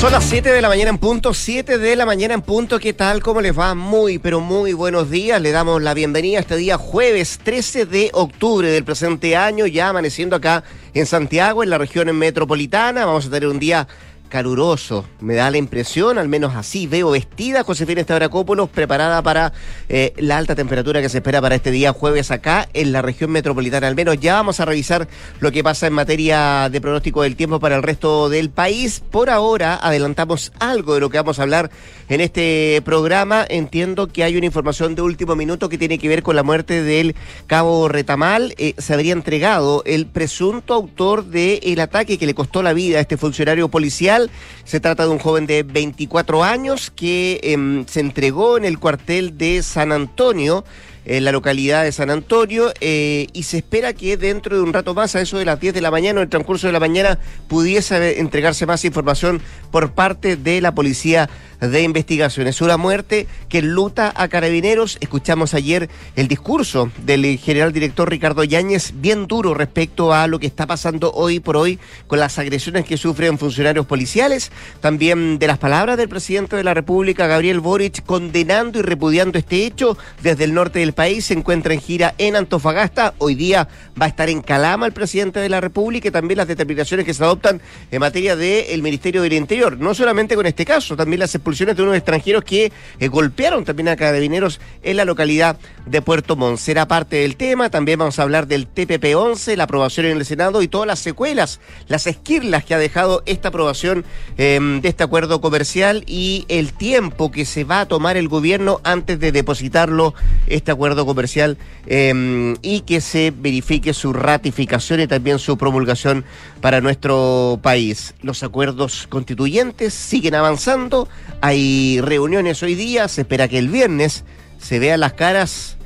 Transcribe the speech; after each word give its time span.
Son 0.00 0.12
las 0.12 0.24
7 0.24 0.52
de 0.52 0.60
la 0.60 0.68
mañana 0.68 0.90
en 0.90 0.98
punto, 0.98 1.32
7 1.32 1.78
de 1.78 1.96
la 1.96 2.04
mañana 2.04 2.34
en 2.34 2.42
punto, 2.42 2.78
¿qué 2.78 2.92
tal? 2.92 3.22
¿Cómo 3.22 3.40
les 3.40 3.58
va? 3.58 3.74
Muy, 3.74 4.18
pero 4.18 4.40
muy 4.40 4.74
buenos 4.74 5.10
días. 5.10 5.40
Le 5.40 5.52
damos 5.52 5.82
la 5.82 5.94
bienvenida 5.94 6.36
a 6.36 6.40
este 6.42 6.56
día 6.56 6.76
jueves 6.76 7.40
13 7.42 7.86
de 7.86 8.10
octubre 8.12 8.68
del 8.68 8.84
presente 8.84 9.36
año, 9.36 9.66
ya 9.66 9.88
amaneciendo 9.88 10.36
acá 10.36 10.64
en 10.92 11.06
Santiago, 11.06 11.62
en 11.62 11.70
la 11.70 11.78
región 11.78 12.14
metropolitana. 12.16 13.06
Vamos 13.06 13.26
a 13.26 13.30
tener 13.30 13.48
un 13.48 13.58
día 13.58 13.88
caluroso, 14.28 15.04
me 15.20 15.34
da 15.34 15.50
la 15.50 15.56
impresión, 15.56 16.18
al 16.18 16.28
menos 16.28 16.54
así 16.54 16.86
veo 16.86 17.10
vestida 17.10 17.64
Josefina 17.64 18.00
Estabracópolos 18.00 18.68
preparada 18.68 19.22
para 19.22 19.52
eh, 19.88 20.12
la 20.16 20.36
alta 20.36 20.54
temperatura 20.54 21.00
que 21.00 21.08
se 21.08 21.18
espera 21.18 21.40
para 21.40 21.54
este 21.54 21.70
día 21.70 21.92
jueves 21.92 22.30
acá 22.30 22.68
en 22.74 22.92
la 22.92 23.02
región 23.02 23.30
metropolitana. 23.30 23.86
Al 23.86 23.94
menos 23.94 24.18
ya 24.20 24.34
vamos 24.34 24.60
a 24.60 24.64
revisar 24.64 25.08
lo 25.40 25.52
que 25.52 25.64
pasa 25.64 25.86
en 25.86 25.92
materia 25.92 26.68
de 26.68 26.80
pronóstico 26.80 27.22
del 27.22 27.36
tiempo 27.36 27.60
para 27.60 27.76
el 27.76 27.82
resto 27.82 28.28
del 28.28 28.50
país. 28.50 29.02
Por 29.10 29.30
ahora 29.30 29.76
adelantamos 29.76 30.52
algo 30.58 30.94
de 30.94 31.00
lo 31.00 31.10
que 31.10 31.18
vamos 31.18 31.38
a 31.38 31.42
hablar 31.42 31.70
en 32.08 32.20
este 32.20 32.80
programa. 32.84 33.44
Entiendo 33.48 34.08
que 34.08 34.24
hay 34.24 34.36
una 34.36 34.46
información 34.46 34.94
de 34.94 35.02
último 35.02 35.36
minuto 35.36 35.68
que 35.68 35.78
tiene 35.78 35.98
que 35.98 36.08
ver 36.08 36.22
con 36.22 36.36
la 36.36 36.42
muerte 36.42 36.82
del 36.82 37.14
cabo 37.46 37.88
Retamal. 37.88 38.54
Eh, 38.58 38.74
se 38.78 38.94
habría 38.94 39.12
entregado 39.12 39.82
el 39.86 40.06
presunto 40.06 40.74
autor 40.74 41.24
del 41.24 41.80
ataque 41.80 42.18
que 42.18 42.26
le 42.26 42.34
costó 42.34 42.62
la 42.62 42.72
vida 42.72 42.98
a 42.98 43.00
este 43.00 43.16
funcionario 43.16 43.68
policial 43.68 44.30
se 44.64 44.80
trata 44.80 45.04
de 45.04 45.10
un 45.10 45.18
joven 45.18 45.46
de 45.46 45.62
24 45.62 46.42
años 46.42 46.90
que 46.90 47.40
em, 47.42 47.86
se 47.86 48.00
entregó 48.00 48.56
en 48.56 48.64
el 48.64 48.78
cuartel 48.78 49.38
de 49.38 49.62
San 49.62 49.92
Antonio 49.92 50.64
en 51.06 51.24
la 51.24 51.32
localidad 51.32 51.84
de 51.84 51.92
San 51.92 52.10
Antonio 52.10 52.72
eh, 52.80 53.28
y 53.32 53.44
se 53.44 53.58
espera 53.58 53.92
que 53.92 54.16
dentro 54.16 54.56
de 54.56 54.62
un 54.62 54.72
rato 54.72 54.92
más, 54.92 55.16
a 55.16 55.20
eso 55.20 55.38
de 55.38 55.44
las 55.44 55.58
10 55.58 55.72
de 55.72 55.80
la 55.80 55.90
mañana 55.90 56.20
en 56.20 56.24
el 56.24 56.28
transcurso 56.28 56.66
de 56.66 56.72
la 56.72 56.80
mañana, 56.80 57.18
pudiese 57.48 58.20
entregarse 58.20 58.66
más 58.66 58.84
información 58.84 59.40
por 59.70 59.92
parte 59.92 60.36
de 60.36 60.60
la 60.60 60.74
policía 60.74 61.30
de 61.60 61.82
investigaciones. 61.82 62.60
Una 62.60 62.76
muerte 62.76 63.26
que 63.48 63.62
luta 63.62 64.12
a 64.14 64.28
carabineros. 64.28 64.98
Escuchamos 65.00 65.54
ayer 65.54 65.88
el 66.14 66.28
discurso 66.28 66.90
del 67.04 67.38
general 67.38 67.72
director 67.72 68.08
Ricardo 68.08 68.44
Yáñez, 68.44 68.92
bien 68.96 69.26
duro 69.26 69.54
respecto 69.54 70.12
a 70.12 70.26
lo 70.26 70.38
que 70.38 70.46
está 70.46 70.66
pasando 70.66 71.12
hoy 71.12 71.40
por 71.40 71.56
hoy 71.56 71.78
con 72.06 72.18
las 72.18 72.38
agresiones 72.38 72.84
que 72.84 72.96
sufren 72.96 73.38
funcionarios 73.38 73.86
policiales. 73.86 74.50
También 74.80 75.38
de 75.38 75.46
las 75.46 75.58
palabras 75.58 75.96
del 75.96 76.08
presidente 76.08 76.56
de 76.56 76.64
la 76.64 76.74
República, 76.74 77.26
Gabriel 77.26 77.60
Boric, 77.60 78.04
condenando 78.04 78.78
y 78.78 78.82
repudiando 78.82 79.38
este 79.38 79.64
hecho 79.64 79.96
desde 80.22 80.44
el 80.44 80.54
norte 80.54 80.80
del 80.80 80.92
país. 80.96 81.26
Se 81.26 81.34
encuentra 81.34 81.72
en 81.72 81.80
gira 81.80 82.14
en 82.18 82.34
Antofagasta. 82.34 83.14
Hoy 83.18 83.36
día 83.36 83.68
va 84.00 84.06
a 84.06 84.08
estar 84.08 84.28
en 84.28 84.42
Calama 84.42 84.86
el 84.86 84.92
presidente 84.92 85.38
de 85.38 85.48
la 85.48 85.60
República 85.60 86.08
y 86.08 86.10
también 86.10 86.38
las 86.38 86.48
determinaciones 86.48 87.06
que 87.06 87.14
se 87.14 87.22
adoptan 87.22 87.60
en 87.92 88.00
materia 88.00 88.34
del 88.34 88.82
Ministerio 88.82 89.22
del 89.22 89.34
Interior. 89.34 89.78
No 89.78 89.94
solamente 89.94 90.34
con 90.34 90.46
este 90.46 90.64
caso, 90.64 90.96
también 90.96 91.20
las 91.20 91.34
expulsiones 91.34 91.76
de 91.76 91.82
unos 91.82 91.94
extranjeros 91.94 92.42
que 92.42 92.72
eh, 92.98 93.08
golpearon 93.08 93.64
también 93.64 93.88
a 93.88 93.96
carabineros 93.96 94.60
en 94.82 94.96
la 94.96 95.04
localidad 95.04 95.58
de 95.84 96.02
Puerto 96.02 96.34
Montt. 96.34 96.58
Será 96.58 96.88
parte 96.88 97.16
del 97.16 97.36
tema, 97.36 97.70
también 97.70 97.98
vamos 97.98 98.18
a 98.18 98.22
hablar 98.22 98.46
del 98.46 98.66
TPP-11, 98.66 99.54
la 99.54 99.64
aprobación 99.64 100.06
en 100.06 100.16
el 100.16 100.24
Senado 100.24 100.62
y 100.62 100.68
todas 100.68 100.86
las 100.86 100.98
secuelas, 100.98 101.60
las 101.88 102.06
esquirlas 102.06 102.64
que 102.64 102.74
ha 102.74 102.78
dejado 102.78 103.22
esta 103.26 103.48
aprobación 103.48 104.04
em, 104.38 104.80
de 104.80 104.88
este 104.88 105.04
acuerdo 105.04 105.42
comercial 105.42 106.04
y 106.06 106.46
el 106.48 106.72
tiempo 106.72 107.30
que 107.30 107.44
se 107.44 107.64
va 107.64 107.80
a 107.80 107.86
tomar 107.86 108.16
el 108.16 108.28
gobierno 108.28 108.80
antes 108.82 109.20
de 109.20 109.30
depositarlo, 109.30 110.14
este 110.46 110.70
acuerdo 110.70 110.85
comercial, 110.94 111.58
em, 111.86 112.54
y 112.62 112.80
que 112.82 113.00
se 113.00 113.32
verifique 113.36 113.92
su 113.92 114.12
ratificación 114.12 115.00
y 115.00 115.06
también 115.06 115.38
su 115.38 115.58
promulgación 115.58 116.24
para 116.60 116.80
nuestro 116.80 117.58
país. 117.62 118.14
Los 118.22 118.42
acuerdos 118.42 119.06
constituyentes 119.08 119.94
siguen 119.94 120.34
avanzando, 120.34 121.08
hay 121.40 122.00
reuniones 122.00 122.62
hoy 122.62 122.74
día, 122.74 123.08
se 123.08 123.22
espera 123.22 123.48
que 123.48 123.58
el 123.58 123.68
viernes 123.68 124.24
se 124.58 124.78
vean 124.78 125.00
las 125.00 125.14
caras 125.14 125.76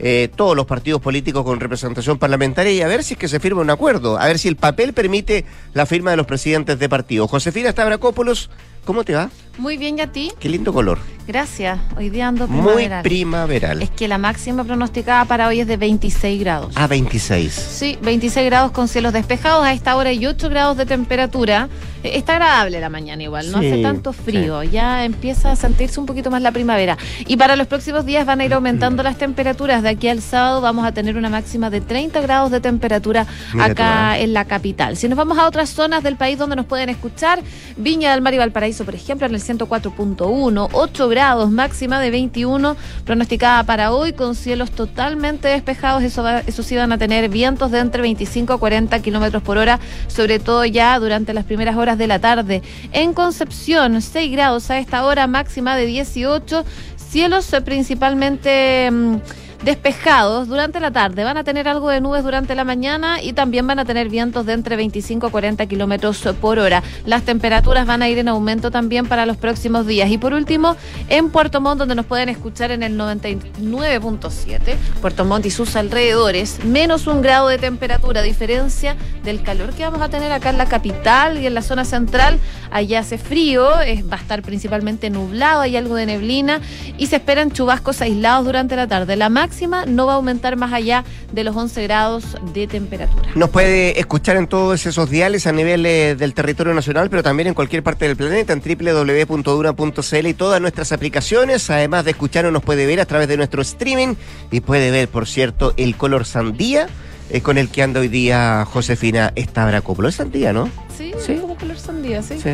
eh, 0.00 0.28
todos 0.34 0.56
los 0.56 0.66
partidos 0.66 1.00
políticos 1.00 1.44
con 1.44 1.60
representación 1.60 2.18
parlamentaria 2.18 2.72
y 2.72 2.80
a 2.80 2.88
ver 2.88 3.04
si 3.04 3.14
es 3.14 3.18
que 3.18 3.28
se 3.28 3.38
firma 3.38 3.60
un 3.60 3.70
acuerdo, 3.70 4.18
a 4.18 4.26
ver 4.26 4.40
si 4.40 4.48
el 4.48 4.56
papel 4.56 4.92
permite 4.92 5.44
la 5.72 5.86
firma 5.86 6.10
de 6.10 6.16
los 6.16 6.26
presidentes 6.26 6.78
de 6.78 6.88
partido. 6.88 7.28
Josefina 7.28 7.70
Stavrakopoulos, 7.70 8.50
¿cómo 8.84 9.04
te 9.04 9.14
va? 9.14 9.30
Muy 9.58 9.76
bien, 9.76 9.98
¿y 9.98 10.02
a 10.02 10.10
ti? 10.10 10.32
Qué 10.40 10.48
lindo 10.48 10.72
color. 10.72 10.98
Gracias. 11.26 11.78
Hoy 11.96 12.10
día 12.10 12.28
ando 12.28 12.46
primaveral. 12.46 13.02
Muy 13.02 13.10
primaveral. 13.10 13.82
Es 13.82 13.90
que 13.90 14.08
la 14.08 14.18
máxima 14.18 14.62
pronosticada 14.62 15.24
para 15.24 15.48
hoy 15.48 15.60
es 15.60 15.66
de 15.66 15.78
26 15.78 16.40
grados. 16.40 16.74
Ah, 16.76 16.86
26. 16.86 17.52
Sí, 17.52 17.98
26 18.02 18.44
grados 18.46 18.72
con 18.72 18.88
cielos 18.88 19.14
despejados. 19.14 19.64
A 19.64 19.72
esta 19.72 19.96
hora 19.96 20.12
y 20.12 20.26
8 20.26 20.50
grados 20.50 20.76
de 20.76 20.84
temperatura. 20.84 21.68
Eh, 22.02 22.18
está 22.18 22.34
agradable 22.34 22.78
la 22.80 22.90
mañana 22.90 23.22
igual, 23.22 23.50
no 23.50 23.58
hace 23.58 23.80
tanto 23.80 24.12
frío. 24.12 24.62
Ya 24.64 25.06
empieza 25.06 25.52
a 25.52 25.56
sentirse 25.56 25.98
un 25.98 26.04
poquito 26.04 26.30
más 26.30 26.42
la 26.42 26.52
primavera. 26.52 26.98
Y 27.26 27.38
para 27.38 27.56
los 27.56 27.68
próximos 27.68 28.04
días 28.04 28.26
van 28.26 28.40
a 28.40 28.44
ir 28.44 28.52
aumentando 28.52 29.02
las 29.02 29.16
temperaturas. 29.16 29.82
De 29.82 29.88
aquí 29.88 30.08
al 30.08 30.20
sábado 30.20 30.60
vamos 30.60 30.84
a 30.84 30.92
tener 30.92 31.16
una 31.16 31.30
máxima 31.30 31.70
de 31.70 31.80
30 31.80 32.20
grados 32.20 32.50
de 32.50 32.60
temperatura 32.60 33.26
acá 33.58 34.18
¿eh? 34.18 34.24
en 34.24 34.34
la 34.34 34.44
capital. 34.44 34.98
Si 34.98 35.08
nos 35.08 35.16
vamos 35.16 35.38
a 35.38 35.46
otras 35.46 35.70
zonas 35.70 36.02
del 36.02 36.16
país 36.16 36.36
donde 36.36 36.56
nos 36.56 36.66
pueden 36.66 36.90
escuchar, 36.90 37.40
Viña 37.78 38.10
del 38.10 38.20
Mar 38.20 38.34
y 38.34 38.38
Valparaíso, 38.38 38.73
por 38.82 38.94
ejemplo, 38.94 39.26
en 39.26 39.34
el 39.34 39.40
104.1, 39.40 40.68
8 40.72 41.08
grados, 41.08 41.50
máxima 41.50 42.00
de 42.00 42.10
21, 42.10 42.76
pronosticada 43.04 43.62
para 43.62 43.92
hoy 43.92 44.12
con 44.14 44.34
cielos 44.34 44.72
totalmente 44.72 45.48
despejados. 45.48 46.02
Eso, 46.02 46.62
sí 46.62 46.76
van 46.76 46.92
a 46.92 46.98
tener 46.98 47.28
vientos 47.28 47.70
de 47.70 47.78
entre 47.78 48.02
25 48.02 48.54
a 48.54 48.58
40 48.58 48.98
kilómetros 49.00 49.42
por 49.42 49.58
hora, 49.58 49.78
sobre 50.08 50.40
todo 50.40 50.64
ya 50.64 50.98
durante 50.98 51.32
las 51.34 51.44
primeras 51.44 51.76
horas 51.76 51.98
de 51.98 52.08
la 52.08 52.18
tarde. 52.18 52.62
En 52.92 53.12
Concepción, 53.12 54.00
6 54.02 54.32
grados 54.32 54.70
a 54.70 54.78
esta 54.78 55.04
hora, 55.04 55.26
máxima 55.26 55.76
de 55.76 55.86
18, 55.86 56.64
cielos 56.96 57.54
principalmente. 57.64 58.90
Mm, 58.90 59.16
despejados 59.64 60.46
durante 60.46 60.78
la 60.78 60.90
tarde. 60.90 61.24
Van 61.24 61.38
a 61.38 61.44
tener 61.44 61.66
algo 61.68 61.88
de 61.88 62.00
nubes 62.00 62.22
durante 62.22 62.54
la 62.54 62.64
mañana 62.64 63.22
y 63.22 63.32
también 63.32 63.66
van 63.66 63.78
a 63.78 63.84
tener 63.84 64.10
vientos 64.10 64.44
de 64.44 64.52
entre 64.52 64.76
25 64.76 65.26
a 65.26 65.30
40 65.30 65.64
kilómetros 65.66 66.22
por 66.40 66.58
hora. 66.58 66.82
Las 67.06 67.22
temperaturas 67.22 67.86
van 67.86 68.02
a 68.02 68.08
ir 68.08 68.18
en 68.18 68.28
aumento 68.28 68.70
también 68.70 69.06
para 69.06 69.24
los 69.24 69.38
próximos 69.38 69.86
días. 69.86 70.10
Y 70.10 70.18
por 70.18 70.34
último, 70.34 70.76
en 71.08 71.30
Puerto 71.30 71.62
Montt, 71.62 71.78
donde 71.78 71.94
nos 71.94 72.04
pueden 72.04 72.28
escuchar 72.28 72.70
en 72.72 72.82
el 72.82 72.98
99.7, 72.98 74.76
Puerto 75.00 75.24
Montt 75.24 75.46
y 75.46 75.50
sus 75.50 75.76
alrededores, 75.76 76.62
menos 76.64 77.06
un 77.06 77.22
grado 77.22 77.48
de 77.48 77.58
temperatura, 77.58 78.20
a 78.20 78.22
diferencia 78.22 78.96
del 79.24 79.42
calor 79.42 79.72
que 79.72 79.84
vamos 79.84 80.02
a 80.02 80.10
tener 80.10 80.30
acá 80.30 80.50
en 80.50 80.58
la 80.58 80.66
capital 80.66 81.38
y 81.38 81.46
en 81.46 81.54
la 81.54 81.62
zona 81.62 81.86
central. 81.86 82.38
Allá 82.70 83.00
hace 83.00 83.16
frío, 83.16 83.80
es, 83.80 84.04
va 84.10 84.16
a 84.16 84.20
estar 84.20 84.42
principalmente 84.42 85.08
nublado, 85.08 85.62
hay 85.62 85.76
algo 85.76 85.94
de 85.94 86.06
neblina 86.06 86.60
y 86.98 87.06
se 87.06 87.16
esperan 87.16 87.50
chubascos 87.50 88.02
aislados 88.02 88.44
durante 88.44 88.76
la 88.76 88.86
tarde. 88.86 89.16
La 89.16 89.28
máxima 89.28 89.53
no 89.86 90.06
va 90.06 90.12
a 90.12 90.16
aumentar 90.16 90.56
más 90.56 90.72
allá 90.72 91.04
de 91.32 91.44
los 91.44 91.56
11 91.56 91.82
grados 91.84 92.24
de 92.52 92.66
temperatura. 92.66 93.28
Nos 93.34 93.50
puede 93.50 93.98
escuchar 93.98 94.36
en 94.36 94.46
todos 94.46 94.84
esos 94.86 95.10
diales 95.10 95.46
a 95.46 95.52
nivel 95.52 95.86
eh, 95.86 96.14
del 96.16 96.34
territorio 96.34 96.74
nacional, 96.74 97.10
pero 97.10 97.22
también 97.22 97.48
en 97.48 97.54
cualquier 97.54 97.82
parte 97.82 98.06
del 98.06 98.16
planeta, 98.16 98.52
en 98.52 98.60
www.duna.cl 98.60 100.26
y 100.26 100.34
todas 100.34 100.60
nuestras 100.60 100.92
aplicaciones. 100.92 101.70
Además 101.70 102.04
de 102.04 102.12
escucharnos, 102.12 102.52
nos 102.52 102.62
puede 102.62 102.86
ver 102.86 103.00
a 103.00 103.06
través 103.06 103.28
de 103.28 103.36
nuestro 103.36 103.62
streaming 103.62 104.14
y 104.50 104.60
puede 104.60 104.90
ver, 104.90 105.08
por 105.08 105.26
cierto, 105.26 105.74
el 105.76 105.96
color 105.96 106.24
sandía 106.24 106.88
eh, 107.30 107.40
con 107.40 107.58
el 107.58 107.68
que 107.68 107.82
anda 107.82 108.00
hoy 108.00 108.08
día 108.08 108.64
Josefina 108.64 109.32
Estabracoplo. 109.34 110.08
Es 110.08 110.16
sandía, 110.16 110.52
¿no? 110.52 110.68
Sí, 110.96 111.12
¿Sí? 111.24 111.36
como 111.36 111.56
color 111.56 111.78
sandía, 111.78 112.22
sí. 112.22 112.38
sí. 112.40 112.50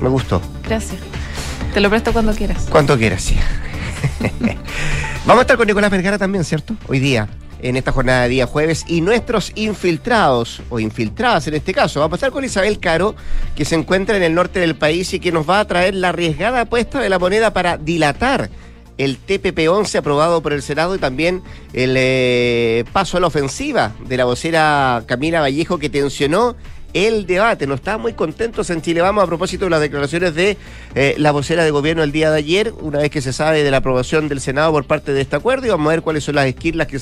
Me 0.00 0.08
gustó. 0.08 0.40
Gracias. 0.66 1.00
Te 1.72 1.80
lo 1.80 1.90
presto 1.90 2.12
cuando 2.12 2.34
quieras. 2.34 2.66
Cuando 2.70 2.96
quieras, 2.96 3.22
sí. 3.22 3.36
Vamos 5.26 5.40
a 5.40 5.42
estar 5.44 5.56
con 5.56 5.66
Nicolás 5.66 5.90
Vergara 5.90 6.18
también, 6.18 6.44
¿cierto? 6.44 6.76
Hoy 6.86 6.98
día, 6.98 7.30
en 7.62 7.76
esta 7.76 7.92
jornada 7.92 8.24
de 8.24 8.28
día 8.28 8.46
jueves, 8.46 8.84
y 8.86 9.00
nuestros 9.00 9.52
infiltrados, 9.54 10.60
o 10.68 10.78
infiltradas 10.78 11.48
en 11.48 11.54
este 11.54 11.72
caso. 11.72 12.00
Vamos 12.00 12.12
a 12.12 12.16
estar 12.16 12.30
con 12.30 12.44
Isabel 12.44 12.78
Caro, 12.78 13.14
que 13.56 13.64
se 13.64 13.74
encuentra 13.74 14.18
en 14.18 14.22
el 14.22 14.34
norte 14.34 14.60
del 14.60 14.76
país 14.76 15.14
y 15.14 15.20
que 15.20 15.32
nos 15.32 15.48
va 15.48 15.60
a 15.60 15.64
traer 15.64 15.94
la 15.94 16.10
arriesgada 16.10 16.60
apuesta 16.60 17.00
de 17.00 17.08
la 17.08 17.18
moneda 17.18 17.54
para 17.54 17.78
dilatar 17.78 18.50
el 18.98 19.18
TPP-11 19.18 19.96
aprobado 19.96 20.42
por 20.42 20.52
el 20.52 20.60
Senado 20.60 20.94
y 20.94 20.98
también 20.98 21.42
el 21.72 21.94
eh, 21.96 22.84
paso 22.92 23.16
a 23.16 23.20
la 23.20 23.26
ofensiva 23.26 23.92
de 24.06 24.18
la 24.18 24.26
vocera 24.26 25.04
Camila 25.06 25.40
Vallejo 25.40 25.78
que 25.78 25.88
tensionó 25.88 26.54
el 26.94 27.26
debate. 27.26 27.66
No 27.66 27.74
estamos 27.74 28.02
muy 28.02 28.14
contentos 28.14 28.70
en 28.70 28.80
Chile 28.80 29.02
Vamos 29.02 29.24
a 29.24 29.26
propósito 29.26 29.66
de 29.66 29.70
las 29.70 29.80
declaraciones 29.80 30.34
de 30.34 30.56
eh, 30.94 31.14
la 31.18 31.32
vocera 31.32 31.64
de 31.64 31.70
gobierno 31.70 32.02
el 32.02 32.12
día 32.12 32.30
de 32.30 32.38
ayer, 32.38 32.72
una 32.80 33.00
vez 33.00 33.10
que 33.10 33.20
se 33.20 33.32
sabe 33.32 33.62
de 33.62 33.70
la 33.70 33.78
aprobación 33.78 34.28
del 34.28 34.40
Senado 34.40 34.72
por 34.72 34.84
parte 34.84 35.12
de 35.12 35.20
este 35.20 35.36
acuerdo, 35.36 35.66
y 35.66 35.70
vamos 35.70 35.88
a 35.88 35.90
ver 35.90 36.02
cuáles 36.02 36.24
son 36.24 36.36
las 36.36 36.46
esquirlas 36.46 36.86
que, 36.86 36.98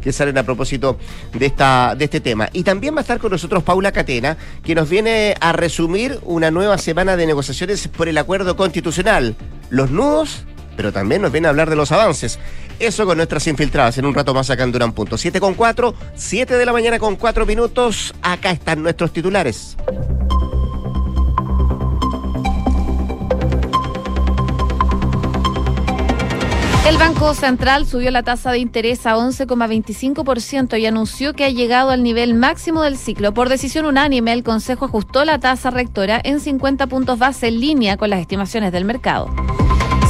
que 0.00 0.12
salen 0.12 0.38
a 0.38 0.42
propósito 0.44 0.96
de, 1.32 1.46
esta, 1.46 1.94
de 1.96 2.04
este 2.04 2.20
tema. 2.20 2.48
Y 2.52 2.62
también 2.62 2.94
va 2.94 2.98
a 2.98 3.02
estar 3.02 3.18
con 3.18 3.32
nosotros 3.32 3.62
Paula 3.62 3.92
Catena, 3.92 4.36
que 4.64 4.74
nos 4.74 4.88
viene 4.88 5.34
a 5.40 5.52
resumir 5.52 6.18
una 6.22 6.50
nueva 6.50 6.78
semana 6.78 7.16
de 7.16 7.26
negociaciones 7.26 7.88
por 7.88 8.08
el 8.08 8.16
acuerdo 8.16 8.56
constitucional. 8.56 9.34
Los 9.70 9.90
nudos 9.90 10.44
pero 10.76 10.92
también 10.92 11.22
nos 11.22 11.32
viene 11.32 11.46
a 11.46 11.50
hablar 11.50 11.70
de 11.70 11.76
los 11.76 11.92
avances. 11.92 12.38
Eso 12.78 13.06
con 13.06 13.16
nuestras 13.16 13.46
infiltradas. 13.46 13.98
En 13.98 14.06
un 14.06 14.14
rato 14.14 14.34
más 14.34 14.50
acá 14.50 14.64
en 14.64 14.72
Durán 14.72 14.92
Punto. 14.92 15.16
7 15.16 15.40
con 15.40 15.54
4, 15.54 15.94
7 16.14 16.56
de 16.56 16.66
la 16.66 16.72
mañana 16.72 16.98
con 16.98 17.16
4 17.16 17.46
minutos. 17.46 18.14
Acá 18.22 18.50
están 18.50 18.82
nuestros 18.82 19.12
titulares. 19.12 19.76
El 26.86 26.98
Banco 26.98 27.32
Central 27.32 27.86
subió 27.86 28.10
la 28.10 28.22
tasa 28.22 28.52
de 28.52 28.58
interés 28.58 29.06
a 29.06 29.16
11,25% 29.16 30.78
y 30.78 30.84
anunció 30.84 31.32
que 31.32 31.44
ha 31.44 31.48
llegado 31.48 31.90
al 31.90 32.02
nivel 32.02 32.34
máximo 32.34 32.82
del 32.82 32.98
ciclo. 32.98 33.32
Por 33.32 33.48
decisión 33.48 33.86
unánime, 33.86 34.34
el 34.34 34.44
Consejo 34.44 34.84
ajustó 34.84 35.24
la 35.24 35.40
tasa 35.40 35.70
rectora 35.70 36.20
en 36.22 36.40
50 36.40 36.86
puntos 36.86 37.18
base 37.18 37.48
en 37.48 37.58
línea 37.58 37.96
con 37.96 38.10
las 38.10 38.20
estimaciones 38.20 38.70
del 38.70 38.84
mercado. 38.84 39.28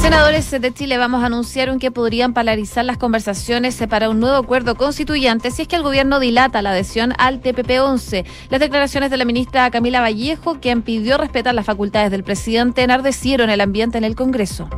Senadores 0.05 0.51
de 0.51 0.71
Chile 0.71 0.99
vamos 0.99 1.23
a 1.23 1.25
anunciar 1.25 1.75
que 1.79 1.89
podrían 1.89 2.35
polarizar 2.35 2.85
las 2.85 2.99
conversaciones 2.99 3.81
para 3.89 4.07
un 4.07 4.19
nuevo 4.19 4.37
acuerdo 4.37 4.75
constituyente 4.75 5.49
si 5.49 5.63
es 5.63 5.67
que 5.67 5.77
el 5.77 5.81
gobierno 5.81 6.19
dilata 6.19 6.61
la 6.61 6.69
adhesión 6.69 7.13
al 7.17 7.41
TPP-11. 7.41 8.23
Las 8.51 8.59
declaraciones 8.59 9.09
de 9.09 9.17
la 9.17 9.25
ministra 9.25 9.71
Camila 9.71 10.01
Vallejo, 10.01 10.59
quien 10.61 10.83
pidió 10.83 11.17
respetar 11.17 11.55
las 11.55 11.65
facultades 11.65 12.11
del 12.11 12.23
presidente, 12.23 12.83
enardecieron 12.83 13.49
el 13.49 13.61
ambiente 13.61 13.97
en 13.97 14.03
el 14.03 14.15
Congreso. 14.15 14.69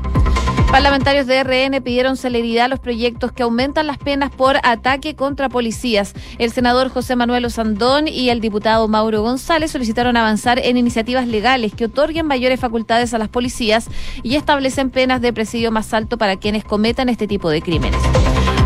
Parlamentarios 0.72 1.26
de 1.28 1.44
RN 1.44 1.82
pidieron 1.82 2.18
celeridad 2.18 2.66
a 2.66 2.68
los 2.68 2.80
proyectos 2.80 3.32
que 3.32 3.44
aumentan 3.44 3.88
las 3.88 3.98
penas 3.98 4.32
por 4.32 4.58
ataque 4.64 5.16
contra 5.16 5.48
policías. 5.50 6.14
El 6.40 6.52
senador 6.52 6.90
José 6.90 7.16
Manuel 7.16 7.46
Osandón 7.46 8.08
y 8.08 8.30
el 8.30 8.42
diputado 8.42 8.88
Mauro 8.88 9.22
González 9.22 9.72
solicitaron 9.72 10.18
avanzar 10.18 10.60
en 10.60 10.78
iniciativas 10.78 11.26
legales 11.26 11.74
que 11.74 11.86
otorguen 11.86 12.28
mayores 12.28 12.60
facultades 12.60 13.14
a 13.14 13.18
las 13.18 13.30
policías 13.30 13.88
y 14.24 14.36
establecen 14.36 14.90
penas 14.92 15.22
de 15.22 15.32
presidio 15.32 15.72
más 15.72 15.94
alto 15.94 16.18
para 16.18 16.36
quienes 16.36 16.66
cometan 16.66 17.08
este 17.10 17.28
tipo 17.28 17.50
de 17.50 17.62
crímenes. 17.62 18.02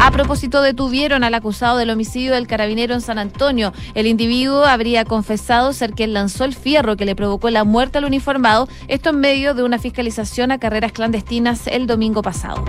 A 0.03 0.09
propósito, 0.09 0.63
detuvieron 0.63 1.23
al 1.23 1.35
acusado 1.35 1.77
del 1.77 1.91
homicidio 1.91 2.33
del 2.33 2.47
carabinero 2.47 2.95
en 2.95 3.01
San 3.01 3.19
Antonio. 3.19 3.71
El 3.93 4.07
individuo 4.07 4.65
habría 4.65 5.05
confesado 5.05 5.73
ser 5.73 5.91
quien 5.91 6.11
lanzó 6.11 6.43
el 6.43 6.55
fierro 6.55 6.97
que 6.97 7.05
le 7.05 7.15
provocó 7.15 7.51
la 7.51 7.65
muerte 7.65 7.99
al 7.99 8.05
uniformado, 8.05 8.67
esto 8.87 9.11
en 9.11 9.19
medio 9.19 9.53
de 9.53 9.61
una 9.61 9.77
fiscalización 9.77 10.51
a 10.51 10.57
carreras 10.57 10.91
clandestinas 10.91 11.67
el 11.67 11.85
domingo 11.85 12.23
pasado. 12.23 12.65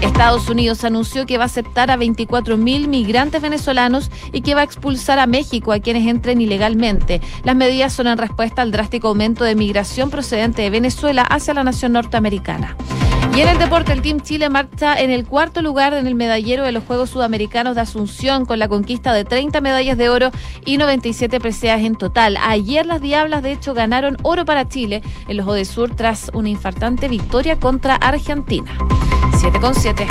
Estados 0.01 0.47
Unidos 0.47 0.83
anunció 0.83 1.25
que 1.25 1.38
va 1.38 1.44
a 1.44 1.47
aceptar 1.47 1.91
a 1.91 1.97
24.000 1.97 2.88
migrantes 2.88 3.41
venezolanos 3.41 4.12
y 4.31 4.41
que 4.41 4.55
va 4.55 4.62
a 4.62 4.63
expulsar 4.63 5.19
a 5.19 5.27
México 5.27 5.73
a 5.73 5.79
quienes 5.79 6.07
entren 6.07 6.39
ilegalmente. 6.39 7.19
Las 7.44 7.55
medidas 7.55 7.94
son 7.94 8.07
en 8.07 8.17
respuesta 8.17 8.62
al 8.62 8.71
drástico 8.71 9.09
aumento 9.09 9.44
de 9.44 9.55
migración 9.55 10.09
procedente 10.09 10.62
de 10.62 10.69
Venezuela 10.69 11.23
hacia 11.23 11.53
la 11.53 11.63
nación 11.63 11.94
norteamericana. 11.94 12.77
Y 13.35 13.41
en 13.41 13.47
el 13.47 13.57
deporte, 13.57 13.93
el 13.93 14.01
Team 14.01 14.19
Chile 14.21 14.49
marcha 14.49 14.99
en 14.99 15.11
el 15.11 15.25
cuarto 15.25 15.61
lugar 15.61 15.93
en 15.93 16.07
el 16.07 16.15
medallero 16.15 16.63
de 16.63 16.71
los 16.71 16.83
Juegos 16.83 17.11
Sudamericanos 17.11 17.75
de 17.75 17.81
Asunción 17.81 18.45
con 18.45 18.59
la 18.59 18.67
conquista 18.67 19.13
de 19.13 19.23
30 19.23 19.61
medallas 19.61 19.97
de 19.97 20.09
oro 20.09 20.31
y 20.65 20.77
97 20.77 21.39
preseas 21.39 21.81
en 21.81 21.95
total. 21.95 22.37
Ayer 22.41 22.85
las 22.85 23.01
Diablas, 23.01 23.43
de 23.43 23.53
hecho, 23.53 23.73
ganaron 23.73 24.17
oro 24.23 24.45
para 24.45 24.67
Chile 24.67 25.01
en 25.27 25.37
los 25.37 25.47
Odesur 25.47 25.95
tras 25.95 26.31
una 26.33 26.49
infartante 26.49 27.07
victoria 27.07 27.59
contra 27.59 27.95
Argentina. 27.95 28.71
7 29.39 29.59
con 29.59 29.73
7. 29.73 30.05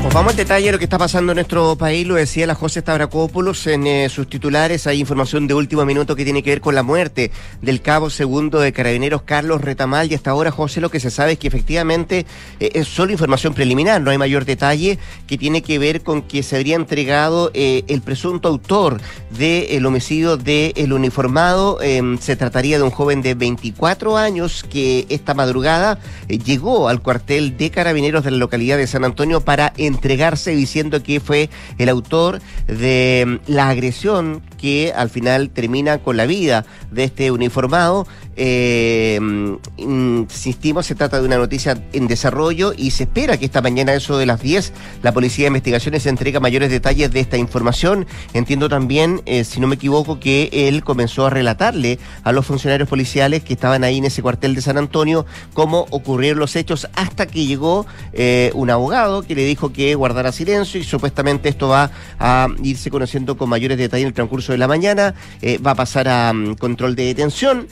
Pues 0.00 0.14
vamos 0.14 0.30
al 0.30 0.36
detalle 0.38 0.66
de 0.66 0.72
lo 0.72 0.78
que 0.78 0.84
está 0.84 0.96
pasando 0.96 1.32
en 1.32 1.36
nuestro 1.36 1.76
país. 1.76 2.06
Lo 2.06 2.14
decía 2.14 2.46
la 2.46 2.54
José 2.54 2.80
Stavrakopoulos 2.80 3.66
en 3.66 3.86
eh, 3.86 4.08
sus 4.08 4.26
titulares. 4.26 4.86
Hay 4.86 4.98
información 4.98 5.46
de 5.46 5.52
último 5.52 5.84
minuto 5.84 6.16
que 6.16 6.24
tiene 6.24 6.42
que 6.42 6.48
ver 6.48 6.60
con 6.62 6.74
la 6.74 6.82
muerte 6.82 7.30
del 7.60 7.82
cabo 7.82 8.08
segundo 8.08 8.58
de 8.58 8.72
carabineros 8.72 9.22
Carlos 9.22 9.60
Retamal. 9.60 10.10
Y 10.10 10.14
hasta 10.14 10.30
ahora, 10.30 10.50
José, 10.50 10.80
lo 10.80 10.90
que 10.90 10.98
se 10.98 11.10
sabe 11.10 11.32
es 11.32 11.38
que 11.38 11.46
efectivamente 11.46 12.24
eh, 12.58 12.70
es 12.72 12.88
solo 12.88 13.12
información 13.12 13.52
preliminar, 13.52 14.00
no 14.00 14.10
hay 14.10 14.16
mayor 14.16 14.46
detalle 14.46 14.98
que 15.26 15.36
tiene 15.36 15.60
que 15.62 15.78
ver 15.78 16.00
con 16.00 16.22
que 16.22 16.42
se 16.42 16.56
habría 16.56 16.76
entregado 16.76 17.50
eh, 17.52 17.84
el 17.88 18.00
presunto 18.00 18.48
autor 18.48 18.98
del 19.30 19.84
homicidio 19.84 20.38
del 20.38 20.92
uniformado. 20.94 21.82
Em, 21.82 22.18
se 22.18 22.34
trataría 22.36 22.78
de 22.78 22.84
un 22.84 22.90
joven 22.90 23.20
de 23.20 23.34
24 23.34 24.16
años 24.16 24.64
que 24.64 25.04
esta 25.10 25.34
madrugada 25.34 25.98
llegó 26.28 26.88
al 26.88 27.02
cuartel 27.02 27.58
de 27.58 27.70
carabineros 27.70 28.24
de 28.24 28.30
la 28.30 28.38
localidad 28.38 28.78
de 28.78 28.86
San 28.86 29.04
Antonio 29.04 29.42
para 29.42 29.74
entregarse 29.86 30.54
diciendo 30.54 31.02
que 31.02 31.20
fue 31.20 31.50
el 31.78 31.88
autor 31.88 32.40
de 32.66 33.24
mm, 33.26 33.52
la 33.52 33.68
agresión 33.68 34.42
que 34.58 34.92
al 34.94 35.10
final 35.10 35.50
termina 35.50 35.98
con 35.98 36.16
la 36.16 36.26
vida 36.26 36.64
de 36.90 37.04
este 37.04 37.30
uniformado. 37.30 38.06
Eh, 38.36 39.18
mm, 39.20 39.54
insistimos, 39.76 40.86
se 40.86 40.94
trata 40.94 41.20
de 41.20 41.26
una 41.26 41.36
noticia 41.36 41.82
en 41.92 42.08
desarrollo 42.08 42.72
y 42.76 42.92
se 42.92 43.04
espera 43.04 43.36
que 43.36 43.44
esta 43.44 43.60
mañana, 43.60 43.94
eso 43.94 44.16
de 44.18 44.26
las 44.26 44.40
10, 44.40 44.72
la 45.02 45.12
Policía 45.12 45.44
de 45.44 45.48
Investigaciones 45.48 46.06
entrega 46.06 46.40
mayores 46.40 46.70
detalles 46.70 47.10
de 47.10 47.20
esta 47.20 47.36
información. 47.36 48.06
Entiendo 48.32 48.68
también, 48.68 49.22
eh, 49.26 49.44
si 49.44 49.60
no 49.60 49.66
me 49.66 49.74
equivoco, 49.74 50.20
que 50.20 50.48
él 50.52 50.82
comenzó 50.84 51.26
a 51.26 51.30
relatarle 51.30 51.98
a 52.24 52.32
los 52.32 52.46
funcionarios 52.46 52.88
policiales 52.88 53.42
que 53.42 53.54
estaban 53.54 53.84
ahí 53.84 53.98
en 53.98 54.04
ese 54.04 54.22
cuartel 54.22 54.54
de 54.54 54.62
San 54.62 54.78
Antonio 54.78 55.26
cómo 55.54 55.86
ocurrieron 55.90 56.38
los 56.38 56.56
hechos 56.56 56.88
hasta 56.94 57.26
que 57.26 57.44
llegó 57.44 57.86
eh, 58.12 58.50
un 58.54 58.70
abogado 58.70 59.22
que 59.22 59.34
le 59.34 59.44
dijo 59.44 59.72
que 59.72 59.94
guardara 59.94 60.32
silencio 60.32 60.80
y 60.80 60.84
supuestamente 60.84 61.48
esto 61.48 61.68
va 61.68 61.90
a 62.18 62.48
irse 62.62 62.90
conociendo 62.90 63.36
con 63.36 63.48
mayores 63.48 63.78
detalles 63.78 64.02
en 64.02 64.08
el 64.08 64.14
transcurso 64.14 64.52
de 64.52 64.58
la 64.58 64.68
mañana, 64.68 65.14
eh, 65.40 65.58
va 65.58 65.72
a 65.72 65.74
pasar 65.74 66.08
a 66.08 66.32
mm, 66.32 66.54
control 66.54 66.94
de 66.96 67.04
detención, 67.06 67.66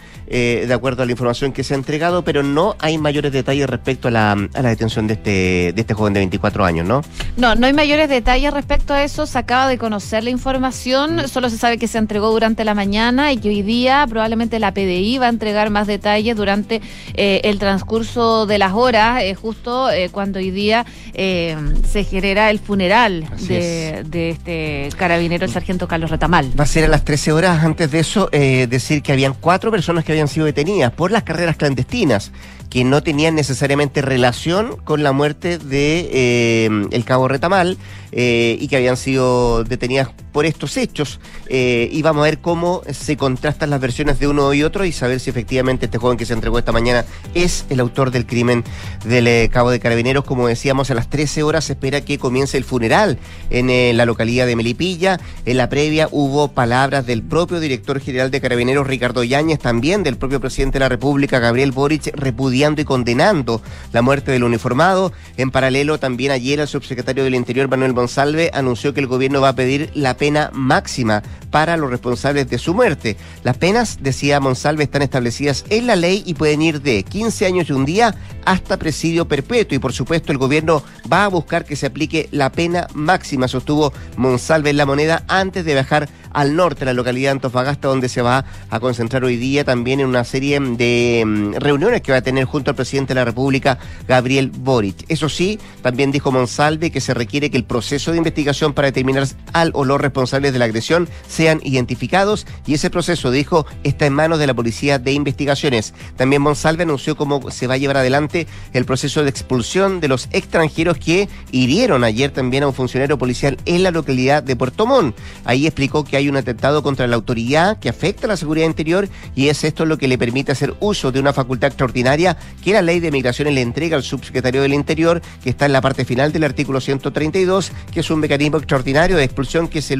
de 0.66 0.74
acuerdo 0.74 1.02
a 1.02 1.06
la 1.06 1.12
información 1.12 1.52
que 1.52 1.64
se 1.64 1.74
ha 1.74 1.76
entregado, 1.76 2.22
pero 2.24 2.42
no 2.42 2.76
hay 2.78 2.98
mayores 2.98 3.32
detalles 3.32 3.68
respecto 3.68 4.08
a 4.08 4.10
la, 4.10 4.32
a 4.32 4.62
la 4.62 4.68
detención 4.68 5.06
de 5.06 5.14
este, 5.14 5.72
de 5.74 5.80
este 5.80 5.94
joven 5.94 6.12
de 6.12 6.20
24 6.20 6.64
años, 6.64 6.86
¿no? 6.86 7.02
No, 7.36 7.54
no 7.54 7.66
hay 7.66 7.72
mayores 7.72 8.08
detalles 8.08 8.52
respecto 8.52 8.94
a 8.94 9.02
eso, 9.02 9.26
se 9.26 9.38
acaba 9.38 9.68
de 9.68 9.78
conocer 9.78 10.24
la 10.24 10.30
información, 10.30 11.28
solo 11.28 11.50
se 11.50 11.58
sabe 11.58 11.78
que 11.78 11.88
se 11.88 11.98
entregó 11.98 12.30
durante 12.30 12.64
la 12.64 12.74
mañana 12.74 13.32
y 13.32 13.38
que 13.38 13.48
hoy 13.48 13.62
día 13.62 14.06
probablemente 14.08 14.58
la 14.58 14.72
PDI 14.72 15.18
va 15.18 15.26
a 15.26 15.30
entregar 15.30 15.70
más 15.70 15.86
detalles 15.86 16.36
durante 16.36 16.80
el 17.14 17.58
transcurso 17.58 18.46
de 18.46 18.58
las 18.58 18.72
horas, 18.72 19.22
justo 19.40 19.88
cuando 20.12 20.38
hoy 20.38 20.50
día 20.50 20.86
eh, 21.14 21.56
se 21.88 22.04
genera 22.04 22.50
el 22.50 22.58
funeral 22.58 23.28
de, 23.46 24.30
este 24.30 24.88
carabinero, 24.96 25.44
el 25.44 25.52
sargento 25.52 25.88
Carlos 25.88 26.10
Retamal. 26.10 26.52
Va 26.58 26.64
a 26.64 26.66
ser 26.66 26.84
a 26.84 26.88
las 26.88 27.04
13 27.04 27.32
horas. 27.32 27.64
Antes 27.64 27.90
de 27.90 28.00
eso, 28.00 28.28
eh, 28.32 28.66
decir 28.68 29.02
que 29.02 29.12
habían 29.12 29.34
cuatro 29.34 29.70
personas 29.70 30.04
que 30.04 30.12
habían 30.12 30.28
sido 30.28 30.39
detenidas 30.44 30.92
por 30.92 31.10
las 31.10 31.22
carreras 31.22 31.56
clandestinas 31.56 32.32
que 32.70 32.84
no 32.84 33.02
tenían 33.02 33.34
necesariamente 33.34 34.00
relación 34.00 34.76
con 34.84 35.02
la 35.02 35.12
muerte 35.12 35.58
de 35.58 36.08
eh, 36.12 36.70
el 36.92 37.04
cabo 37.04 37.26
Retamal 37.26 37.76
eh, 38.12 38.56
y 38.60 38.68
que 38.68 38.76
habían 38.76 38.96
sido 38.96 39.64
detenidas 39.64 40.08
por 40.32 40.46
estos 40.46 40.76
hechos. 40.76 41.20
Eh, 41.48 41.88
y 41.92 42.02
vamos 42.02 42.20
a 42.20 42.24
ver 42.24 42.38
cómo 42.38 42.82
se 42.90 43.16
contrastan 43.16 43.70
las 43.70 43.80
versiones 43.80 44.18
de 44.18 44.28
uno 44.28 44.52
y 44.54 44.62
otro 44.62 44.84
y 44.84 44.92
saber 44.92 45.20
si 45.20 45.30
efectivamente 45.30 45.86
este 45.86 45.98
joven 45.98 46.16
que 46.16 46.26
se 46.26 46.32
entregó 46.32 46.58
esta 46.58 46.72
mañana 46.72 47.04
es 47.34 47.66
el 47.70 47.80
autor 47.80 48.10
del 48.10 48.26
crimen 48.26 48.64
del 49.04 49.48
cabo 49.50 49.70
de 49.70 49.80
carabineros. 49.80 50.24
Como 50.24 50.46
decíamos, 50.46 50.90
a 50.90 50.94
las 50.94 51.08
13 51.08 51.42
horas 51.42 51.64
se 51.64 51.72
espera 51.72 52.00
que 52.00 52.18
comience 52.18 52.56
el 52.56 52.64
funeral 52.64 53.18
en 53.50 53.96
la 53.96 54.06
localidad 54.06 54.46
de 54.46 54.56
Melipilla. 54.56 55.20
En 55.46 55.56
la 55.56 55.68
previa 55.68 56.08
hubo 56.10 56.48
palabras 56.48 57.06
del 57.06 57.22
propio 57.22 57.60
director 57.60 58.00
general 58.00 58.30
de 58.30 58.40
carabineros, 58.40 58.86
Ricardo 58.86 59.24
Yáñez, 59.24 59.58
también 59.58 60.02
del 60.02 60.16
propio 60.16 60.40
presidente 60.40 60.78
de 60.78 60.80
la 60.80 60.88
República, 60.88 61.38
Gabriel 61.38 61.72
Boric, 61.72 62.14
repudiando 62.14 62.80
y 62.80 62.84
condenando 62.84 63.62
la 63.92 64.02
muerte 64.02 64.32
del 64.32 64.44
uniformado. 64.44 65.12
En 65.36 65.50
paralelo, 65.50 65.98
también 65.98 66.32
ayer 66.32 66.60
el 66.60 66.68
subsecretario 66.68 67.24
del 67.24 67.34
Interior, 67.34 67.68
Manuel 67.68 67.92
Monsalve, 68.00 68.50
anunció 68.54 68.94
que 68.94 69.00
el 69.00 69.06
gobierno 69.06 69.42
va 69.42 69.50
a 69.50 69.54
pedir 69.54 69.90
la 69.94 70.16
pena 70.16 70.50
máxima 70.54 71.22
para 71.50 71.76
los 71.76 71.90
responsables 71.90 72.48
de 72.48 72.56
su 72.56 72.72
muerte. 72.72 73.18
Las 73.44 73.58
penas, 73.58 73.98
decía 74.00 74.40
Monsalve, 74.40 74.84
están 74.84 75.02
establecidas 75.02 75.66
en 75.68 75.86
la 75.86 75.96
ley 75.96 76.22
y 76.24 76.32
pueden 76.32 76.62
ir 76.62 76.80
de 76.80 77.02
15 77.02 77.44
años 77.44 77.68
y 77.68 77.72
un 77.74 77.84
día 77.84 78.14
hasta 78.44 78.78
presidio 78.78 79.28
perpetuo 79.28 79.76
y 79.76 79.78
por 79.78 79.92
supuesto 79.92 80.32
el 80.32 80.38
gobierno 80.38 80.82
va 81.10 81.24
a 81.24 81.28
buscar 81.28 81.64
que 81.64 81.76
se 81.76 81.86
aplique 81.86 82.28
la 82.32 82.50
pena 82.52 82.86
máxima, 82.94 83.48
sostuvo 83.48 83.92
Monsalve 84.16 84.70
en 84.70 84.76
la 84.76 84.86
moneda 84.86 85.24
antes 85.28 85.64
de 85.64 85.74
viajar 85.74 86.08
al 86.32 86.54
norte, 86.56 86.84
la 86.84 86.92
localidad 86.92 87.28
de 87.28 87.32
Antofagasta, 87.32 87.88
donde 87.88 88.08
se 88.08 88.22
va 88.22 88.44
a 88.70 88.80
concentrar 88.80 89.24
hoy 89.24 89.36
día 89.36 89.64
también 89.64 90.00
en 90.00 90.06
una 90.06 90.24
serie 90.24 90.60
de 90.60 91.24
mm, 91.26 91.54
reuniones 91.54 92.02
que 92.02 92.12
va 92.12 92.18
a 92.18 92.22
tener 92.22 92.44
junto 92.44 92.70
al 92.70 92.76
presidente 92.76 93.14
de 93.14 93.20
la 93.20 93.24
República, 93.24 93.78
Gabriel 94.06 94.50
Boric. 94.50 95.04
Eso 95.08 95.28
sí, 95.28 95.58
también 95.82 96.12
dijo 96.12 96.30
Monsalve 96.32 96.90
que 96.90 97.00
se 97.00 97.14
requiere 97.14 97.50
que 97.50 97.56
el 97.56 97.64
proceso 97.64 98.12
de 98.12 98.18
investigación 98.18 98.72
para 98.72 98.86
determinar 98.86 99.26
al 99.52 99.70
o 99.74 99.84
los 99.84 100.00
responsables 100.00 100.52
de 100.52 100.58
la 100.58 100.64
agresión 100.66 101.08
sean 101.28 101.60
identificados 101.64 102.46
y 102.66 102.74
ese 102.74 102.90
proceso, 102.90 103.30
dijo, 103.30 103.66
está 103.82 104.06
en 104.06 104.14
manos 104.14 104.38
de 104.38 104.46
la 104.46 104.54
Policía 104.54 104.98
de 104.98 105.12
Investigaciones. 105.12 105.94
También 106.16 106.42
Monsalve 106.42 106.84
anunció 106.84 107.16
cómo 107.16 107.50
se 107.50 107.66
va 107.66 107.74
a 107.74 107.78
llevar 107.78 107.98
adelante 107.98 108.29
el 108.72 108.84
proceso 108.84 109.22
de 109.22 109.30
expulsión 109.30 110.00
de 110.00 110.08
los 110.08 110.28
extranjeros 110.32 110.98
que 110.98 111.28
hirieron 111.52 112.04
ayer 112.04 112.30
también 112.30 112.62
a 112.62 112.68
un 112.68 112.74
funcionario 112.74 113.18
policial 113.18 113.56
en 113.66 113.82
la 113.82 113.90
localidad 113.90 114.42
de 114.42 114.56
Puerto 114.56 114.86
Montt. 114.86 115.16
Ahí 115.44 115.66
explicó 115.66 116.04
que 116.04 116.16
hay 116.16 116.28
un 116.28 116.36
atentado 116.36 116.82
contra 116.82 117.06
la 117.06 117.16
autoridad 117.16 117.78
que 117.78 117.88
afecta 117.88 118.26
a 118.26 118.28
la 118.28 118.36
seguridad 118.36 118.66
interior 118.66 119.08
y 119.34 119.48
es 119.48 119.64
esto 119.64 119.84
lo 119.84 119.98
que 119.98 120.08
le 120.08 120.18
permite 120.18 120.52
hacer 120.52 120.74
uso 120.80 121.12
de 121.12 121.20
una 121.20 121.32
facultad 121.32 121.68
extraordinaria 121.68 122.36
que 122.62 122.72
la 122.72 122.82
ley 122.82 123.00
de 123.00 123.10
migraciones 123.10 123.54
le 123.54 123.62
entrega 123.62 123.96
al 123.96 124.02
subsecretario 124.02 124.62
del 124.62 124.74
Interior, 124.74 125.22
que 125.42 125.50
está 125.50 125.66
en 125.66 125.72
la 125.72 125.80
parte 125.80 126.04
final 126.04 126.32
del 126.32 126.44
artículo 126.44 126.80
132, 126.80 127.72
que 127.92 128.00
es 128.00 128.10
un 128.10 128.20
mecanismo 128.20 128.58
extraordinario 128.58 129.16
de 129.16 129.24
expulsión 129.24 129.68
que, 129.68 129.78
es 129.78 129.90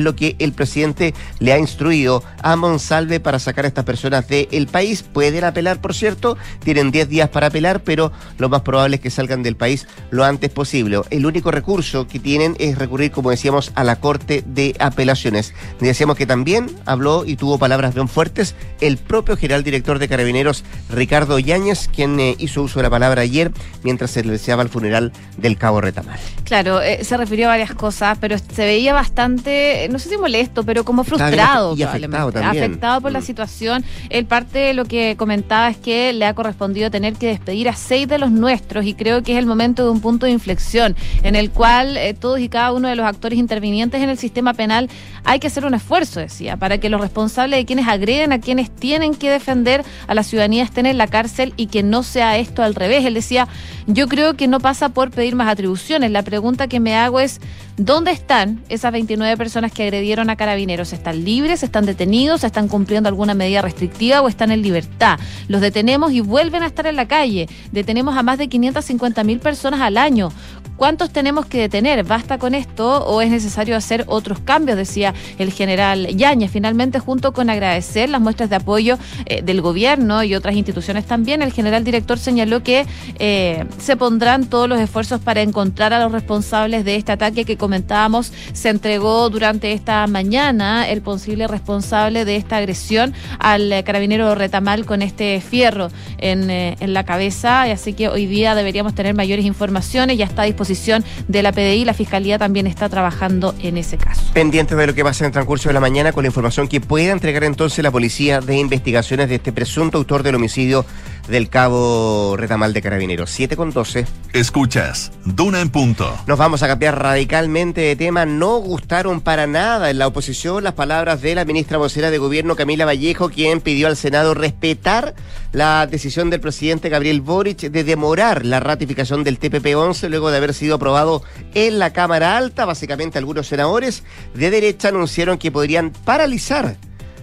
lo 0.00 0.16
que 0.16 0.36
el 0.38 0.52
presidente 0.52 1.14
le 1.38 1.52
ha 1.52 1.58
instruido 1.58 2.22
a 2.42 2.56
Monsalve 2.56 3.20
para 3.20 3.38
sacar 3.38 3.64
a 3.64 3.68
estas 3.68 3.84
personas 3.84 4.26
del 4.28 4.66
país. 4.66 5.02
Pueden 5.02 5.44
apelar, 5.44 5.80
por 5.80 5.94
cierto, 5.94 6.36
tienen 6.64 6.90
10 6.90 7.08
días 7.08 7.28
para 7.28 7.48
apelar, 7.48 7.75
pero 7.84 8.12
lo 8.38 8.48
más 8.48 8.62
probable 8.62 8.96
es 8.96 9.02
que 9.02 9.10
salgan 9.10 9.42
del 9.42 9.56
país 9.56 9.86
lo 10.10 10.24
antes 10.24 10.50
posible. 10.50 11.00
El 11.10 11.26
único 11.26 11.50
recurso 11.50 12.06
que 12.06 12.18
tienen 12.18 12.56
es 12.58 12.78
recurrir, 12.78 13.10
como 13.10 13.30
decíamos, 13.30 13.72
a 13.74 13.84
la 13.84 13.96
Corte 13.96 14.42
de 14.46 14.74
Apelaciones. 14.78 15.54
Decíamos 15.80 16.16
que 16.16 16.26
también 16.26 16.70
habló 16.84 17.24
y 17.24 17.36
tuvo 17.36 17.58
palabras 17.58 17.94
bien 17.94 18.08
fuertes 18.08 18.54
el 18.80 18.96
propio 18.96 19.36
general 19.36 19.64
director 19.64 19.98
de 19.98 20.08
Carabineros, 20.08 20.64
Ricardo 20.90 21.38
Yáñez, 21.38 21.88
quien 21.88 22.18
eh, 22.20 22.36
hizo 22.38 22.62
uso 22.62 22.78
de 22.78 22.84
la 22.84 22.90
palabra 22.90 23.22
ayer 23.22 23.52
mientras 23.82 24.10
se 24.10 24.22
deseaba 24.22 24.62
el 24.62 24.68
funeral 24.68 25.12
del 25.36 25.56
cabo 25.56 25.80
Retamar. 25.80 26.18
Claro, 26.44 26.80
eh, 26.82 27.04
se 27.04 27.16
refirió 27.16 27.46
a 27.46 27.50
varias 27.50 27.74
cosas, 27.74 28.18
pero 28.20 28.36
se 28.38 28.64
veía 28.64 28.92
bastante, 28.92 29.88
no 29.90 29.98
sé 29.98 30.08
si 30.08 30.16
molesto, 30.16 30.64
pero 30.64 30.84
como 30.84 31.04
frustrado. 31.04 31.76
Y 31.76 31.82
afectado 31.82 32.32
también. 32.32 32.64
Afectado 32.64 33.00
por 33.00 33.12
la 33.12 33.20
mm. 33.20 33.22
situación. 33.22 33.84
El 34.10 34.26
parte 34.26 34.58
de 34.58 34.74
lo 34.74 34.84
que 34.84 35.16
comentaba 35.16 35.68
es 35.68 35.76
que 35.76 36.12
le 36.12 36.26
ha 36.26 36.34
correspondido 36.34 36.90
tener 36.90 37.14
que 37.14 37.28
despedir 37.28 37.65
a 37.68 37.74
seis 37.74 38.08
de 38.08 38.18
los 38.18 38.30
nuestros 38.30 38.84
y 38.84 38.94
creo 38.94 39.22
que 39.22 39.32
es 39.32 39.38
el 39.38 39.46
momento 39.46 39.84
de 39.84 39.90
un 39.90 40.00
punto 40.00 40.26
de 40.26 40.32
inflexión 40.32 40.96
en 41.22 41.36
el 41.36 41.50
cual 41.50 41.96
eh, 41.96 42.14
todos 42.14 42.40
y 42.40 42.48
cada 42.48 42.72
uno 42.72 42.88
de 42.88 42.96
los 42.96 43.06
actores 43.06 43.38
intervinientes 43.38 44.02
en 44.02 44.10
el 44.10 44.18
sistema 44.18 44.54
penal 44.54 44.88
hay 45.24 45.40
que 45.40 45.48
hacer 45.48 45.64
un 45.64 45.74
esfuerzo, 45.74 46.20
decía, 46.20 46.56
para 46.56 46.78
que 46.78 46.88
los 46.88 47.00
responsables 47.00 47.58
de 47.58 47.64
quienes 47.64 47.88
agreden 47.88 48.32
a 48.32 48.40
quienes 48.40 48.70
tienen 48.70 49.14
que 49.14 49.30
defender 49.30 49.84
a 50.06 50.14
la 50.14 50.22
ciudadanía 50.22 50.62
estén 50.62 50.86
en 50.86 50.98
la 50.98 51.08
cárcel 51.08 51.52
y 51.56 51.66
que 51.66 51.82
no 51.82 52.02
sea 52.02 52.38
esto 52.38 52.62
al 52.62 52.74
revés. 52.74 53.04
Él 53.04 53.14
decía, 53.14 53.48
yo 53.86 54.08
creo 54.08 54.34
que 54.34 54.48
no 54.48 54.60
pasa 54.60 54.88
por 54.90 55.10
pedir 55.10 55.34
más 55.34 55.48
atribuciones. 55.48 56.10
La 56.10 56.22
pregunta 56.22 56.68
que 56.68 56.80
me 56.80 56.94
hago 56.94 57.20
es, 57.20 57.40
¿dónde 57.76 58.10
están 58.10 58.62
esas 58.68 58.92
29 58.92 59.36
personas 59.36 59.72
que 59.72 59.82
agredieron 59.82 60.30
a 60.30 60.36
carabineros? 60.36 60.92
¿Están 60.92 61.24
libres? 61.24 61.62
¿Están 61.62 61.86
detenidos? 61.86 62.44
¿Están 62.44 62.68
cumpliendo 62.68 63.08
alguna 63.08 63.34
medida 63.34 63.62
restrictiva 63.62 64.22
o 64.22 64.28
están 64.28 64.50
en 64.50 64.62
libertad? 64.62 65.18
Los 65.48 65.60
detenemos 65.60 66.12
y 66.12 66.20
vuelven 66.20 66.62
a 66.62 66.66
estar 66.66 66.86
en 66.86 66.96
la 66.96 67.08
calle. 67.08 67.48
Detenemos 67.72 68.16
a 68.16 68.22
más 68.22 68.38
de 68.38 68.48
550 68.48 69.24
mil 69.24 69.38
personas 69.38 69.80
al 69.80 69.96
año. 69.96 70.30
¿Cuántos 70.76 71.10
tenemos 71.10 71.46
que 71.46 71.58
detener? 71.58 72.04
¿Basta 72.04 72.36
con 72.36 72.54
esto 72.54 73.04
o 73.06 73.22
es 73.22 73.30
necesario 73.30 73.76
hacer 73.76 74.04
otros 74.08 74.40
cambios? 74.40 74.76
Decía 74.76 75.14
el 75.38 75.50
general 75.50 76.06
Yañez. 76.14 76.50
Finalmente, 76.50 76.98
junto 76.98 77.32
con 77.32 77.48
agradecer 77.48 78.10
las 78.10 78.20
muestras 78.20 78.50
de 78.50 78.56
apoyo 78.56 78.98
eh, 79.24 79.40
del 79.40 79.62
gobierno 79.62 80.22
y 80.22 80.34
otras 80.34 80.54
instituciones 80.54 81.06
también, 81.06 81.40
el 81.40 81.52
general 81.52 81.82
director 81.82 82.18
señaló 82.18 82.62
que 82.62 82.86
eh, 83.18 83.64
se 83.78 83.96
pondrán 83.96 84.46
todos 84.46 84.68
los 84.68 84.78
esfuerzos 84.78 85.20
para 85.20 85.40
encontrar 85.40 85.94
a 85.94 86.00
los 86.00 86.12
responsables 86.12 86.84
de 86.84 86.96
este 86.96 87.12
ataque 87.12 87.46
que 87.46 87.56
comentábamos. 87.56 88.32
Se 88.52 88.68
entregó 88.68 89.30
durante 89.30 89.72
esta 89.72 90.06
mañana 90.06 90.86
el 90.88 91.00
posible 91.00 91.48
responsable 91.48 92.26
de 92.26 92.36
esta 92.36 92.58
agresión 92.58 93.14
al 93.38 93.82
carabinero 93.84 94.34
Retamal 94.34 94.84
con 94.84 95.00
este 95.00 95.40
fierro 95.40 95.88
en, 96.18 96.50
eh, 96.50 96.76
en 96.80 96.92
la 96.92 97.04
cabeza. 97.04 97.62
Así 97.62 97.94
que 97.94 98.08
hoy 98.08 98.26
día 98.26 98.54
deberíamos 98.54 98.94
tener 98.94 99.14
mayores 99.14 99.46
informaciones. 99.46 100.18
Ya 100.18 100.26
está 100.26 100.42
a 100.42 100.46
de 100.68 101.42
la 101.42 101.52
PDI. 101.52 101.84
La 101.84 101.94
Fiscalía 101.94 102.38
también 102.38 102.66
está 102.66 102.88
trabajando 102.88 103.54
en 103.60 103.76
ese 103.76 103.96
caso. 103.96 104.22
Pendientes 104.32 104.76
de 104.76 104.86
lo 104.86 104.94
que 104.94 105.02
pasa 105.02 105.24
en 105.24 105.26
el 105.26 105.32
transcurso 105.32 105.68
de 105.68 105.72
la 105.72 105.80
mañana 105.80 106.12
con 106.12 106.24
la 106.24 106.28
información 106.28 106.68
que 106.68 106.80
pueda 106.80 107.12
entregar 107.12 107.44
entonces 107.44 107.82
la 107.82 107.90
Policía 107.90 108.40
de 108.40 108.56
Investigaciones 108.56 109.28
de 109.28 109.36
este 109.36 109.52
presunto 109.52 109.98
autor 109.98 110.22
del 110.22 110.34
homicidio 110.34 110.84
del 111.28 111.48
cabo 111.48 112.36
Retamal 112.36 112.72
de 112.72 112.82
Carabineros. 112.82 113.30
7 113.30 113.56
con 113.56 113.70
12. 113.70 114.06
Escuchas, 114.32 115.12
Duna 115.24 115.60
en 115.60 115.70
punto. 115.70 116.16
Nos 116.26 116.38
vamos 116.38 116.62
a 116.62 116.68
cambiar 116.68 117.00
radicalmente 117.00 117.80
de 117.80 117.96
tema. 117.96 118.26
No 118.26 118.58
gustaron 118.58 119.20
para 119.20 119.46
nada 119.46 119.90
en 119.90 119.98
la 119.98 120.06
oposición 120.06 120.64
las 120.64 120.74
palabras 120.74 121.22
de 121.22 121.34
la 121.34 121.44
ministra 121.44 121.78
vocera 121.78 122.10
de 122.10 122.18
Gobierno, 122.18 122.56
Camila 122.56 122.84
Vallejo, 122.84 123.28
quien 123.28 123.60
pidió 123.60 123.86
al 123.88 123.96
Senado 123.96 124.34
respetar 124.34 125.14
la 125.52 125.86
decisión 125.86 126.30
del 126.30 126.40
presidente 126.40 126.88
Gabriel 126.88 127.20
Boric 127.20 127.58
de 127.58 127.84
demorar 127.84 128.44
la 128.44 128.60
ratificación 128.60 129.24
del 129.24 129.40
TPP-11 129.40 130.08
luego 130.08 130.30
de 130.30 130.36
haber 130.36 130.54
sido 130.54 130.76
aprobado 130.76 131.22
en 131.54 131.78
la 131.78 131.92
Cámara 131.92 132.36
Alta. 132.36 132.64
Básicamente 132.64 133.18
algunos 133.18 133.46
senadores 133.46 134.02
de 134.34 134.50
derecha 134.50 134.88
anunciaron 134.88 135.38
que 135.38 135.50
podrían 135.50 135.90
paralizar 135.90 136.76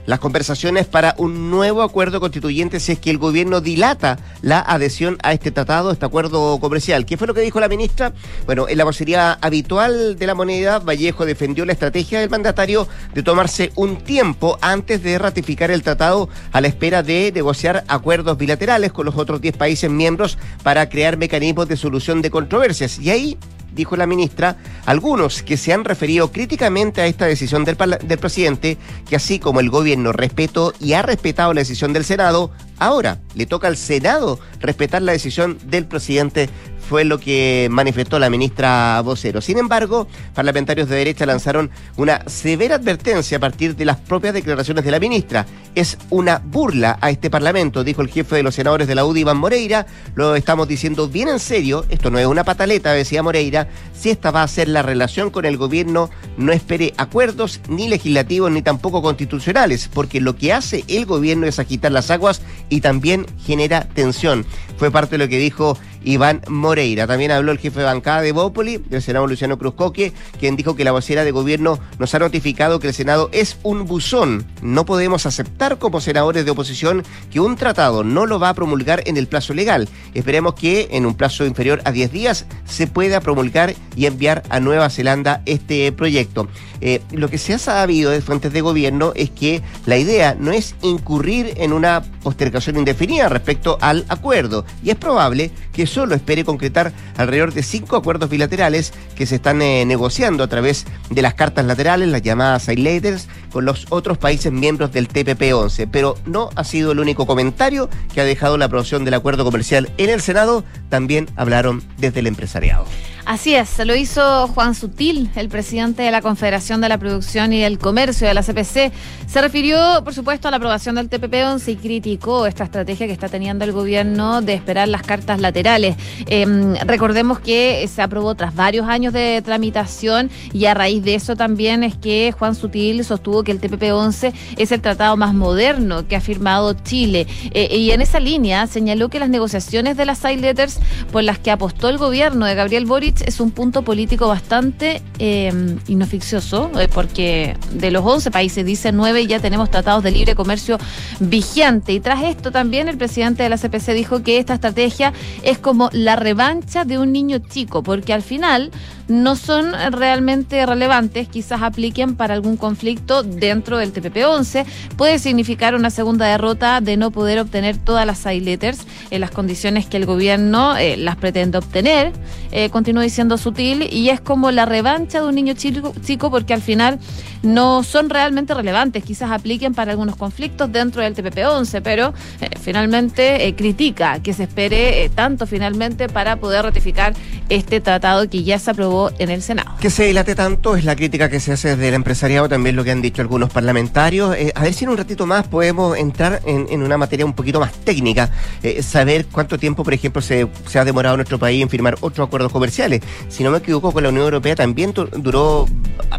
las 0.05 0.19
conversaciones 0.19 0.85
para 0.85 1.15
un 1.17 1.49
nuevo 1.49 1.81
acuerdo 1.81 2.19
constituyente 2.19 2.79
si 2.79 2.93
es 2.93 2.99
que 2.99 3.09
el 3.09 3.17
gobierno 3.17 3.61
dilata 3.61 4.17
la 4.41 4.59
adhesión 4.59 5.17
a 5.23 5.33
este 5.33 5.51
tratado, 5.51 5.91
este 5.91 6.05
acuerdo 6.05 6.59
comercial. 6.59 7.05
¿Qué 7.05 7.17
fue 7.17 7.27
lo 7.27 7.33
que 7.33 7.41
dijo 7.41 7.59
la 7.59 7.67
ministra? 7.67 8.13
Bueno, 8.45 8.67
en 8.67 8.77
la 8.77 8.83
vocería 8.83 9.37
habitual 9.41 10.17
de 10.17 10.27
la 10.27 10.35
moneda, 10.35 10.79
Vallejo 10.79 11.25
defendió 11.25 11.65
la 11.65 11.73
estrategia 11.73 12.19
del 12.19 12.29
mandatario 12.29 12.87
de 13.13 13.23
tomarse 13.23 13.71
un 13.75 13.97
tiempo 13.97 14.57
antes 14.61 15.03
de 15.03 15.17
ratificar 15.17 15.71
el 15.71 15.83
tratado 15.83 16.29
a 16.51 16.61
la 16.61 16.67
espera 16.67 17.03
de 17.03 17.31
negociar 17.33 17.83
acuerdos 17.87 18.37
bilaterales 18.37 18.91
con 18.91 19.05
los 19.05 19.15
otros 19.15 19.41
10 19.41 19.57
países 19.57 19.89
miembros 19.89 20.37
para 20.63 20.89
crear 20.89 21.17
mecanismos 21.17 21.67
de 21.67 21.77
solución 21.77 22.21
de 22.21 22.31
controversias. 22.31 22.99
Y 22.99 23.09
ahí 23.09 23.37
dijo 23.73 23.95
la 23.95 24.07
ministra, 24.07 24.57
algunos 24.85 25.43
que 25.43 25.57
se 25.57 25.73
han 25.73 25.83
referido 25.83 26.31
críticamente 26.31 27.01
a 27.01 27.07
esta 27.07 27.25
decisión 27.25 27.65
del, 27.65 27.77
del, 27.77 28.17
presidente, 28.17 28.77
que 29.09 29.15
así 29.15 29.39
como 29.39 29.59
el 29.59 29.69
gobierno 29.69 30.11
respetó 30.11 30.73
y 30.79 30.93
ha 30.93 31.01
respetado 31.01 31.53
la 31.53 31.61
decisión 31.61 31.93
del 31.93 32.05
Senado, 32.05 32.51
ahora 32.79 33.19
le 33.35 33.45
toca 33.45 33.67
al 33.67 33.77
Senado 33.77 34.39
respetar 34.59 35.01
la 35.01 35.11
decisión 35.11 35.57
del 35.65 35.85
presidente 35.85 36.49
fue 36.93 37.05
lo 37.05 37.17
que 37.17 37.69
manifestó 37.71 38.19
la 38.19 38.29
ministra 38.29 39.01
vocero. 39.01 39.41
Sin 39.41 39.57
embargo, 39.57 40.07
parlamentarios 40.35 40.87
de 40.87 40.97
derecha 40.97 41.25
lanzaron 41.25 41.71
una 41.97 42.21
severa 42.29 42.75
advertencia 42.75 43.37
a 43.37 43.39
partir 43.39 43.75
de 43.75 43.83
las 43.83 43.97
propias 43.97 44.35
declaraciones 44.35 44.85
de 44.85 44.91
la 44.91 44.99
ministra. 44.99 45.47
Es 45.73 45.97
una 46.11 46.37
burla 46.37 46.99
a 47.01 47.09
este 47.09 47.31
Parlamento, 47.31 47.83
dijo 47.83 48.03
el 48.03 48.09
jefe 48.09 48.35
de 48.35 48.43
los 48.43 48.53
senadores 48.53 48.87
de 48.87 48.93
la 48.93 49.05
UDI, 49.05 49.21
Iván 49.21 49.37
Moreira. 49.37 49.87
Lo 50.13 50.35
estamos 50.35 50.67
diciendo 50.67 51.07
bien 51.07 51.29
en 51.29 51.39
serio, 51.39 51.83
esto 51.89 52.11
no 52.11 52.19
es 52.19 52.27
una 52.27 52.43
pataleta, 52.43 52.93
decía 52.93 53.23
Moreira. 53.23 53.67
Si 53.99 54.11
esta 54.11 54.29
va 54.29 54.43
a 54.43 54.47
ser 54.47 54.67
la 54.67 54.83
relación 54.83 55.31
con 55.31 55.45
el 55.45 55.57
gobierno, 55.57 56.11
no 56.37 56.51
espere 56.51 56.93
acuerdos 56.97 57.59
ni 57.69 57.87
legislativos 57.87 58.51
ni 58.51 58.61
tampoco 58.61 59.01
constitucionales, 59.01 59.89
porque 59.91 60.21
lo 60.21 60.35
que 60.35 60.53
hace 60.53 60.83
el 60.87 61.07
gobierno 61.07 61.47
es 61.47 61.57
agitar 61.57 61.91
las 61.91 62.11
aguas 62.11 62.43
y 62.69 62.81
también 62.81 63.25
genera 63.43 63.89
tensión. 63.95 64.45
Fue 64.77 64.91
parte 64.91 65.11
de 65.11 65.23
lo 65.23 65.29
que 65.29 65.39
dijo 65.39 65.75
Iván 66.03 66.41
Moreira. 66.47 67.07
También 67.07 67.31
habló 67.31 67.51
el 67.51 67.59
jefe 67.59 67.79
de 67.79 67.85
bancada 67.85 68.21
de 68.21 68.31
Bópoli, 68.31 68.77
del 68.77 69.01
Senado 69.01 69.27
Luciano 69.27 69.57
Cruzcoque, 69.57 70.13
quien 70.39 70.55
dijo 70.55 70.75
que 70.75 70.83
la 70.83 70.91
vocera 70.91 71.23
de 71.23 71.31
gobierno 71.31 71.79
nos 71.99 72.13
ha 72.15 72.19
notificado 72.19 72.79
que 72.79 72.87
el 72.87 72.93
Senado 72.93 73.29
es 73.31 73.57
un 73.63 73.85
buzón. 73.85 74.45
No 74.61 74.85
podemos 74.85 75.25
aceptar 75.25 75.77
como 75.79 76.01
senadores 76.01 76.45
de 76.45 76.51
oposición 76.51 77.03
que 77.31 77.39
un 77.39 77.55
tratado 77.55 78.03
no 78.03 78.25
lo 78.25 78.39
va 78.39 78.49
a 78.49 78.53
promulgar 78.53 79.03
en 79.05 79.17
el 79.17 79.27
plazo 79.27 79.53
legal. 79.53 79.89
Esperemos 80.13 80.55
que 80.55 80.89
en 80.91 81.05
un 81.05 81.15
plazo 81.15 81.45
inferior 81.45 81.81
a 81.85 81.91
10 81.91 82.11
días 82.11 82.45
se 82.65 82.87
pueda 82.87 83.21
promulgar 83.21 83.73
y 83.95 84.05
enviar 84.05 84.43
a 84.49 84.59
Nueva 84.59 84.89
Zelanda 84.89 85.41
este 85.45 85.91
proyecto. 85.91 86.47
Eh, 86.81 87.01
lo 87.11 87.29
que 87.29 87.37
se 87.37 87.53
ha 87.53 87.59
sabido 87.59 88.11
de 88.11 88.21
fuentes 88.21 88.51
de 88.51 88.61
gobierno 88.61 89.13
es 89.15 89.29
que 89.29 89.61
la 89.85 89.97
idea 89.97 90.35
no 90.37 90.51
es 90.51 90.75
incurrir 90.81 91.53
en 91.57 91.71
una 91.71 92.01
postergación 92.23 92.77
indefinida 92.77 93.29
respecto 93.29 93.77
al 93.81 94.05
acuerdo 94.09 94.65
y 94.83 94.89
es 94.89 94.95
probable 94.95 95.51
que 95.71 95.87
solo 95.93 96.15
espere 96.15 96.43
concretar 96.43 96.91
alrededor 97.17 97.53
de 97.53 97.63
cinco 97.63 97.95
acuerdos 97.95 98.29
bilaterales 98.29 98.93
que 99.15 99.25
se 99.25 99.35
están 99.35 99.61
eh, 99.61 99.85
negociando 99.85 100.43
a 100.43 100.47
través 100.47 100.85
de 101.09 101.21
las 101.21 101.35
cartas 101.35 101.65
laterales, 101.65 102.09
las 102.09 102.21
llamadas 102.21 102.63
side 102.63 102.77
letters, 102.77 103.27
con 103.51 103.65
los 103.65 103.85
otros 103.89 104.17
países 104.17 104.51
miembros 104.51 104.91
del 104.91 105.07
TPP-11. 105.07 105.87
Pero 105.91 106.15
no 106.25 106.49
ha 106.55 106.63
sido 106.63 106.91
el 106.91 106.99
único 106.99 107.25
comentario 107.25 107.89
que 108.13 108.21
ha 108.21 108.25
dejado 108.25 108.57
la 108.57 108.65
aprobación 108.65 109.05
del 109.05 109.13
acuerdo 109.13 109.45
comercial 109.45 109.91
en 109.97 110.09
el 110.09 110.21
Senado. 110.21 110.63
También 110.89 111.29
hablaron 111.35 111.83
desde 111.97 112.19
el 112.21 112.27
empresariado. 112.27 112.85
Así 113.25 113.55
es, 113.55 113.79
lo 113.85 113.95
hizo 113.95 114.47
Juan 114.49 114.75
Sutil, 114.75 115.29
el 115.37 115.47
presidente 115.47 116.03
de 116.03 116.11
la 116.11 116.21
Confederación 116.21 116.81
de 116.81 116.89
la 116.89 116.97
Producción 116.97 117.53
y 117.53 117.63
el 117.63 117.79
Comercio 117.79 118.27
de 118.27 118.33
la 118.33 118.43
CPC. 118.43 118.91
Se 119.27 119.41
refirió, 119.41 120.03
por 120.03 120.13
supuesto, 120.13 120.49
a 120.49 120.51
la 120.51 120.57
aprobación 120.57 120.95
del 120.95 121.09
TPP-11 121.09 121.69
y 121.69 121.75
criticó 121.77 122.45
esta 122.47 122.65
estrategia 122.65 123.07
que 123.07 123.13
está 123.13 123.29
teniendo 123.29 123.63
el 123.63 123.71
gobierno 123.71 124.41
de 124.41 124.53
esperar 124.55 124.89
las 124.89 125.03
cartas 125.03 125.39
laterales. 125.39 125.82
Em, 126.27 126.75
recordemos 126.85 127.39
que 127.39 127.87
se 127.87 128.01
aprobó 128.01 128.35
tras 128.35 128.55
varios 128.55 128.87
años 128.87 129.13
de 129.13 129.41
tramitación 129.43 130.29
y 130.53 130.65
a 130.65 130.73
raíz 130.73 131.03
de 131.03 131.15
eso 131.15 131.35
también 131.35 131.83
es 131.83 131.95
que 131.95 132.33
Juan 132.37 132.55
Sutil 132.55 133.03
sostuvo 133.03 133.43
que 133.43 133.51
el 133.51 133.59
TPP-11 133.59 134.33
es 134.57 134.71
el 134.71 134.81
tratado 134.81 135.17
más 135.17 135.33
moderno 135.33 136.07
que 136.07 136.15
ha 136.15 136.21
firmado 136.21 136.73
Chile. 136.73 137.27
Eh, 137.51 137.77
y 137.77 137.91
en 137.91 138.01
esa 138.01 138.19
línea 138.19 138.67
señaló 138.67 139.09
que 139.09 139.19
las 139.19 139.29
negociaciones 139.29 139.97
de 139.97 140.05
las 140.05 140.19
side 140.19 140.37
letters 140.37 140.79
por 141.11 141.23
las 141.23 141.39
que 141.39 141.51
apostó 141.51 141.89
el 141.89 141.97
gobierno 141.97 142.45
de 142.45 142.55
Gabriel 142.55 142.85
Boric 142.85 143.21
es 143.21 143.39
un 143.39 143.51
punto 143.51 143.81
político 143.81 144.27
bastante 144.27 145.01
eh, 145.19 145.51
inoficioso, 145.87 146.71
eh, 146.79 146.87
porque 146.93 147.57
de 147.71 147.91
los 147.91 148.03
11 148.05 148.31
países, 148.31 148.65
dice 148.65 148.91
9, 148.91 149.27
ya 149.27 149.39
tenemos 149.39 149.69
tratados 149.69 150.03
de 150.03 150.11
libre 150.11 150.35
comercio 150.35 150.77
vigente. 151.19 151.93
Y 151.93 151.99
tras 151.99 152.23
esto 152.23 152.51
también 152.51 152.87
el 152.87 152.97
presidente 152.97 153.43
de 153.43 153.49
la 153.49 153.57
CPC 153.57 153.93
dijo 153.93 154.23
que 154.23 154.37
esta 154.37 154.53
estrategia 154.53 155.13
es 155.43 155.57
como 155.57 155.72
la 155.91 156.15
revancha 156.15 156.85
de 156.85 156.99
un 156.99 157.11
niño 157.11 157.39
chico, 157.39 157.83
porque 157.83 158.13
al 158.13 158.21
final 158.21 158.71
no 159.07 159.35
son 159.35 159.73
realmente 159.91 160.65
relevantes, 160.65 161.27
quizás 161.27 161.61
apliquen 161.61 162.15
para 162.15 162.33
algún 162.33 162.57
conflicto 162.57 163.23
dentro 163.23 163.77
del 163.77 163.93
TPP-11. 163.93 164.65
Puede 164.95 165.19
significar 165.19 165.75
una 165.75 165.89
segunda 165.89 166.25
derrota 166.25 166.81
de 166.81 166.97
no 166.97 167.11
poder 167.11 167.39
obtener 167.39 167.77
todas 167.77 168.05
las 168.05 168.19
side 168.19 168.41
letters 168.41 168.79
en 169.11 169.21
las 169.21 169.31
condiciones 169.31 169.85
que 169.85 169.97
el 169.97 170.05
gobierno 170.05 170.77
eh, 170.77 170.97
las 170.97 171.15
pretende 171.17 171.57
obtener. 171.57 172.13
Eh, 172.51 172.69
continúa 172.69 173.03
diciendo 173.03 173.37
sutil 173.37 173.87
y 173.91 174.09
es 174.09 174.21
como 174.21 174.51
la 174.51 174.65
revancha 174.65 175.21
de 175.21 175.27
un 175.27 175.35
niño 175.35 175.53
chico, 175.53 175.93
chico 176.03 176.31
porque 176.31 176.53
al 176.53 176.61
final 176.61 176.99
no 177.43 177.83
son 177.83 178.09
realmente 178.09 178.53
relevantes, 178.53 179.03
quizás 179.03 179.31
apliquen 179.31 179.73
para 179.73 179.91
algunos 179.91 180.15
conflictos 180.15 180.71
dentro 180.71 181.01
del 181.01 181.13
TPP-11, 181.13 181.81
pero 181.83 182.13
eh, 182.39 182.49
finalmente 182.59 183.47
eh, 183.47 183.55
critica 183.55 184.21
que 184.21 184.33
se 184.33 184.43
espere 184.43 185.09
tanto 185.13 185.45
finalmente 185.53 186.09
para 186.09 186.37
poder 186.37 186.63
ratificar 186.63 187.13
este 187.49 187.79
tratado 187.79 188.27
que 188.27 188.43
ya 188.43 188.57
se 188.57 188.71
aprobó 188.71 189.11
en 189.19 189.29
el 189.29 189.43
Senado. 189.43 189.69
Que 189.79 189.91
se 189.91 190.05
dilate 190.05 190.33
tanto 190.33 190.75
es 190.75 190.83
la 190.83 190.95
crítica 190.95 191.29
que 191.29 191.39
se 191.39 191.51
hace 191.51 191.69
desde 191.69 191.89
el 191.89 191.93
empresariado, 191.93 192.49
también 192.49 192.75
lo 192.75 192.83
que 192.83 192.89
han 192.89 193.03
dicho 193.03 193.21
algunos 193.21 193.51
parlamentarios. 193.51 194.35
Eh, 194.35 194.51
a 194.55 194.63
ver 194.63 194.73
si 194.73 194.85
en 194.85 194.89
un 194.89 194.97
ratito 194.97 195.27
más 195.27 195.47
podemos 195.47 195.95
entrar 195.95 196.41
en, 196.45 196.81
una 196.81 196.97
materia 196.97 197.23
un 197.23 197.33
poquito 197.33 197.59
más 197.59 197.71
técnica, 197.71 198.31
eh, 198.63 198.81
saber 198.81 199.27
cuánto 199.27 199.59
tiempo, 199.59 199.83
por 199.83 199.93
ejemplo, 199.93 200.23
se, 200.23 200.47
ha 200.73 200.85
demorado 200.85 201.17
nuestro 201.17 201.37
país 201.37 201.61
en 201.61 201.69
firmar 201.69 201.97
otros 202.01 202.27
acuerdos 202.27 202.51
comerciales. 202.51 203.01
Si 203.29 203.43
no 203.43 203.51
me 203.51 203.59
equivoco, 203.59 203.91
con 203.91 204.01
la 204.01 204.09
Unión 204.09 204.25
Europea 204.25 204.55
también 204.55 204.91
duró 204.93 205.67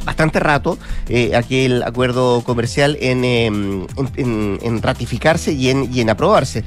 bastante 0.05 0.39
rato 0.39 0.79
eh, 1.09 1.35
aquel 1.35 1.83
acuerdo 1.83 2.43
comercial 2.45 2.97
en, 3.01 3.25
em, 3.25 3.87
en, 4.17 4.83
ratificarse 4.83 5.53
y 5.53 5.71
en, 5.71 5.93
y 5.93 6.01
en 6.03 6.11
aprobarse. 6.11 6.63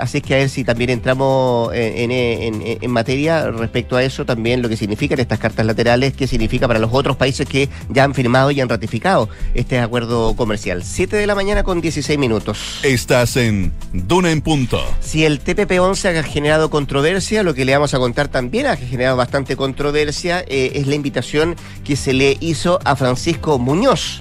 así 0.00 0.20
que 0.20 0.34
a 0.34 0.38
ver 0.38 0.48
si 0.48 0.62
también 0.62 0.90
entramos 0.90 1.72
en, 1.88 2.62
en 2.82 2.90
materia 2.90 3.50
respecto 3.50 3.96
a 3.96 4.02
eso, 4.02 4.24
también 4.24 4.62
lo 4.62 4.68
que 4.68 4.76
significa 4.76 5.14
estas 5.14 5.38
cartas 5.38 5.66
laterales, 5.66 6.14
qué 6.14 6.26
significa 6.26 6.66
para 6.68 6.78
los 6.78 6.90
otros 6.92 7.16
países 7.16 7.48
que 7.48 7.68
ya 7.88 8.04
han 8.04 8.14
firmado 8.14 8.50
y 8.50 8.60
han 8.60 8.68
ratificado 8.68 9.28
este 9.54 9.78
acuerdo 9.78 10.34
comercial. 10.36 10.82
7 10.84 11.16
de 11.16 11.26
la 11.26 11.34
mañana 11.34 11.62
con 11.62 11.80
16 11.80 12.18
minutos. 12.18 12.80
Estás 12.82 13.36
en 13.36 13.72
Duna 13.92 14.30
en 14.30 14.40
Punto. 14.40 14.80
Si 15.00 15.24
el 15.24 15.42
TPP-11 15.42 16.18
ha 16.18 16.22
generado 16.22 16.70
controversia, 16.70 17.42
lo 17.42 17.54
que 17.54 17.64
le 17.64 17.72
vamos 17.72 17.94
a 17.94 17.98
contar 17.98 18.28
también 18.28 18.66
ha 18.66 18.76
generado 18.76 19.16
bastante 19.16 19.56
controversia, 19.56 20.44
eh, 20.46 20.72
es 20.74 20.86
la 20.86 20.94
invitación 20.94 21.56
que 21.84 21.96
se 21.96 22.12
le 22.12 22.36
hizo 22.40 22.78
a 22.84 22.96
Francisco 22.96 23.58
Muñoz, 23.58 24.20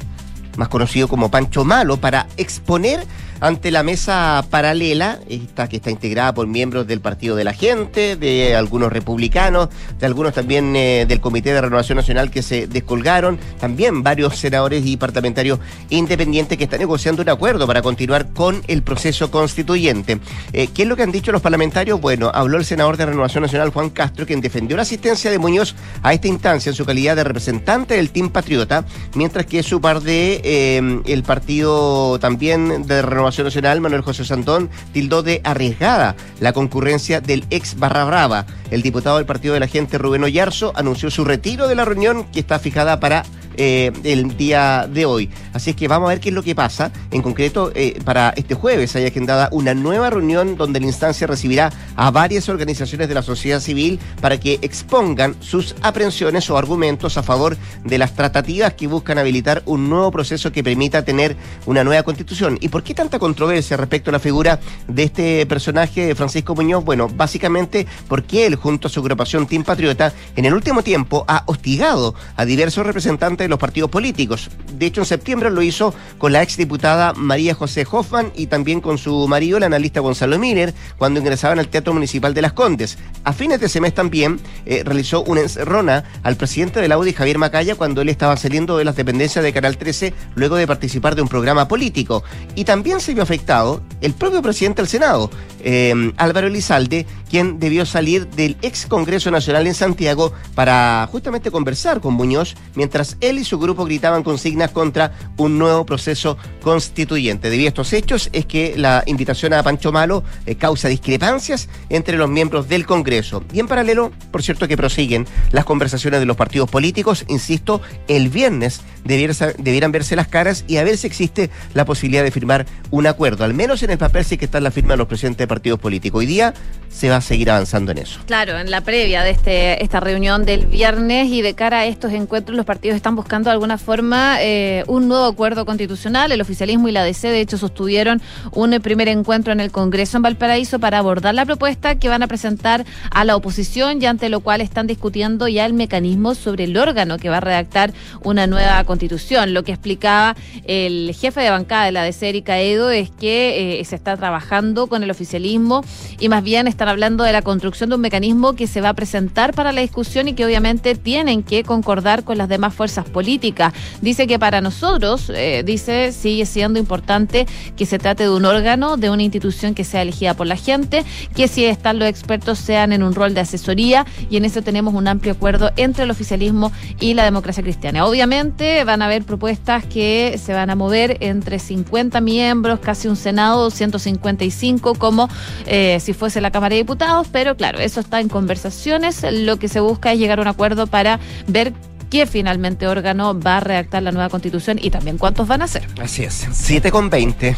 más 0.58 0.69
conocido 0.69 1.08
como 1.08 1.30
Pancho 1.30 1.63
Malo, 1.63 1.97
para 1.97 2.27
exponer 2.38 3.06
ante 3.39 3.71
la 3.71 3.84
mesa 3.84 4.43
paralela, 4.50 5.19
esta 5.30 5.67
que 5.67 5.78
está 5.78 5.91
integrada 5.91 6.34
por 6.34 6.47
miembros 6.47 6.88
del 6.88 7.02
Partido 7.02 7.36
de 7.36 7.43
la 7.43 7.54
Gente, 7.54 8.15
de 8.15 8.56
algunos 8.56 8.91
republicanos, 8.91 9.69
de 10.00 10.06
algunos 10.06 10.34
también 10.34 10.76
eh, 10.76 11.06
del 11.08 11.21
Comité 11.21 11.54
de 11.54 11.62
Renovación 11.62 11.97
Nacional 11.97 12.32
que 12.32 12.41
se 12.41 12.67
descolgaron, 12.67 13.39
también 13.60 14.04
varios 14.04 14.38
senadores 14.38 14.86
y 14.86 14.97
parlamentarios 14.97 15.60
independientes 15.89 16.58
que 16.58 16.63
están 16.63 16.80
negociando 16.80 17.21
un 17.21 17.30
acuerdo 17.30 17.67
para 17.67 17.82
continuar 17.82 18.30
con 18.34 18.63
el 18.67 18.82
proceso 18.82 19.30
constituyente. 19.30 20.19
Eh, 20.54 20.67
¿Qué 20.73 20.84
es 20.84 20.88
lo 20.88 20.95
que 20.95 21.04
han 21.04 21.12
dicho 21.12 21.32
los 21.32 21.41
parlamentarios? 21.41 22.02
Bueno, 22.02 22.32
habló 22.34 22.58
el 22.58 22.65
senador 22.65 22.97
de 22.97 23.06
Renovación 23.06 23.43
Nacional, 23.43 23.69
Juan 23.69 23.89
Castro, 23.89 24.26
quien 24.26 24.41
defendió 24.41 24.76
la 24.76 24.84
asistencia 24.84 25.30
de 25.30 25.39
Muñoz 25.39 25.76
a 26.02 26.13
esta 26.13 26.28
instancia 26.28 26.69
en 26.69 26.76
su 26.76 26.86
calidad 26.86 27.15
de 27.15 27.23
representante 27.23 27.95
del 27.95 28.10
Team 28.10 28.30
Patriota, 28.30 28.86
mientras 29.15 29.45
que 29.45 29.62
su 29.62 29.80
par 29.80 30.02
de 30.02 30.41
eh, 30.43 31.02
el 31.06 31.23
partido 31.23 32.17
también 32.19 32.88
de 32.88 33.02
Renovación 33.02 33.27
Nacional, 33.44 33.82
Manuel 33.82 34.02
José 34.02 34.26
Santón, 34.26 34.70
tildó 34.94 35.24
de 35.24 35.42
arriesgada 35.44 36.16
la 36.40 36.54
concurrencia 36.54 37.22
del 37.22 37.46
ex 37.50 37.78
Barra 37.78 38.06
Brava. 38.06 38.46
El 38.72 38.82
diputado 38.82 39.18
del 39.18 39.26
Partido 39.26 39.54
de 39.54 39.60
la 39.60 39.68
Gente, 39.68 39.98
Rubén 39.98 40.24
Oyarzo, 40.24 40.72
anunció 40.76 41.12
su 41.12 41.26
retiro 41.26 41.68
de 41.68 41.76
la 41.76 41.86
reunión 41.86 42.26
que 42.26 42.40
está 42.40 42.60
fijada 42.60 43.00
para 43.00 43.24
eh, 43.58 43.91
el 44.04 44.38
día 44.38 44.88
de 44.91 45.06
hoy. 45.06 45.30
Así 45.54 45.72
es 45.72 45.76
que 45.76 45.88
vamos 45.88 46.08
a 46.08 46.10
ver 46.10 46.20
qué 46.20 46.30
es 46.30 46.36
lo 46.36 46.43
que 46.43 46.56
pasa. 46.56 46.91
En 47.12 47.22
concreto, 47.22 47.72
eh, 47.76 48.00
para 48.06 48.30
este 48.36 48.56
jueves 48.56 48.96
hay 48.96 49.06
agendada 49.06 49.50
una 49.52 49.74
nueva 49.74 50.10
reunión 50.10 50.56
donde 50.58 50.80
la 50.80 50.86
instancia 50.86 51.28
recibirá 51.28 51.72
a 51.96 52.12
varias 52.12 52.50
organizaciones 52.50 53.08
de 53.08 53.13
la 53.13 53.22
sociedad 53.22 53.60
civil 53.60 54.00
para 54.22 54.39
que 54.39 54.60
expongan 54.62 55.36
sus 55.39 55.76
aprensiones 55.82 56.50
o 56.50 56.58
argumentos 56.58 57.17
a 57.17 57.24
favor 57.24 57.58
de 57.84 57.98
las 57.98 58.13
tratativas 58.13 58.74
que 58.74 58.88
buscan 58.88 59.17
habilitar 59.17 59.63
un 59.65 59.89
nuevo 59.89 60.12
proceso 60.12 60.52
que 60.52 60.63
permita 60.63 61.04
tener 61.04 61.36
una 61.65 61.84
nueva 61.84 62.04
constitución. 62.04 62.58
¿Y 62.62 62.70
por 62.70 62.84
qué 62.84 62.93
tanta 62.93 63.20
controversia 63.20 63.78
respecto 63.78 64.12
a 64.12 64.13
la 64.13 64.20
figura 64.20 64.60
de 64.88 65.04
este 65.04 65.46
personaje, 65.46 66.13
Francisco 66.15 66.56
Muñoz? 66.56 66.84
Bueno, 66.84 67.08
básicamente 67.10 67.88
porque 68.08 68.46
él, 68.46 68.56
junto 68.56 68.88
a 68.88 68.91
su 68.91 69.00
agrupación 69.00 69.48
Team 69.48 69.63
Patriota, 69.63 70.13
en 70.36 70.46
el 70.46 70.54
último 70.54 70.84
tiempo 70.84 71.26
ha 71.28 71.43
hostigado 71.48 72.15
a 72.36 72.46
diversos 72.46 72.86
representantes 72.86 73.46
los 73.49 73.60
partidos 73.60 73.89
políticos. 73.89 74.49
De 74.77 74.86
hecho, 74.86 75.01
en 75.01 75.05
septiembre 75.05 75.49
lo 75.49 75.62
hizo 75.62 75.93
con 76.17 76.33
la 76.33 76.41
exdiputada 76.41 77.13
María 77.13 77.53
José 77.53 77.86
Hoffman 77.89 78.31
y 78.36 78.47
también 78.47 78.81
con 78.81 78.97
su 78.97 79.27
marido, 79.27 79.57
el 79.57 79.63
analista 79.63 79.99
Gonzalo 79.99 80.38
Miller, 80.38 80.73
cuando 80.97 81.19
ingresaban 81.19 81.60
al 81.60 81.67
Teatro 81.67 81.93
Municipal 81.93 82.33
de 82.33 82.41
Las 82.41 82.53
Condes. 82.53 82.97
A 83.23 83.33
fines 83.33 83.60
de 83.60 83.67
ese 83.67 83.81
mes 83.81 83.93
también 83.93 84.39
eh, 84.65 84.83
realizó 84.86 85.23
una 85.23 85.41
encerrona 85.41 86.03
al 86.23 86.36
presidente 86.36 86.81
del 86.81 86.91
Audi, 86.91 87.13
Javier 87.13 87.38
Macaya, 87.38 87.75
cuando 87.75 88.01
él 88.01 88.10
estaba 88.10 88.38
saliendo 88.38 88.77
de 88.77 88.86
las 88.86 88.95
dependencias 88.95 89.43
de 89.43 89.53
Canal 89.53 89.77
13 89.77 90.13
luego 90.36 90.55
de 90.55 90.67
participar 90.67 91.15
de 91.15 91.21
un 91.21 91.27
programa 91.27 91.67
político. 91.67 92.23
Y 92.55 92.65
también 92.65 92.99
se 92.99 93.13
vio 93.13 93.23
afectado 93.23 93.81
el 94.01 94.13
propio 94.13 94.41
presidente 94.41 94.81
del 94.81 94.89
Senado, 94.89 95.29
eh, 95.63 96.12
Álvaro 96.17 96.47
Elizalde, 96.47 97.05
quien 97.30 97.60
debió 97.60 97.86
salir 97.86 98.28
del 98.30 98.58
ex 98.62 98.86
Congreso 98.86 99.32
Nacional 99.32 99.68
en 99.68 99.74
Santiago 99.74 100.34
para 100.56 101.08
justamente 101.12 101.52
conversar 101.52 102.02
con 102.02 102.13
Muñoz, 102.13 102.56
mientras 102.76 103.18
él 103.22 103.40
y 103.40 103.44
su 103.44 103.60
grupo 103.60 103.86
gritaban 103.86 104.24
consignas 104.24 104.72
contra 104.72 105.13
un 105.38 105.58
nuevo 105.58 105.86
proceso 105.86 106.38
constituyente. 106.62 107.50
Debido 107.50 107.68
a 107.68 107.70
estos 107.70 107.94
hechos 107.94 108.30
es 108.34 108.46
que 108.46 108.76
la 108.78 109.04
invitación 109.06 109.54
a 109.54 109.63
Pancho 109.63 109.92
Malo 109.92 110.24
eh, 110.46 110.56
causa 110.56 110.88
discrepancias 110.88 111.70
entre 111.90 112.18
los 112.18 112.30
miembros 112.30 112.68
del 112.70 112.86
Congreso. 112.86 113.44
Y 113.54 113.60
en 113.60 113.68
paralelo, 113.68 114.12
por 114.32 114.44
cierto 114.44 114.68
que 114.68 114.78
prosiguen 114.78 115.26
las 115.52 115.66
conversaciones 115.66 116.20
de 116.20 116.26
los 116.26 116.38
partidos 116.38 116.70
políticos, 116.70 117.26
insisto, 117.28 117.82
el 118.08 118.30
viernes 118.30 118.82
debieran 119.04 119.92
verse 119.92 120.16
las 120.16 120.28
caras 120.28 120.66
y 120.68 120.78
a 120.78 120.84
ver 120.84 120.98
si 120.98 121.08
existe 121.08 121.50
la 121.74 121.86
posibilidad 121.86 122.24
de 122.24 122.32
firmar 122.32 122.66
un 122.92 123.08
acuerdo, 123.08 123.44
al 123.44 123.54
menos 123.54 123.84
en 123.84 123.92
el 123.92 123.98
papel 123.98 124.26
sí 124.26 124.38
que 124.38 124.46
está 124.46 124.60
la 124.60 124.72
firma 124.72 124.94
de 124.94 124.98
los 124.98 125.08
presidentes 125.08 125.40
de 125.40 125.48
partidos 125.48 125.80
políticos. 125.80 126.20
Hoy 126.20 126.26
día 126.26 126.54
se 126.90 127.10
va 127.10 127.16
seguir 127.21 127.51
avanzando 127.51 127.91
en 127.91 127.99
eso. 127.99 128.19
Claro, 128.25 128.58
en 128.58 128.71
la 128.71 128.82
previa 128.82 129.23
de 129.23 129.32
este, 129.32 129.84
esta 129.84 129.99
reunión 129.99 130.45
del 130.45 130.65
viernes 130.65 131.27
y 131.30 131.41
de 131.41 131.53
cara 131.53 131.80
a 131.80 131.86
estos 131.86 132.12
encuentros, 132.13 132.56
los 132.56 132.65
partidos 132.65 132.95
están 132.95 133.15
buscando 133.15 133.49
de 133.49 133.53
alguna 133.53 133.77
forma 133.77 134.38
eh, 134.41 134.84
un 134.88 135.08
nuevo 135.08 135.25
acuerdo 135.25 135.65
constitucional. 135.65 136.32
El 136.32 136.41
oficialismo 136.41 136.88
y 136.88 136.91
la 136.91 137.03
DC, 137.03 137.30
de 137.30 137.41
hecho, 137.41 137.58
sostuvieron 137.58 138.21
un 138.51 138.71
primer 138.82 139.08
encuentro 139.08 139.53
en 139.53 139.60
el 139.60 139.71
Congreso 139.71 140.17
en 140.17 140.23
Valparaíso 140.23 140.80
para 140.80 140.99
abordar 140.99 141.34
la 141.34 141.45
propuesta 141.45 141.95
que 141.95 142.10
van 142.10 142.23
a 142.23 142.27
presentar 142.27 142.86
a 143.12 143.23
la 143.23 143.36
oposición 143.36 144.01
y 144.01 144.06
ante 144.06 144.30
lo 144.30 144.41
cual 144.41 144.62
están 144.62 144.88
discutiendo 144.88 145.47
ya 145.47 145.65
el 145.65 145.73
mecanismo 145.73 146.36
sobre 146.36 146.65
el 146.65 146.77
órgano 146.77 147.17
que 147.17 147.30
va 147.30 147.38
a 147.38 147.41
redactar 147.41 147.93
una 148.23 148.47
nueva 148.47 148.84
constitución. 148.84 149.53
Lo 149.53 149.63
que 149.63 149.71
explicaba 149.71 150.36
el 150.65 151.15
jefe 151.17 151.41
de 151.41 151.49
bancada 151.49 151.86
de 151.86 151.91
la 151.91 152.03
DC, 152.03 152.30
Erika 152.30 152.60
Edo, 152.60 152.89
es 152.89 153.10
que 153.10 153.80
eh, 153.80 153.86
se 153.86 153.95
está 153.95 154.17
trabajando 154.17 154.88
con 154.88 155.03
el 155.03 155.12
oficialismo 155.12 155.84
y 156.19 156.30
más 156.30 156.43
bien 156.43 156.67
están 156.67 156.88
hablando 156.88 157.07
de 157.15 157.32
la 157.32 157.41
construcción 157.41 157.89
de 157.89 157.96
un 157.96 158.02
mecanismo 158.02 158.54
que 158.54 158.67
se 158.67 158.82
va 158.82 158.89
a 158.89 158.93
presentar 158.93 159.54
para 159.54 159.72
la 159.72 159.80
discusión 159.80 160.28
y 160.28 160.34
que 160.34 160.46
obviamente 160.46 160.96
tienen 160.96 161.41
que 161.41 161.63
concordar 161.63 162.26
con 162.26 162.38
las 162.38 162.50
demás 162.50 162.74
fuerzas 162.74 163.06
políticas. 163.06 163.74
Dice 164.02 164.28
que 164.28 164.38
para 164.38 164.60
nosotros, 164.60 165.32
eh, 165.34 165.63
dice, 165.65 166.12
sigue 166.12 166.46
siendo 166.46 166.80
importante 166.80 167.48
que 167.78 167.86
se 167.86 167.98
trate 167.98 168.24
de 168.24 168.30
un 168.30 168.43
órgano, 168.43 168.98
de 168.98 169.10
una 169.10 169.24
institución 169.24 169.74
que 169.74 169.86
sea 169.86 170.02
elegida 170.02 170.34
por 170.34 170.48
la 170.48 170.58
gente, 170.58 171.06
que 171.34 171.48
si 171.48 171.63
están 171.63 171.98
los 171.98 172.10
expertos 172.10 172.60
sean 172.60 172.91
en 172.91 173.04
un 173.04 173.15
rol 173.15 173.34
de 173.34 173.39
asesoría 173.39 174.06
y 174.30 174.36
en 174.36 174.43
eso 174.43 174.62
tenemos 174.62 174.93
un 174.93 175.08
amplio 175.08 175.32
acuerdo 175.32 175.72
entre 175.78 176.04
el 176.04 176.12
oficialismo 176.12 176.74
y 177.00 177.13
la 177.13 177.24
democracia 177.24 177.63
cristiana. 177.63 178.06
Obviamente 178.06 178.84
van 178.84 179.02
a 179.02 179.06
haber 179.06 179.24
propuestas 179.24 179.86
que 179.86 180.38
se 180.43 180.54
van 180.54 180.70
a 180.70 180.76
mover 180.76 181.17
entre 181.22 181.60
50 181.60 182.20
miembros, 182.20 182.80
casi 182.80 183.08
un 183.08 183.15
Senado, 183.15 183.70
155 183.70 184.96
como 184.96 185.30
eh, 185.67 186.00
si 186.02 186.13
fuese 186.13 186.41
la 186.41 186.52
Cámara 186.52 186.74
de 186.74 186.82
Diputados, 186.82 186.96
pero 187.31 187.55
claro, 187.55 187.79
eso 187.79 187.99
está 187.99 188.19
en 188.19 188.29
conversaciones. 188.29 189.25
Lo 189.31 189.57
que 189.57 189.67
se 189.67 189.79
busca 189.79 190.13
es 190.13 190.19
llegar 190.19 190.39
a 190.39 190.41
un 190.41 190.47
acuerdo 190.47 190.88
para 190.88 191.19
ver 191.47 191.73
qué 192.10 192.25
finalmente 192.25 192.88
órgano 192.88 193.39
va 193.39 193.57
a 193.57 193.60
redactar 193.60 194.03
la 194.03 194.12
nueva 194.12 194.29
constitución 194.29 194.77
y 194.81 194.89
también 194.89 195.17
cuántos 195.17 195.47
van 195.47 195.62
a 195.62 195.67
ser. 195.67 195.88
Así 196.01 196.23
es, 196.23 196.47
7 196.51 196.91
con 196.91 197.10
20. 197.10 197.55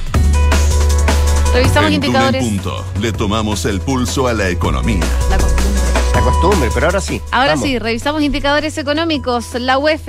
Revisamos 1.53 1.91
indicadores. 1.91 2.43
Punto. 2.43 2.85
Le 2.99 3.11
tomamos 3.11 3.65
el 3.65 3.81
pulso 3.81 4.27
a 4.27 4.33
la 4.33 4.49
economía. 4.49 5.03
La 5.29 5.37
costumbre. 5.37 5.81
La 6.13 6.21
costumbre, 6.21 6.69
pero 6.73 6.85
ahora 6.87 7.01
sí. 7.01 7.21
Ahora 7.31 7.51
vamos. 7.51 7.65
sí, 7.65 7.79
revisamos 7.79 8.21
indicadores 8.21 8.77
económicos. 8.77 9.55
La 9.55 9.77
UEF, 9.77 10.07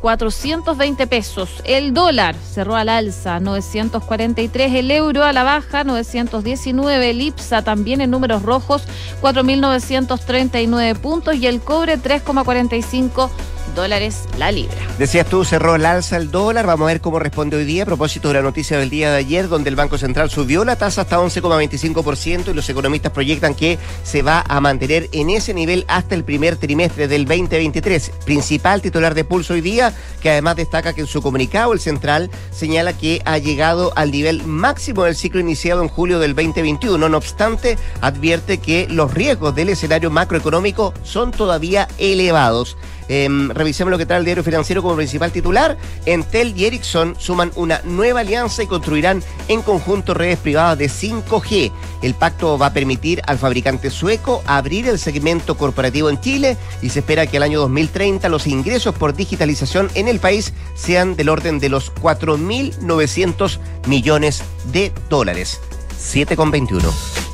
34.420 0.00 1.06
pesos. 1.08 1.50
El 1.64 1.92
dólar 1.94 2.34
cerró 2.34 2.76
al 2.76 2.88
alza, 2.88 3.40
943. 3.40 4.74
El 4.74 4.90
euro 4.90 5.24
a 5.24 5.32
la 5.32 5.42
baja, 5.42 5.84
919. 5.84 7.10
El 7.10 7.20
IPSA 7.20 7.62
también 7.62 8.00
en 8.00 8.10
números 8.10 8.42
rojos, 8.42 8.82
4.939 9.22 10.98
puntos. 10.98 11.36
Y 11.36 11.46
el 11.46 11.60
cobre, 11.60 11.98
3,45 11.98 13.30
dólares 13.74 14.24
la 14.38 14.52
libra. 14.52 14.76
Decías 14.98 15.26
tú, 15.26 15.44
cerró 15.44 15.76
el 15.76 15.86
alza 15.86 16.16
el 16.16 16.30
dólar. 16.30 16.66
Vamos 16.66 16.86
a 16.86 16.92
ver 16.92 17.00
cómo 17.00 17.18
responde 17.18 17.56
hoy 17.56 17.64
día 17.64 17.82
a 17.84 17.86
propósito 17.86 18.28
de 18.28 18.34
la 18.34 18.42
noticia 18.42 18.78
del 18.78 18.90
día 18.90 19.10
de 19.10 19.18
ayer, 19.18 19.48
donde 19.48 19.70
el 19.70 19.76
Banco 19.76 19.98
Central 19.98 20.30
subió 20.30 20.64
la 20.64 20.76
tasa 20.76 21.02
hasta 21.02 21.18
11,25% 21.18 22.50
y 22.50 22.54
los 22.54 22.68
economistas 22.68 23.12
proyectan 23.12 23.54
que 23.54 23.78
se 24.02 24.22
va 24.22 24.44
a 24.46 24.60
mantener 24.60 25.08
en 25.12 25.30
ese 25.30 25.54
nivel 25.54 25.84
hasta 25.88 26.14
el 26.14 26.24
primer 26.24 26.56
trimestre 26.56 27.08
del 27.08 27.24
2023. 27.24 28.10
Principal 28.24 28.82
titular 28.82 29.14
de 29.14 29.24
pulso 29.24 29.54
hoy 29.54 29.60
día, 29.60 29.94
que 30.20 30.30
además 30.30 30.56
destaca 30.56 30.92
que 30.92 31.02
en 31.02 31.06
su 31.06 31.22
comunicado 31.22 31.72
el 31.72 31.80
Central 31.80 32.30
señala 32.50 32.92
que 32.92 33.22
ha 33.24 33.38
llegado 33.38 33.92
al 33.96 34.10
nivel 34.10 34.44
máximo 34.44 35.04
del 35.04 35.16
ciclo 35.16 35.40
iniciado 35.40 35.82
en 35.82 35.88
julio 35.88 36.18
del 36.18 36.34
2021. 36.34 37.08
No 37.08 37.16
obstante, 37.16 37.78
advierte 38.00 38.58
que 38.58 38.86
los 38.88 39.12
riesgos 39.12 39.54
del 39.54 39.70
escenario 39.70 40.10
macroeconómico 40.10 40.94
son 41.02 41.30
todavía 41.30 41.88
elevados. 41.98 42.76
Eh, 43.12 43.28
revisemos 43.52 43.90
lo 43.90 43.98
que 43.98 44.06
trae 44.06 44.20
el 44.20 44.24
diario 44.24 44.44
financiero 44.44 44.82
como 44.82 44.94
principal 44.94 45.32
titular. 45.32 45.76
Entel 46.06 46.56
y 46.56 46.66
Ericsson 46.66 47.16
suman 47.18 47.50
una 47.56 47.80
nueva 47.82 48.20
alianza 48.20 48.62
y 48.62 48.68
construirán 48.68 49.20
en 49.48 49.62
conjunto 49.62 50.14
redes 50.14 50.38
privadas 50.38 50.78
de 50.78 50.88
5G. 50.88 51.72
El 52.02 52.14
pacto 52.14 52.56
va 52.56 52.66
a 52.66 52.72
permitir 52.72 53.20
al 53.26 53.36
fabricante 53.36 53.90
sueco 53.90 54.44
abrir 54.46 54.86
el 54.86 55.00
segmento 55.00 55.58
corporativo 55.58 56.08
en 56.08 56.20
Chile 56.20 56.56
y 56.82 56.90
se 56.90 57.00
espera 57.00 57.26
que 57.26 57.38
al 57.38 57.42
año 57.42 57.58
2030 57.58 58.28
los 58.28 58.46
ingresos 58.46 58.94
por 58.94 59.16
digitalización 59.16 59.90
en 59.94 60.06
el 60.06 60.20
país 60.20 60.52
sean 60.76 61.16
del 61.16 61.30
orden 61.30 61.58
de 61.58 61.68
los 61.68 61.92
4.900 61.94 63.58
millones 63.88 64.44
de 64.72 64.92
dólares. 65.08 65.60
7,21. 66.00 67.29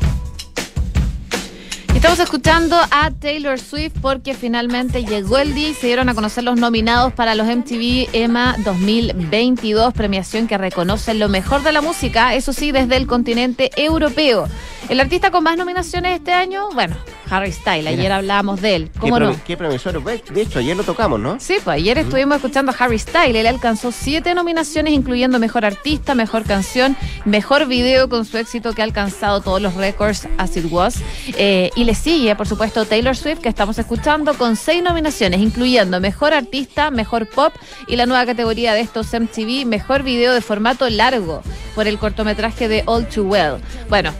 Estamos 1.97 2.21
escuchando 2.21 2.77
a 2.91 3.11
Taylor 3.11 3.59
Swift 3.59 3.95
porque 4.03 4.35
finalmente 4.35 5.05
llegó 5.05 5.39
el 5.39 5.55
día 5.55 5.71
y 5.71 5.75
se 5.75 5.87
dieron 5.87 6.09
a 6.11 6.15
conocer 6.15 6.45
los 6.45 6.57
nominados 6.57 7.13
para 7.15 7.35
los 7.35 7.47
MTV 7.49 8.11
EMA 8.13 8.55
2022, 8.65 9.93
premiación 9.95 10.47
que 10.47 10.59
reconoce 10.59 11.15
lo 11.15 11.29
mejor 11.29 11.63
de 11.63 11.73
la 11.73 11.81
música, 11.81 12.35
eso 12.35 12.53
sí, 12.53 12.71
desde 12.71 12.97
el 12.97 13.07
continente 13.07 13.71
europeo. 13.77 14.47
El 14.91 15.01
artista 15.01 15.33
con 15.33 15.43
más 15.43 15.57
nominaciones 15.57 16.19
este 16.19 16.33
año, 16.33 16.69
bueno, 16.73 16.95
Harry 17.29 17.51
Styles, 17.51 17.89
ayer 17.89 17.99
Mira. 18.03 18.17
hablábamos 18.19 18.61
de 18.61 18.77
él, 18.77 18.91
¿Qué, 18.93 19.01
¿cómo 19.01 19.19
no? 19.19 19.33
promi- 19.33 19.43
qué 19.45 19.57
promisor? 19.57 20.01
De 20.05 20.43
hecho, 20.43 20.61
ayer 20.61 20.77
lo 20.77 20.85
tocamos, 20.85 21.19
¿no? 21.19 21.39
Sí, 21.41 21.55
pues 21.65 21.75
ayer 21.79 21.99
estuvimos 21.99 22.37
escuchando 22.37 22.71
a 22.71 22.75
Harry 22.79 22.99
Styles. 23.01 23.35
Él 23.35 23.49
alcanzó 23.49 23.91
siete 23.91 24.33
nominaciones, 24.35 24.93
incluyendo 24.93 25.41
Mejor 25.41 25.65
Artista, 25.65 26.15
Mejor 26.15 26.45
Canción, 26.45 26.97
Mejor 27.25 27.67
Video 27.67 28.09
con 28.09 28.25
su 28.27 28.39
éxito 28.39 28.75
que 28.75 28.83
ha 28.83 28.85
alcanzado 28.85 29.41
todos 29.41 29.61
los 29.61 29.75
récords 29.75 30.29
As 30.39 30.57
It 30.57 30.67
Was. 30.71 30.99
Eh, 31.37 31.71
y 31.75 31.83
le 31.87 31.94
sigue, 31.94 32.35
por 32.35 32.46
supuesto, 32.49 32.85
Taylor 32.85 33.16
Swift, 33.16 33.38
que 33.38 33.49
estamos 33.49 33.79
escuchando, 33.79 34.35
con 34.35 34.57
seis 34.57 34.83
nominaciones, 34.83 35.40
incluyendo 35.40 36.01
Mejor 36.01 36.35
Artista, 36.35 36.90
Mejor 36.90 37.29
Pop 37.29 37.55
y 37.87 37.96
la 37.96 38.07
nueva 38.07 38.27
categoría 38.27 38.75
de 38.75 38.81
estos 38.81 39.12
MTV, 39.14 39.64
Mejor 39.66 40.03
Video 40.03 40.35
de 40.35 40.40
formato 40.40 40.90
largo, 40.90 41.42
por 41.75 41.87
el 41.87 41.99
cortometraje 41.99 42.68
de 42.68 42.83
All 42.87 43.07
Too 43.09 43.25
Well. 43.25 43.57
Bueno. 43.88 44.12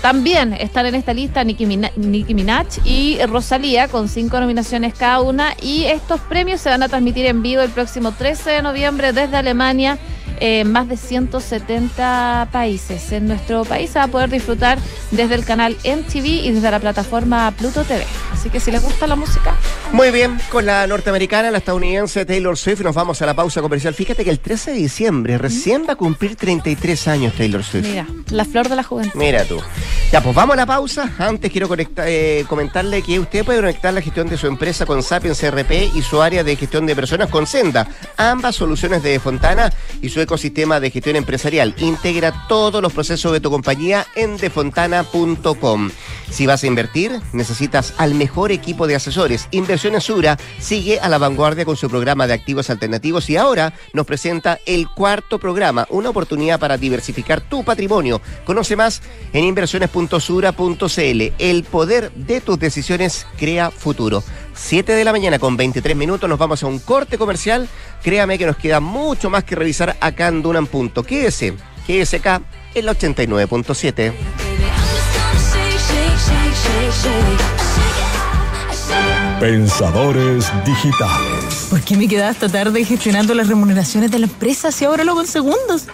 También 0.00 0.52
están 0.52 0.86
en 0.86 0.94
esta 0.94 1.12
lista 1.12 1.42
Nicki, 1.42 1.66
Mina- 1.66 1.90
Nicki 1.96 2.32
Minaj 2.32 2.66
y 2.84 3.18
Rosalía 3.26 3.88
con 3.88 4.08
cinco 4.08 4.38
nominaciones 4.38 4.94
cada 4.94 5.20
una 5.20 5.54
y 5.60 5.86
estos 5.86 6.20
premios 6.20 6.60
se 6.60 6.68
van 6.68 6.84
a 6.84 6.88
transmitir 6.88 7.26
en 7.26 7.42
vivo 7.42 7.62
el 7.62 7.70
próximo 7.70 8.12
13 8.12 8.48
de 8.48 8.62
noviembre 8.62 9.12
desde 9.12 9.36
Alemania 9.36 9.98
en 10.40 10.70
más 10.70 10.88
de 10.88 10.96
170 10.96 12.48
países. 12.52 13.12
En 13.12 13.28
nuestro 13.28 13.64
país 13.64 13.90
se 13.90 13.98
va 13.98 14.06
a 14.06 14.08
poder 14.08 14.30
disfrutar 14.30 14.78
desde 15.10 15.34
el 15.34 15.44
canal 15.44 15.76
MTV 15.84 16.26
y 16.26 16.50
desde 16.50 16.70
la 16.70 16.80
plataforma 16.80 17.52
Pluto 17.56 17.84
TV. 17.84 18.04
Así 18.32 18.50
que 18.50 18.60
si 18.60 18.70
les 18.70 18.82
gusta 18.82 19.06
la 19.06 19.16
música, 19.16 19.56
Muy 19.92 20.10
bien, 20.10 20.38
con 20.50 20.66
la 20.66 20.86
norteamericana, 20.86 21.50
la 21.50 21.58
estadounidense 21.58 22.24
Taylor 22.24 22.56
Swift, 22.56 22.80
nos 22.82 22.94
vamos 22.94 23.20
a 23.22 23.26
la 23.26 23.34
pausa 23.34 23.60
comercial. 23.60 23.94
Fíjate 23.94 24.24
que 24.24 24.30
el 24.30 24.38
13 24.38 24.72
de 24.72 24.76
diciembre 24.76 25.38
recién 25.38 25.84
va 25.88 25.94
a 25.94 25.96
cumplir 25.96 26.36
33 26.36 27.08
años 27.08 27.34
Taylor 27.34 27.64
Swift. 27.64 27.86
mira, 27.86 28.06
la 28.30 28.44
flor 28.44 28.68
de 28.68 28.76
la 28.76 28.82
juventud. 28.82 29.18
Mira 29.18 29.44
tú. 29.44 29.60
Ya, 30.12 30.22
pues 30.22 30.34
vamos 30.34 30.54
a 30.54 30.56
la 30.56 30.66
pausa. 30.66 31.10
Antes 31.18 31.50
quiero 31.50 31.68
eh, 31.76 32.44
comentarle 32.48 33.02
que 33.02 33.18
usted 33.18 33.44
puede 33.44 33.58
conectar 33.58 33.92
la 33.92 34.00
gestión 34.00 34.28
de 34.28 34.36
su 34.36 34.46
empresa 34.46 34.86
con 34.86 35.02
Sapiens 35.02 35.38
CRP 35.40 35.94
y 35.94 36.02
su 36.02 36.22
área 36.22 36.44
de 36.44 36.56
gestión 36.56 36.86
de 36.86 36.94
personas 36.94 37.28
con 37.28 37.46
Senda. 37.46 37.88
Ambas 38.16 38.56
soluciones 38.56 39.02
de 39.02 39.18
Fontana 39.20 39.72
y 40.00 40.08
su 40.08 40.20
ecosistema 40.28 40.78
de 40.78 40.90
gestión 40.90 41.16
empresarial. 41.16 41.74
Integra 41.78 42.46
todos 42.48 42.82
los 42.82 42.92
procesos 42.92 43.32
de 43.32 43.40
tu 43.40 43.50
compañía 43.50 44.06
en 44.14 44.36
defontana.com. 44.36 45.90
Si 46.30 46.46
vas 46.46 46.62
a 46.62 46.66
invertir, 46.66 47.18
necesitas 47.32 47.94
al 47.96 48.14
mejor 48.14 48.52
equipo 48.52 48.86
de 48.86 48.94
asesores. 48.94 49.48
Inversiones 49.50 50.04
Sura 50.04 50.36
sigue 50.58 51.00
a 51.00 51.08
la 51.08 51.16
vanguardia 51.16 51.64
con 51.64 51.76
su 51.76 51.88
programa 51.88 52.26
de 52.26 52.34
activos 52.34 52.68
alternativos 52.68 53.30
y 53.30 53.38
ahora 53.38 53.72
nos 53.94 54.04
presenta 54.04 54.58
el 54.66 54.86
cuarto 54.88 55.38
programa, 55.38 55.86
una 55.88 56.10
oportunidad 56.10 56.60
para 56.60 56.76
diversificar 56.76 57.40
tu 57.40 57.64
patrimonio. 57.64 58.20
Conoce 58.44 58.76
más 58.76 59.00
en 59.32 59.44
inversiones.sura.cl. 59.44 61.22
El 61.38 61.64
poder 61.64 62.12
de 62.12 62.42
tus 62.42 62.58
decisiones 62.58 63.26
crea 63.38 63.70
futuro. 63.70 64.22
7 64.58 64.92
de 64.92 65.04
la 65.04 65.12
mañana 65.12 65.38
con 65.38 65.56
23 65.56 65.96
minutos 65.96 66.28
nos 66.28 66.38
vamos 66.38 66.62
a 66.62 66.66
un 66.66 66.78
corte 66.78 67.16
comercial. 67.16 67.68
Créame 68.02 68.38
que 68.38 68.46
nos 68.46 68.56
queda 68.56 68.80
mucho 68.80 69.30
más 69.30 69.44
que 69.44 69.54
revisar 69.54 69.96
acá 70.00 70.28
en 70.28 70.42
Dunan. 70.42 70.66
Punto. 70.66 71.02
Quédese, 71.02 71.54
quédese 71.86 72.16
acá 72.16 72.42
en 72.74 72.84
la 72.84 72.92
89.7. 72.92 74.12
Pensadores 79.40 80.50
digitales. 80.66 81.66
¿Por 81.70 81.80
qué 81.82 81.96
me 81.96 82.08
quedaba 82.08 82.30
hasta 82.30 82.48
tarde 82.48 82.84
gestionando 82.84 83.34
las 83.34 83.46
remuneraciones 83.46 84.10
de 84.10 84.18
la 84.18 84.26
empresa 84.26 84.72
si 84.72 84.84
ahora 84.84 85.04
lo 85.04 85.12
hago 85.12 85.20
en 85.20 85.28
segundos? 85.28 85.86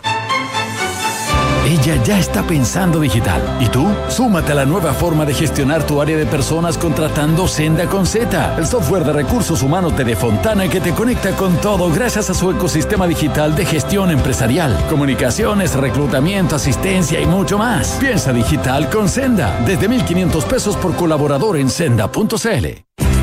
Ella 1.64 2.02
ya 2.02 2.18
está 2.18 2.42
pensando 2.42 3.00
digital. 3.00 3.42
¿Y 3.58 3.68
tú? 3.68 3.88
Súmate 4.08 4.52
a 4.52 4.54
la 4.54 4.66
nueva 4.66 4.92
forma 4.92 5.24
de 5.24 5.32
gestionar 5.32 5.86
tu 5.86 6.00
área 6.00 6.16
de 6.16 6.26
personas 6.26 6.76
contratando 6.76 7.48
Senda 7.48 7.86
con 7.86 8.06
Z, 8.06 8.56
el 8.58 8.66
software 8.66 9.04
de 9.04 9.14
recursos 9.14 9.62
humanos 9.62 9.96
de 9.96 10.04
Defontana 10.04 10.68
que 10.68 10.80
te 10.80 10.92
conecta 10.92 11.34
con 11.36 11.56
todo 11.56 11.90
gracias 11.90 12.28
a 12.28 12.34
su 12.34 12.50
ecosistema 12.50 13.06
digital 13.06 13.54
de 13.56 13.64
gestión 13.64 14.10
empresarial, 14.10 14.76
comunicaciones, 14.90 15.74
reclutamiento, 15.74 16.56
asistencia 16.56 17.18
y 17.20 17.26
mucho 17.26 17.56
más. 17.56 17.96
Piensa 17.98 18.32
digital 18.32 18.90
con 18.90 19.08
Senda, 19.08 19.58
desde 19.66 19.88
1.500 19.88 20.44
pesos 20.44 20.76
por 20.76 20.94
colaborador 20.94 21.56
en 21.56 21.70
senda.cl. 21.70 23.03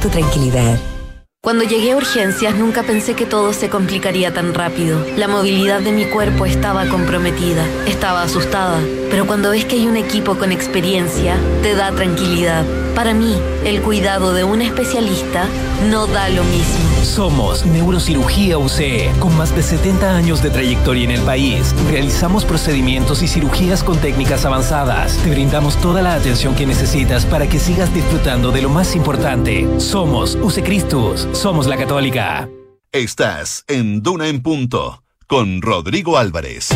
tu 0.00 0.08
tranquilidad. 0.08 0.78
Cuando 1.40 1.64
llegué 1.64 1.92
a 1.92 1.96
urgencias 1.96 2.54
nunca 2.56 2.82
pensé 2.82 3.14
que 3.14 3.26
todo 3.26 3.52
se 3.52 3.68
complicaría 3.68 4.34
tan 4.34 4.52
rápido. 4.52 5.04
La 5.16 5.28
movilidad 5.28 5.80
de 5.80 5.92
mi 5.92 6.04
cuerpo 6.06 6.46
estaba 6.46 6.86
comprometida, 6.88 7.64
estaba 7.86 8.22
asustada, 8.22 8.80
pero 9.10 9.26
cuando 9.26 9.50
ves 9.50 9.64
que 9.64 9.76
hay 9.76 9.86
un 9.86 9.96
equipo 9.96 10.36
con 10.36 10.52
experiencia, 10.52 11.36
te 11.62 11.74
da 11.74 11.92
tranquilidad. 11.92 12.64
Para 12.94 13.14
mí, 13.14 13.36
el 13.64 13.80
cuidado 13.80 14.32
de 14.32 14.44
un 14.44 14.62
especialista 14.62 15.46
no 15.88 16.06
da 16.06 16.28
lo 16.28 16.44
mismo. 16.44 16.87
Somos 17.08 17.64
Neurocirugía 17.64 18.58
UCE, 18.58 19.10
con 19.18 19.36
más 19.36 19.56
de 19.56 19.62
70 19.62 20.14
años 20.14 20.42
de 20.42 20.50
trayectoria 20.50 21.04
en 21.04 21.10
el 21.10 21.22
país. 21.22 21.74
Realizamos 21.90 22.44
procedimientos 22.44 23.22
y 23.22 23.28
cirugías 23.28 23.82
con 23.82 23.98
técnicas 23.98 24.44
avanzadas. 24.44 25.16
Te 25.24 25.30
brindamos 25.30 25.76
toda 25.78 26.02
la 26.02 26.14
atención 26.14 26.54
que 26.54 26.66
necesitas 26.66 27.24
para 27.24 27.48
que 27.48 27.58
sigas 27.58 27.92
disfrutando 27.94 28.52
de 28.52 28.62
lo 28.62 28.68
más 28.68 28.94
importante. 28.94 29.66
Somos 29.80 30.36
UCE 30.36 30.62
Cristus, 30.62 31.26
somos 31.32 31.66
la 31.66 31.78
católica. 31.78 32.48
Estás 32.92 33.64
en 33.68 34.02
Duna 34.02 34.28
en 34.28 34.42
Punto 34.42 35.02
con 35.26 35.62
Rodrigo 35.62 36.18
Álvarez. 36.18 36.68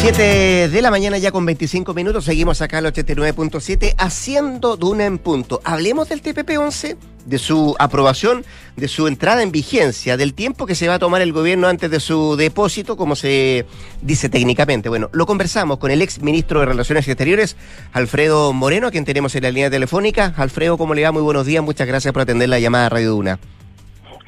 7 0.00 0.68
de 0.68 0.80
la 0.80 0.92
mañana 0.92 1.18
ya 1.18 1.32
con 1.32 1.44
25 1.44 1.92
minutos, 1.92 2.24
seguimos 2.24 2.62
acá 2.62 2.78
al 2.78 2.86
89.7 2.86 3.94
haciendo 3.98 4.76
Duna 4.76 5.06
en 5.06 5.18
punto. 5.18 5.60
Hablemos 5.64 6.08
del 6.08 6.22
TPP-11, 6.22 6.96
de 7.26 7.38
su 7.38 7.74
aprobación, 7.80 8.44
de 8.76 8.86
su 8.86 9.08
entrada 9.08 9.42
en 9.42 9.50
vigencia, 9.50 10.16
del 10.16 10.34
tiempo 10.34 10.66
que 10.66 10.76
se 10.76 10.86
va 10.86 10.94
a 10.94 10.98
tomar 11.00 11.20
el 11.20 11.32
gobierno 11.32 11.66
antes 11.66 11.90
de 11.90 11.98
su 11.98 12.36
depósito, 12.36 12.96
como 12.96 13.16
se 13.16 13.66
dice 14.00 14.28
técnicamente. 14.28 14.88
Bueno, 14.88 15.10
lo 15.12 15.26
conversamos 15.26 15.78
con 15.78 15.90
el 15.90 16.00
ex 16.00 16.22
ministro 16.22 16.60
de 16.60 16.66
Relaciones 16.66 17.08
Exteriores, 17.08 17.56
Alfredo 17.92 18.52
Moreno, 18.52 18.86
a 18.86 18.90
quien 18.92 19.04
tenemos 19.04 19.34
en 19.34 19.42
la 19.42 19.50
línea 19.50 19.68
telefónica. 19.68 20.32
Alfredo, 20.36 20.78
¿cómo 20.78 20.94
le 20.94 21.02
va? 21.02 21.10
Muy 21.10 21.22
buenos 21.22 21.44
días, 21.44 21.64
muchas 21.64 21.88
gracias 21.88 22.12
por 22.12 22.22
atender 22.22 22.48
la 22.48 22.60
llamada 22.60 22.86
a 22.86 22.88
Radio 22.88 23.10
Duna. 23.10 23.40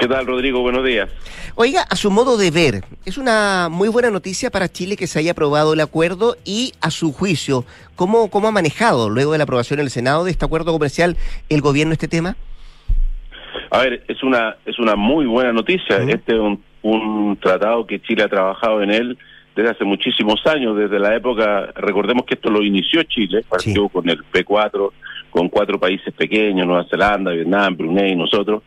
¿Qué 0.01 0.09
tal, 0.09 0.27
Rodrigo? 0.27 0.63
Buenos 0.63 0.83
días. 0.83 1.11
Oiga, 1.57 1.83
a 1.83 1.95
su 1.95 2.11
modo 2.11 2.39
de 2.39 2.51
ver, 2.51 2.81
es 3.05 3.19
una 3.19 3.69
muy 3.71 3.91
buena 3.91 4.11
noticia 4.11 4.49
para 4.51 4.67
Chile 4.67 4.97
que 4.97 5.07
se 5.07 5.19
haya 5.19 5.33
aprobado 5.33 5.75
el 5.75 5.81
acuerdo 5.81 6.37
y 6.43 6.73
a 6.81 6.91
su 6.91 7.13
juicio, 7.13 7.67
¿cómo, 7.97 8.31
cómo 8.31 8.49
ha 8.49 8.51
manejado 8.51 9.11
luego 9.11 9.33
de 9.33 9.39
la 9.39 9.45
aprobación 9.45 9.79
en 9.79 9.85
el 9.85 9.91
Senado 9.91 10.25
de 10.25 10.31
este 10.31 10.47
acuerdo 10.47 10.73
comercial 10.73 11.19
el 11.51 11.61
gobierno 11.61 11.93
este 11.93 12.09
tema? 12.09 12.35
A 13.71 13.79
ver, 13.81 14.03
es 14.09 14.23
una 14.23 14.57
es 14.65 14.79
una 14.79 14.97
muy 14.97 15.27
buena 15.27 15.53
noticia. 15.53 15.99
Este 15.99 16.33
es 16.33 16.39
un, 16.39 16.65
un 16.81 17.37
tratado 17.37 17.87
que 17.87 18.01
Chile 18.01 18.23
ha 18.23 18.29
trabajado 18.29 18.83
en 18.83 18.91
él 18.91 19.19
desde 19.55 19.71
hace 19.73 19.85
muchísimos 19.85 20.41
años, 20.47 20.79
desde 20.79 20.99
la 20.99 21.15
época, 21.15 21.73
recordemos 21.75 22.25
que 22.25 22.37
esto 22.37 22.51
lo 22.51 22.63
inició 22.63 23.03
Chile, 23.03 23.45
partió 23.47 23.91
con 23.91 24.09
el 24.09 24.25
P4, 24.25 24.91
con 25.29 25.51
cuatro 25.51 25.79
países 25.79 26.15
pequeños, 26.15 26.67
Nueva 26.67 26.87
Zelanda, 26.89 27.33
Vietnam, 27.33 27.77
Brunei, 27.77 28.17
nosotros. 28.17 28.63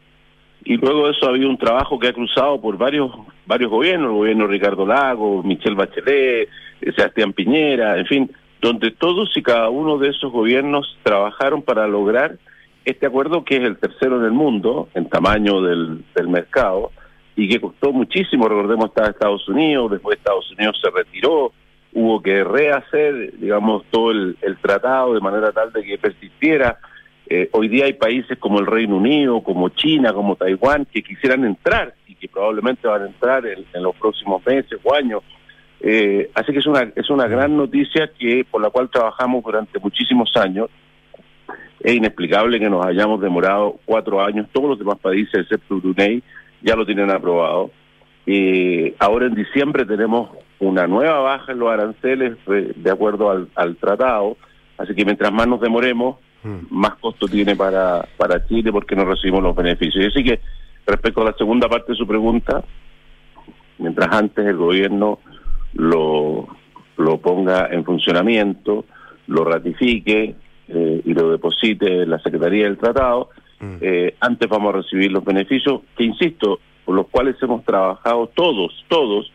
Y 0.66 0.78
luego 0.78 1.06
de 1.06 1.12
eso 1.12 1.26
ha 1.26 1.30
habido 1.30 1.50
un 1.50 1.58
trabajo 1.58 2.00
que 2.00 2.08
ha 2.08 2.14
cruzado 2.14 2.60
por 2.62 2.78
varios 2.78 3.12
varios 3.46 3.70
gobiernos, 3.70 4.12
el 4.12 4.18
gobierno 4.18 4.48
Ricardo 4.48 4.86
Lago, 4.86 5.44
Michelle 5.44 5.76
Bachelet, 5.76 6.48
eh, 6.82 6.92
Sebastián 6.96 7.34
Piñera, 7.34 7.98
en 7.98 8.06
fin, 8.06 8.32
donde 8.62 8.92
todos 8.92 9.36
y 9.36 9.44
cada 9.44 9.70
uno 9.70 9.98
de 9.98 10.10
esos 10.10 10.32
gobiernos 10.32 10.98
trabajaron 11.04 11.62
para 11.62 11.88
lograr 11.88 12.38
este 12.86 13.06
acuerdo 13.06 13.44
que 13.44 13.58
es 13.58 13.64
el 13.64 13.78
tercero 13.78 14.18
en 14.20 14.26
el 14.26 14.32
mundo 14.32 14.90
en 14.94 15.10
tamaño 15.10 15.62
del, 15.62 16.04
del 16.16 16.28
mercado 16.30 16.92
y 17.36 17.50
que 17.50 17.60
costó 17.60 17.92
muchísimo, 17.92 18.48
recordemos 18.48 18.88
estaba 18.88 19.10
Estados 19.10 19.48
Unidos, 19.50 19.92
después 19.92 20.18
Estados 20.18 20.50
Unidos 20.52 20.80
se 20.82 20.90
retiró, 20.92 21.52
hubo 21.94 22.22
que 22.22 22.44
rehacer, 22.44 23.38
digamos, 23.38 23.84
todo 23.90 24.12
el 24.12 24.58
tratado 24.62 25.14
de 25.14 25.20
manera 25.20 25.52
tal 25.52 25.72
de 25.74 25.84
que 25.84 25.98
persistiera 25.98 26.78
eh, 27.28 27.50
hoy 27.54 27.70
día 27.70 27.86
hay 27.86 27.94
países 27.94 28.38
como 28.38 28.60
el 28.60 28.66
Reino 28.66 28.98
Unido, 28.98 29.42
como 29.42 29.70
China, 29.70 30.14
como 30.14 30.36
Taiwán, 30.36 30.86
que 30.86 31.02
quisieran 31.02 31.46
entrar 31.46 31.94
y 32.08 32.16
que 32.16 32.28
probablemente 32.28 32.88
van 32.88 33.04
a 33.04 33.08
entrar 33.08 33.46
en, 33.46 33.66
los 33.82 33.96
próximos 33.96 34.46
meses 34.46 34.80
o 34.84 34.94
años. 34.94 35.24
Eh, 35.80 36.30
así 36.34 36.52
que 36.52 36.60
es 36.60 36.68
una, 36.68 36.92
es 36.96 37.10
una 37.10 37.28
gran 37.28 37.56
noticia 37.56 38.10
que 38.18 38.46
por 38.50 38.62
la 38.62 38.70
cual 38.70 38.90
trabajamos 38.90 39.44
durante 39.44 39.80
muchísimos 39.80 40.32
años. 40.36 40.70
Es 41.80 41.96
inexplicable 41.96 42.60
que 42.60 42.70
nos 42.70 42.86
hayamos 42.86 43.22
demorado 43.22 43.80
cuatro 43.86 44.22
años. 44.22 44.48
Todos 44.52 44.70
los 44.70 44.80
demás 44.80 45.00
países, 45.00 45.34
excepto 45.34 45.80
Brunei, 45.80 46.24
ya 46.62 46.76
lo 46.76 46.86
tienen 46.86 47.10
aprobado. 47.10 47.72
Eh, 48.26 48.96
ahora 49.00 49.26
en 49.26 49.36
diciembre 49.36 49.86
tenemos 49.86 50.30
una 50.60 50.88
nueva 50.88 51.20
baja 51.20 51.52
en 51.52 51.60
los 51.60 51.70
aranceles 51.70 52.38
de, 52.48 52.74
de 52.76 52.92
acuerdo 52.92 53.48
al 53.56 53.76
tratado. 53.78 54.38
Así 54.78 54.96
que 54.96 55.04
mientras 55.04 55.32
más 55.32 55.48
nos 55.48 55.60
demoremos, 55.60 56.18
más 56.70 56.96
costo 56.96 57.28
tiene 57.28 57.56
para, 57.56 58.08
para 58.18 58.46
Chile 58.46 58.72
porque 58.72 58.96
no 58.96 59.06
recibimos 59.06 59.44
los 59.44 59.56
beneficios. 59.56 60.04
Y 60.04 60.08
así 60.08 60.24
que, 60.24 60.40
respecto 60.86 61.22
a 61.22 61.26
la 61.26 61.38
segunda 61.38 61.70
parte 61.70 61.94
de 61.94 61.98
su 61.98 62.08
pregunta, 62.08 62.64
mientras 63.78 64.14
antes 64.14 64.46
el 64.46 64.58
gobierno 64.58 65.20
lo, 65.74 66.48
lo 66.98 67.18
ponga 67.18 67.68
en 67.72 67.84
funcionamiento, 67.84 68.86
lo 69.28 69.44
ratifique 69.46 70.36
eh, 70.68 71.02
y 71.04 71.14
lo 71.14 71.32
deposite 71.32 72.04
en 72.04 72.10
la 72.10 72.20
Secretaría 72.20 72.66
del 72.66 72.78
Tratado, 72.78 73.30
eh, 73.80 74.16
antes 74.20 74.50
vamos 74.50 74.74
a 74.74 74.78
recibir 74.78 75.12
los 75.12 75.24
beneficios 75.24 75.82
que, 75.96 76.04
insisto, 76.04 76.60
por 76.84 76.96
los 76.96 77.08
cuales 77.08 77.36
hemos 77.42 77.64
trabajado 77.64 78.28
todos, 78.36 78.84
todos, 78.90 79.32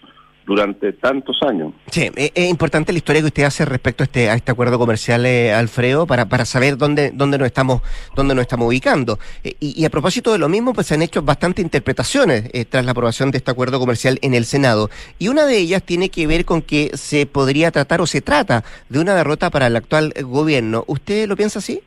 durante 0.49 0.95
tantos 0.95 1.37
años. 1.43 1.75
Sí, 1.91 2.11
es, 2.17 2.33
es 2.35 2.49
importante 2.49 2.91
la 2.91 2.99
historia 2.99 3.21
que 3.21 3.27
usted 3.27 3.43
hace 3.43 3.67
respecto 3.67 4.03
a 4.03 4.07
este, 4.07 4.31
a 4.31 4.35
este 4.35 4.51
acuerdo 4.51 4.79
comercial, 4.79 5.27
eh, 5.27 5.53
Alfredo, 5.53 6.07
para, 6.07 6.27
para 6.31 6.47
saber 6.47 6.79
dónde, 6.79 7.11
dónde 7.13 7.37
nos 7.37 7.47
estamos, 7.47 7.83
dónde 8.17 8.35
nos 8.35 8.43
estamos 8.43 8.67
ubicando. 8.67 9.19
Eh, 9.45 9.55
y, 9.61 9.85
a 9.85 9.91
propósito 9.91 10.33
de 10.33 10.39
lo 10.39 10.49
mismo, 10.49 10.73
pues 10.73 10.87
se 10.87 10.95
han 10.95 11.03
hecho 11.03 11.21
bastantes 11.21 11.63
interpretaciones 11.63 12.49
eh, 12.55 12.65
tras 12.65 12.87
la 12.87 12.93
aprobación 12.93 13.31
de 13.31 13.39
este 13.39 13.51
acuerdo 13.51 13.79
comercial 13.79 14.19
en 14.23 14.33
el 14.33 14.47
Senado. 14.47 14.89
Y 15.19 15.29
una 15.29 15.45
de 15.45 15.59
ellas 15.59 15.83
tiene 15.83 16.09
que 16.09 16.27
ver 16.27 16.47
con 16.47 16.63
que 16.63 16.93
se 16.95 17.27
podría 17.27 17.71
tratar 17.71 18.01
o 18.01 18.07
se 18.07 18.23
trata 18.23 18.65
de 18.89 19.01
una 19.01 19.15
derrota 19.15 19.51
para 19.51 19.67
el 19.67 19.77
actual 19.77 20.15
gobierno. 20.23 20.85
¿Usted 20.87 21.29
lo 21.29 21.37
piensa 21.37 21.59
así? 21.59 21.83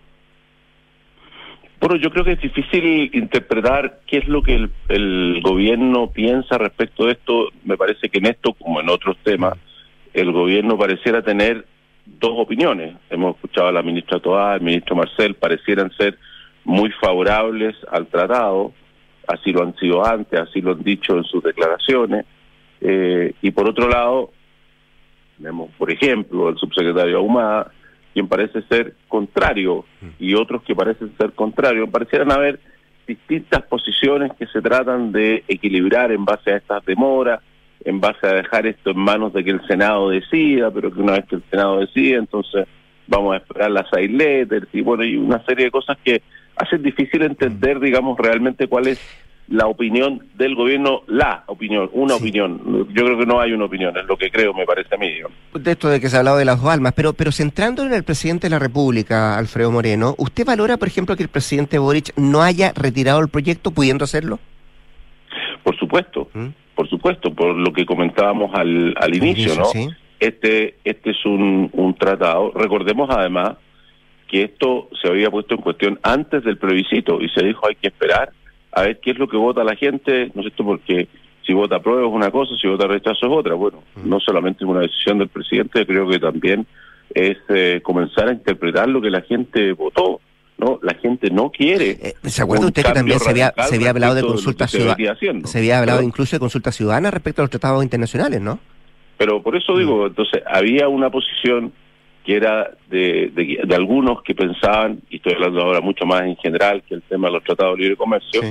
Bueno, 1.81 1.95
yo 1.95 2.11
creo 2.11 2.23
que 2.23 2.33
es 2.33 2.41
difícil 2.41 3.09
interpretar 3.11 4.01
qué 4.05 4.19
es 4.19 4.27
lo 4.27 4.43
que 4.43 4.53
el, 4.53 4.71
el, 4.87 5.41
gobierno 5.41 6.11
piensa 6.11 6.59
respecto 6.59 7.07
de 7.07 7.13
esto. 7.13 7.47
Me 7.65 7.75
parece 7.75 8.07
que 8.07 8.19
en 8.19 8.27
esto, 8.27 8.53
como 8.53 8.79
en 8.79 8.87
otros 8.87 9.17
temas, 9.23 9.57
el 10.13 10.31
gobierno 10.31 10.77
pareciera 10.77 11.23
tener 11.23 11.65
dos 12.05 12.33
opiniones. 12.35 12.95
Hemos 13.09 13.35
escuchado 13.35 13.67
a 13.69 13.71
la 13.71 13.81
ministra 13.81 14.19
Toá, 14.19 14.53
al 14.53 14.61
ministro 14.61 14.95
Marcel, 14.95 15.33
parecieran 15.33 15.91
ser 15.97 16.19
muy 16.63 16.91
favorables 17.01 17.75
al 17.91 18.05
tratado, 18.05 18.73
así 19.27 19.51
lo 19.51 19.63
han 19.63 19.75
sido 19.77 20.05
antes, 20.05 20.39
así 20.39 20.61
lo 20.61 20.73
han 20.73 20.83
dicho 20.83 21.17
en 21.17 21.23
sus 21.23 21.41
declaraciones. 21.41 22.25
Eh, 22.79 23.33
y 23.41 23.49
por 23.49 23.67
otro 23.67 23.89
lado, 23.89 24.29
vemos, 25.39 25.71
por 25.79 25.91
ejemplo, 25.91 26.49
el 26.49 26.57
subsecretario 26.57 27.17
Ahumada, 27.17 27.71
quien 28.13 28.27
parece 28.27 28.61
ser 28.63 28.95
contrario 29.07 29.85
y 30.19 30.33
otros 30.33 30.63
que 30.63 30.75
parecen 30.75 31.11
ser 31.17 31.31
contrarios. 31.33 31.89
Parecieran 31.89 32.31
haber 32.31 32.59
distintas 33.07 33.63
posiciones 33.63 34.31
que 34.37 34.47
se 34.47 34.61
tratan 34.61 35.11
de 35.11 35.43
equilibrar 35.47 36.11
en 36.11 36.25
base 36.25 36.51
a 36.51 36.57
estas 36.57 36.85
demoras, 36.85 37.41
en 37.83 37.99
base 37.99 38.27
a 38.27 38.33
dejar 38.33 38.67
esto 38.67 38.91
en 38.91 38.99
manos 38.99 39.33
de 39.33 39.43
que 39.43 39.51
el 39.51 39.65
Senado 39.67 40.09
decida, 40.09 40.71
pero 40.71 40.91
que 40.91 41.01
una 41.01 41.13
vez 41.13 41.25
que 41.25 41.35
el 41.35 41.43
Senado 41.49 41.79
decida, 41.79 42.17
entonces 42.17 42.67
vamos 43.07 43.33
a 43.33 43.37
esperar 43.37 43.71
las 43.71 43.89
side 43.89 44.09
letters 44.09 44.67
y 44.73 44.81
bueno, 44.81 45.03
y 45.03 45.17
una 45.17 45.43
serie 45.45 45.65
de 45.65 45.71
cosas 45.71 45.97
que 46.03 46.21
hacen 46.55 46.83
difícil 46.83 47.23
entender, 47.23 47.79
digamos, 47.79 48.17
realmente 48.17 48.67
cuál 48.67 48.87
es 48.87 48.99
la 49.51 49.67
opinión 49.67 50.25
del 50.35 50.55
gobierno, 50.55 51.03
la 51.07 51.43
opinión, 51.47 51.89
una 51.93 52.15
sí. 52.15 52.21
opinión. 52.21 52.87
Yo 52.93 53.03
creo 53.03 53.17
que 53.17 53.25
no 53.25 53.41
hay 53.41 53.51
una 53.51 53.65
opinión, 53.65 53.95
es 53.97 54.05
lo 54.05 54.17
que 54.17 54.31
creo, 54.31 54.53
me 54.53 54.65
parece 54.65 54.95
a 54.95 54.97
mí. 54.97 55.11
De 55.53 55.71
esto 55.71 55.89
de 55.89 55.99
que 55.99 56.07
se 56.07 56.15
ha 56.15 56.19
hablado 56.19 56.37
de 56.37 56.45
las 56.45 56.61
dos 56.61 56.71
almas, 56.71 56.93
pero, 56.95 57.11
pero 57.11 57.33
centrando 57.33 57.83
en 57.83 57.93
el 57.93 58.03
presidente 58.03 58.47
de 58.47 58.51
la 58.51 58.59
República, 58.59 59.37
Alfredo 59.37 59.69
Moreno, 59.69 60.15
¿usted 60.17 60.45
valora, 60.45 60.77
por 60.77 60.87
ejemplo, 60.87 61.17
que 61.17 61.23
el 61.23 61.29
presidente 61.29 61.79
Boric 61.79 62.13
no 62.15 62.41
haya 62.41 62.71
retirado 62.73 63.19
el 63.19 63.27
proyecto 63.27 63.71
pudiendo 63.71 64.05
hacerlo? 64.05 64.39
Por 65.63 65.77
supuesto, 65.77 66.29
¿Mm? 66.33 66.47
por 66.73 66.89
supuesto, 66.89 67.33
por 67.33 67.53
lo 67.53 67.73
que 67.73 67.85
comentábamos 67.85 68.55
al, 68.55 68.95
al 68.97 69.15
inicio, 69.15 69.53
inicio, 69.53 69.55
¿no? 69.55 69.65
¿sí? 69.65 69.89
Este, 70.21 70.75
este 70.85 71.11
es 71.11 71.25
un, 71.25 71.69
un 71.73 71.93
tratado, 71.95 72.51
recordemos 72.55 73.09
además 73.09 73.57
que 74.29 74.43
esto 74.43 74.87
se 75.01 75.09
había 75.09 75.29
puesto 75.29 75.55
en 75.55 75.61
cuestión 75.61 75.99
antes 76.03 76.41
del 76.45 76.57
plebiscito 76.57 77.19
y 77.19 77.27
se 77.29 77.43
dijo 77.43 77.67
hay 77.67 77.75
que 77.75 77.87
esperar 77.87 78.31
a 78.71 78.83
ver 78.83 78.99
qué 78.99 79.11
es 79.11 79.19
lo 79.19 79.27
que 79.27 79.37
vota 79.37 79.63
la 79.63 79.75
gente, 79.75 80.31
¿no 80.33 80.41
es 80.41 80.47
cierto? 80.47 80.63
Porque 80.63 81.07
si 81.45 81.53
vota 81.53 81.79
prueba 81.79 82.07
es 82.07 82.13
una 82.13 82.31
cosa, 82.31 82.55
si 82.59 82.67
vota 82.67 82.87
rechazo 82.87 83.25
es 83.25 83.31
otra. 83.31 83.55
Bueno, 83.55 83.83
no 84.03 84.19
solamente 84.19 84.63
es 84.63 84.69
una 84.69 84.81
decisión 84.81 85.19
del 85.19 85.29
presidente, 85.29 85.85
creo 85.85 86.07
que 86.07 86.19
también 86.19 86.65
es 87.13 87.37
eh, 87.49 87.81
comenzar 87.83 88.29
a 88.29 88.33
interpretar 88.33 88.87
lo 88.87 89.01
que 89.01 89.09
la 89.09 89.21
gente 89.21 89.73
votó. 89.73 90.21
No, 90.57 90.79
la 90.83 90.93
gente 90.93 91.31
no 91.31 91.49
quiere. 91.49 91.97
Eh, 91.99 92.13
¿Se 92.25 92.43
acuerda 92.43 92.67
usted 92.67 92.83
que 92.83 92.91
también 92.91 93.19
se 93.19 93.31
había, 93.31 93.51
se 93.67 93.75
había 93.75 93.89
hablado 93.89 94.13
de 94.13 94.21
consulta 94.21 94.67
ciudadana? 94.67 95.15
Se, 95.45 95.57
había 95.57 95.79
hablado 95.79 96.03
incluso 96.03 96.35
de 96.35 96.39
consulta 96.39 96.71
ciudadana 96.71 97.09
respecto 97.09 97.41
a 97.41 97.43
los 97.43 97.49
tratados 97.49 97.83
internacionales, 97.83 98.41
¿no? 98.41 98.59
Pero 99.17 99.41
por 99.41 99.55
eso 99.55 99.75
digo, 99.75 100.05
entonces, 100.05 100.43
había 100.45 100.87
una 100.87 101.09
posición 101.09 101.73
que 102.23 102.35
era 102.35 102.71
de, 102.89 103.31
de, 103.33 103.75
algunos 103.75 104.21
que 104.21 104.35
pensaban, 104.35 105.01
y 105.09 105.17
estoy 105.17 105.33
hablando 105.33 105.61
ahora 105.61 105.81
mucho 105.81 106.05
más 106.05 106.21
en 106.23 106.35
general 106.37 106.83
que 106.87 106.95
el 106.95 107.01
tema 107.01 107.27
de 107.27 107.33
los 107.33 107.43
tratados 107.43 107.77
de 107.77 107.83
libre 107.83 107.97
comercio, 107.97 108.41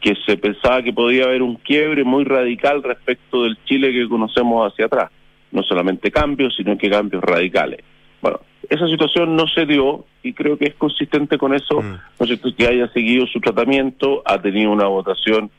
que 0.00 0.14
se 0.26 0.36
pensaba 0.36 0.82
que 0.82 0.92
podía 0.92 1.24
haber 1.24 1.42
un 1.42 1.56
quiebre 1.56 2.04
muy 2.04 2.24
radical 2.24 2.82
respecto 2.82 3.44
del 3.44 3.56
Chile 3.64 3.92
que 3.92 4.08
conocemos 4.08 4.70
hacia 4.70 4.86
atrás. 4.86 5.10
No 5.50 5.62
solamente 5.62 6.10
cambios, 6.10 6.54
sino 6.56 6.76
que 6.76 6.90
cambios 6.90 7.22
radicales. 7.24 7.80
Bueno, 8.20 8.40
esa 8.68 8.86
situación 8.86 9.34
no 9.34 9.46
se 9.48 9.64
dio 9.64 10.04
y 10.22 10.34
creo 10.34 10.58
que 10.58 10.66
es 10.66 10.74
consistente 10.74 11.38
con 11.38 11.54
eso, 11.54 11.80
mm. 11.80 11.90
¿no 11.90 12.00
es 12.20 12.26
cierto? 12.26 12.54
que 12.54 12.66
haya 12.66 12.88
seguido 12.92 13.26
su 13.26 13.40
tratamiento, 13.40 14.22
ha 14.26 14.40
tenido 14.40 14.70
una 14.70 14.86
votación, 14.86 15.50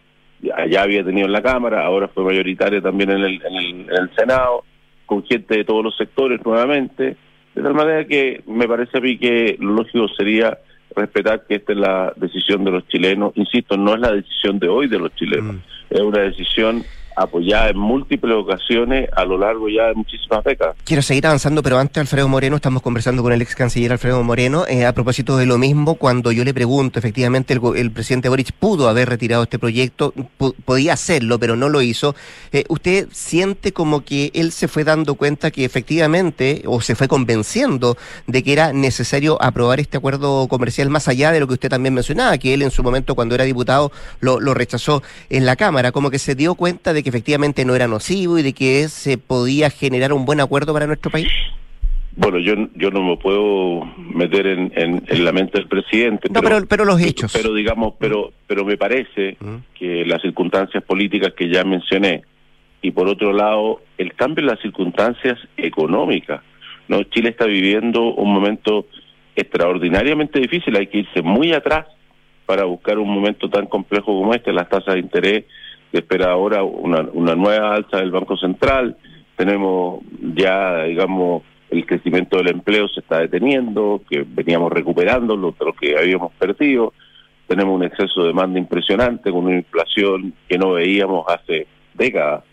ya, 0.41 0.83
había 0.83 1.03
tenido 1.03 1.25
en 1.25 1.33
la 1.33 1.41
Cámara, 1.41 1.85
ahora 1.85 2.07
fue 2.07 2.23
mayoritaria 2.23 2.81
también 2.81 3.09
en 3.09 3.21
el, 3.21 3.41
en 3.43 3.87
el 3.89 4.09
Senado, 4.15 4.63
con 5.05 5.23
gente 5.23 5.57
de 5.57 5.63
todos 5.63 5.83
los 5.83 5.97
sectores 5.97 6.39
nuevamente, 6.45 7.17
de 7.55 7.61
tal 7.61 7.73
manera 7.73 8.05
que 8.05 8.43
me 8.47 8.67
parece 8.67 8.97
a 8.97 9.01
mí 9.01 9.17
que 9.17 9.57
lo 9.59 9.73
lógico 9.73 10.07
sería 10.09 10.57
respetar 10.95 11.45
que 11.47 11.55
esta 11.55 11.73
es 11.73 11.79
la 11.79 12.13
decisión 12.15 12.63
de 12.63 12.71
los 12.71 12.87
chilenos. 12.87 13.33
Insisto, 13.35 13.77
no 13.77 13.93
es 13.93 13.99
la 13.99 14.11
decisión 14.11 14.59
de 14.59 14.67
hoy 14.67 14.87
de 14.87 14.99
los 14.99 15.13
chilenos, 15.15 15.55
mm. 15.55 15.59
es 15.89 16.01
una 16.01 16.19
decisión 16.19 16.83
apoyada 17.19 17.69
en 17.69 17.77
múltiples 17.77 18.35
ocasiones 18.35 19.09
a 19.15 19.25
lo 19.25 19.37
largo 19.37 19.67
ya 19.69 19.87
de 19.87 19.95
muchísimas 19.95 20.43
décadas. 20.43 20.75
Quiero 20.85 21.01
seguir 21.01 21.27
avanzando, 21.27 21.61
pero 21.61 21.77
antes 21.77 21.99
Alfredo 21.99 22.27
Moreno, 22.27 22.55
estamos 22.55 22.81
conversando 22.81 23.21
con 23.21 23.33
el 23.33 23.41
ex 23.41 23.55
canciller 23.55 23.91
Alfredo 23.91 24.23
Moreno, 24.23 24.65
eh, 24.67 24.85
a 24.85 24.93
propósito 24.93 25.37
de 25.37 25.45
lo 25.45 25.57
mismo, 25.57 25.95
cuando 25.95 26.31
yo 26.31 26.43
le 26.43 26.53
pregunto, 26.53 26.99
efectivamente 26.99 27.53
el, 27.53 27.91
presidente 27.91 28.29
Boric 28.29 28.53
pudo 28.53 28.87
haber 28.87 29.09
retirado 29.09 29.43
este 29.43 29.59
proyecto, 29.59 30.13
podía 30.65 30.93
hacerlo, 30.93 31.39
pero 31.39 31.55
no 31.55 31.69
lo 31.69 31.81
hizo. 31.81 32.15
Eh, 32.51 32.63
¿Usted 32.69 33.07
siente 33.11 33.73
como 33.73 34.05
que 34.05 34.31
él 34.33 34.51
se 34.51 34.67
fue 34.67 34.83
dando 34.83 35.15
cuenta 35.15 35.51
que 35.51 35.65
efectivamente, 35.65 36.63
o 36.65 36.79
se 36.81 36.95
fue 36.95 37.07
convenciendo 37.07 37.97
de 38.27 38.43
que 38.43 38.53
era 38.53 38.71
necesario 38.71 39.41
aprobar 39.41 39.79
este 39.79 39.97
acuerdo 39.97 40.47
comercial 40.47 40.89
más 40.89 41.07
allá 41.07 41.31
de 41.31 41.39
lo 41.39 41.47
que 41.47 41.53
usted 41.53 41.69
también 41.69 41.93
mencionaba, 41.93 42.37
que 42.37 42.53
él 42.53 42.61
en 42.61 42.71
su 42.71 42.83
momento 42.83 43.15
cuando 43.15 43.35
era 43.35 43.43
diputado 43.43 43.91
lo, 44.21 44.39
lo 44.39 44.53
rechazó 44.53 45.03
en 45.29 45.45
la 45.45 45.55
Cámara, 45.55 45.91
como 45.91 46.09
que 46.09 46.19
se 46.19 46.35
dio 46.35 46.55
cuenta 46.55 46.93
de 46.93 47.03
que 47.03 47.08
efectivamente 47.09 47.65
no 47.65 47.75
era 47.75 47.87
nocivo 47.87 48.37
y 48.39 48.43
de 48.43 48.53
que 48.53 48.87
se 48.87 49.17
podía 49.17 49.69
generar 49.69 50.13
un 50.13 50.25
buen 50.25 50.39
acuerdo 50.39 50.73
para 50.73 50.87
nuestro 50.87 51.11
país? 51.11 51.29
Bueno, 52.15 52.39
yo, 52.39 52.53
yo 52.75 52.91
no 52.91 53.01
me 53.01 53.17
puedo 53.17 53.85
meter 53.97 54.45
en, 54.47 54.73
en, 54.75 55.25
la 55.25 55.31
mente 55.31 55.57
del 55.57 55.67
presidente. 55.67 56.27
No, 56.29 56.41
pero, 56.41 56.65
pero, 56.67 56.83
los 56.83 57.01
hechos. 57.01 57.31
Pero 57.31 57.53
digamos, 57.53 57.93
pero, 57.97 58.33
pero 58.45 58.65
me 58.65 58.75
parece 58.75 59.37
mm. 59.39 59.55
que 59.73 60.03
las 60.05 60.21
circunstancias 60.21 60.83
políticas 60.83 61.33
que 61.33 61.47
ya 61.47 61.63
mencioné 61.63 62.23
y 62.81 62.91
por 62.91 63.07
otro 63.07 63.33
lado 63.33 63.81
el 63.97 64.13
cambio 64.15 64.41
en 64.41 64.47
las 64.47 64.59
circunstancias 64.59 65.37
económicas. 65.57 66.41
No, 66.87 67.03
Chile 67.03 67.29
está 67.29 67.45
viviendo 67.45 68.01
un 68.01 68.33
momento 68.33 68.87
extraordinariamente 69.35 70.39
difícil. 70.39 70.75
Hay 70.75 70.87
que 70.87 70.99
irse 70.99 71.21
muy 71.21 71.53
atrás 71.53 71.85
para 72.45 72.65
buscar 72.65 72.97
un 72.97 73.09
momento 73.09 73.49
tan 73.49 73.67
complejo 73.67 74.07
como 74.07 74.33
este. 74.33 74.51
Las 74.51 74.67
tasas 74.69 74.95
de 74.95 74.99
interés 74.99 75.45
espera 75.97 76.31
ahora 76.31 76.63
una, 76.63 77.01
una 77.13 77.35
nueva 77.35 77.75
alza 77.75 77.97
del 77.97 78.11
Banco 78.11 78.37
Central, 78.37 78.95
tenemos 79.35 80.03
ya, 80.35 80.83
digamos, 80.83 81.43
el 81.69 81.85
crecimiento 81.85 82.37
del 82.37 82.49
empleo 82.49 82.87
se 82.87 82.99
está 82.99 83.19
deteniendo, 83.19 84.01
que 84.09 84.25
veníamos 84.27 84.71
recuperando 84.71 85.35
lo, 85.35 85.55
lo 85.59 85.73
que 85.73 85.97
habíamos 85.97 86.31
perdido, 86.33 86.93
tenemos 87.47 87.75
un 87.75 87.83
exceso 87.83 88.21
de 88.21 88.27
demanda 88.27 88.59
impresionante 88.59 89.31
con 89.31 89.45
una 89.45 89.55
inflación 89.55 90.33
que 90.47 90.57
no 90.57 90.73
veíamos 90.73 91.25
hace 91.27 91.67
décadas. 91.93 92.43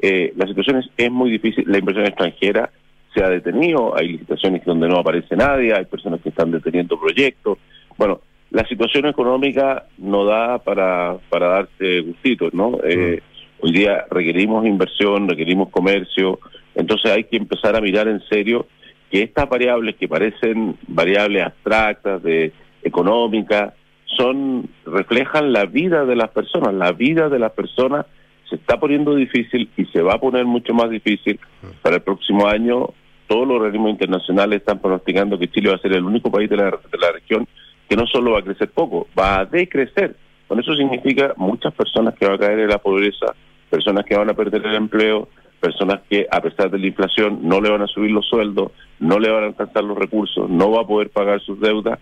Eh, 0.00 0.32
la 0.36 0.46
situación 0.46 0.78
es, 0.78 0.90
es 0.96 1.10
muy 1.10 1.30
difícil, 1.30 1.64
la 1.66 1.78
inversión 1.78 2.06
extranjera 2.06 2.70
se 3.14 3.22
ha 3.22 3.28
detenido, 3.28 3.96
hay 3.96 4.08
licitaciones 4.08 4.64
donde 4.64 4.88
no 4.88 4.98
aparece 4.98 5.36
nadie, 5.36 5.72
hay 5.72 5.84
personas 5.84 6.20
que 6.20 6.30
están 6.30 6.50
deteniendo 6.50 6.98
proyectos. 6.98 7.58
Bueno, 7.96 8.20
la 8.54 8.64
situación 8.68 9.06
económica 9.06 9.86
no 9.98 10.24
da 10.24 10.58
para, 10.58 11.16
para 11.28 11.48
darse 11.48 12.02
gustitos, 12.02 12.54
¿no? 12.54 12.78
Eh, 12.84 13.20
hoy 13.58 13.72
día 13.72 14.04
requerimos 14.12 14.64
inversión, 14.64 15.28
requerimos 15.28 15.70
comercio, 15.70 16.38
entonces 16.76 17.10
hay 17.10 17.24
que 17.24 17.36
empezar 17.36 17.74
a 17.74 17.80
mirar 17.80 18.06
en 18.06 18.20
serio 18.28 18.68
que 19.10 19.22
estas 19.22 19.48
variables 19.48 19.96
que 19.96 20.06
parecen 20.06 20.76
variables 20.86 21.46
abstractas, 21.46 22.22
de 22.22 22.52
económicas, 22.84 23.74
son 24.16 24.68
reflejan 24.86 25.52
la 25.52 25.64
vida 25.64 26.04
de 26.04 26.14
las 26.14 26.30
personas, 26.30 26.72
la 26.74 26.92
vida 26.92 27.28
de 27.28 27.40
las 27.40 27.50
personas 27.50 28.06
se 28.48 28.54
está 28.54 28.78
poniendo 28.78 29.16
difícil 29.16 29.68
y 29.76 29.84
se 29.86 30.00
va 30.00 30.14
a 30.14 30.20
poner 30.20 30.44
mucho 30.44 30.74
más 30.74 30.90
difícil 30.90 31.40
para 31.82 31.96
el 31.96 32.02
próximo 32.02 32.46
año. 32.46 32.90
Todos 33.26 33.48
los 33.48 33.56
organismos 33.56 33.90
internacionales 33.90 34.60
están 34.60 34.78
pronosticando 34.78 35.40
que 35.40 35.48
Chile 35.48 35.70
va 35.70 35.74
a 35.74 35.80
ser 35.80 35.94
el 35.94 36.04
único 36.04 36.30
país 36.30 36.48
de 36.48 36.58
la, 36.58 36.66
de 36.66 36.98
la 37.00 37.10
región 37.10 37.48
que 37.88 37.96
no 37.96 38.06
solo 38.06 38.32
va 38.32 38.40
a 38.40 38.44
crecer 38.44 38.70
poco, 38.70 39.08
va 39.18 39.40
a 39.40 39.44
decrecer. 39.44 40.16
Con 40.46 40.60
eso 40.60 40.74
significa 40.74 41.34
muchas 41.36 41.72
personas 41.74 42.14
que 42.14 42.26
van 42.26 42.34
a 42.34 42.38
caer 42.38 42.60
en 42.60 42.68
la 42.68 42.78
pobreza, 42.78 43.34
personas 43.70 44.04
que 44.04 44.16
van 44.16 44.30
a 44.30 44.34
perder 44.34 44.64
el 44.66 44.74
empleo, 44.74 45.28
personas 45.60 46.02
que 46.08 46.26
a 46.30 46.40
pesar 46.40 46.70
de 46.70 46.78
la 46.78 46.86
inflación 46.86 47.40
no 47.42 47.60
le 47.60 47.70
van 47.70 47.82
a 47.82 47.86
subir 47.86 48.10
los 48.10 48.26
sueldos, 48.26 48.72
no 49.00 49.18
le 49.18 49.30
van 49.30 49.44
a 49.44 49.46
alcanzar 49.46 49.82
los 49.84 49.96
recursos, 49.96 50.48
no 50.50 50.70
va 50.70 50.82
a 50.82 50.86
poder 50.86 51.10
pagar 51.10 51.40
sus 51.40 51.58
deudas, 51.60 51.98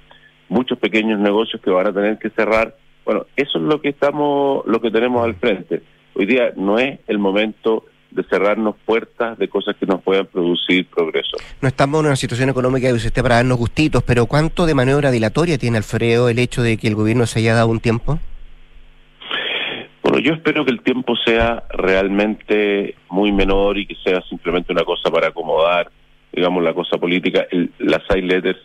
muchos 0.48 0.78
pequeños 0.78 1.20
negocios 1.20 1.62
que 1.62 1.70
van 1.70 1.86
a 1.86 1.92
tener 1.92 2.18
que 2.18 2.30
cerrar. 2.30 2.74
Bueno, 3.04 3.26
eso 3.36 3.58
es 3.58 3.64
lo 3.64 3.80
que 3.80 3.90
estamos, 3.90 4.66
lo 4.66 4.80
que 4.80 4.90
tenemos 4.90 5.24
al 5.24 5.36
frente. 5.36 5.82
Hoy 6.14 6.26
día 6.26 6.52
no 6.56 6.78
es 6.78 7.00
el 7.06 7.18
momento 7.18 7.84
de 8.14 8.22
cerrarnos 8.24 8.76
puertas 8.84 9.38
de 9.38 9.48
cosas 9.48 9.74
que 9.76 9.86
nos 9.86 10.02
puedan 10.02 10.26
producir 10.26 10.86
progreso. 10.86 11.36
No 11.60 11.68
estamos 11.68 12.00
en 12.00 12.06
una 12.06 12.16
situación 12.16 12.50
económica 12.50 12.88
que 12.88 12.96
esté 12.96 13.22
para 13.22 13.36
darnos 13.36 13.58
gustitos, 13.58 14.02
pero 14.02 14.26
¿cuánto 14.26 14.66
de 14.66 14.74
maniobra 14.74 15.10
dilatoria 15.10 15.58
tiene 15.58 15.78
Alfredo 15.78 16.28
el 16.28 16.38
hecho 16.38 16.62
de 16.62 16.76
que 16.76 16.88
el 16.88 16.94
gobierno 16.94 17.26
se 17.26 17.40
haya 17.40 17.54
dado 17.54 17.68
un 17.68 17.80
tiempo? 17.80 18.18
Bueno, 20.02 20.18
yo 20.18 20.34
espero 20.34 20.64
que 20.64 20.72
el 20.72 20.82
tiempo 20.82 21.14
sea 21.24 21.62
realmente 21.70 22.96
muy 23.08 23.32
menor 23.32 23.78
y 23.78 23.86
que 23.86 23.94
sea 24.04 24.20
simplemente 24.28 24.72
una 24.72 24.84
cosa 24.84 25.10
para 25.10 25.28
acomodar, 25.28 25.90
digamos, 26.32 26.62
la 26.62 26.74
cosa 26.74 26.98
política. 26.98 27.46
las 27.78 28.02
side 28.08 28.22
letters 28.22 28.58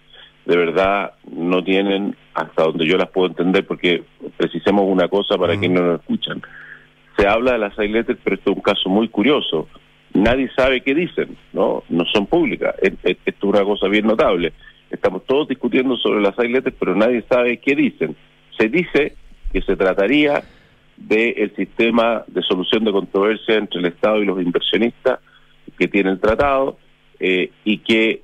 de 0.45 0.57
verdad 0.57 1.13
no 1.31 1.63
tienen, 1.63 2.15
hasta 2.33 2.63
donde 2.63 2.86
yo 2.86 2.97
las 2.97 3.10
puedo 3.10 3.27
entender, 3.27 3.65
porque 3.65 4.03
precisemos 4.36 4.86
una 4.88 5.07
cosa 5.07 5.38
para 5.38 5.55
mm. 5.55 5.60
quienes 5.60 5.81
no 5.81 5.88
nos 5.88 5.99
escuchan 6.01 6.41
se 7.17 7.27
habla 7.27 7.53
de 7.53 7.58
las 7.58 7.77
letters, 7.77 8.19
pero 8.23 8.36
esto 8.36 8.51
es 8.51 8.58
un 8.58 8.62
caso 8.62 8.89
muy 8.89 9.10
curioso. 9.10 9.67
Nadie 10.13 10.49
sabe 10.56 10.82
qué 10.82 10.93
dicen, 10.93 11.36
¿no? 11.53 11.84
No 11.89 12.06
son 12.06 12.27
públicas. 12.27 12.75
Esto 12.82 13.10
es 13.25 13.43
una 13.43 13.63
cosa 13.63 13.88
bien 13.88 14.06
notable. 14.06 14.53
Estamos 14.89 15.25
todos 15.25 15.47
discutiendo 15.47 15.97
sobre 15.97 16.21
las 16.21 16.38
letters, 16.38 16.75
pero 16.80 16.95
nadie 16.95 17.23
sabe 17.30 17.58
qué 17.58 17.75
dicen. 17.75 18.15
Se 18.58 18.69
dice 18.69 19.15
que 19.51 19.62
se 19.62 19.75
trataría 19.75 20.43
del 20.95 21.56
sistema 21.56 22.23
de 22.27 22.41
solución 22.41 22.84
de 22.84 22.91
controversia 22.91 23.56
entre 23.56 23.80
el 23.80 23.86
Estado 23.88 24.21
y 24.21 24.25
los 24.25 24.41
inversionistas 24.41 25.19
que 25.77 25.88
tiene 25.88 26.12
el 26.12 26.19
tratado 26.19 26.77
eh, 27.19 27.51
y 27.63 27.80
que 27.80 28.21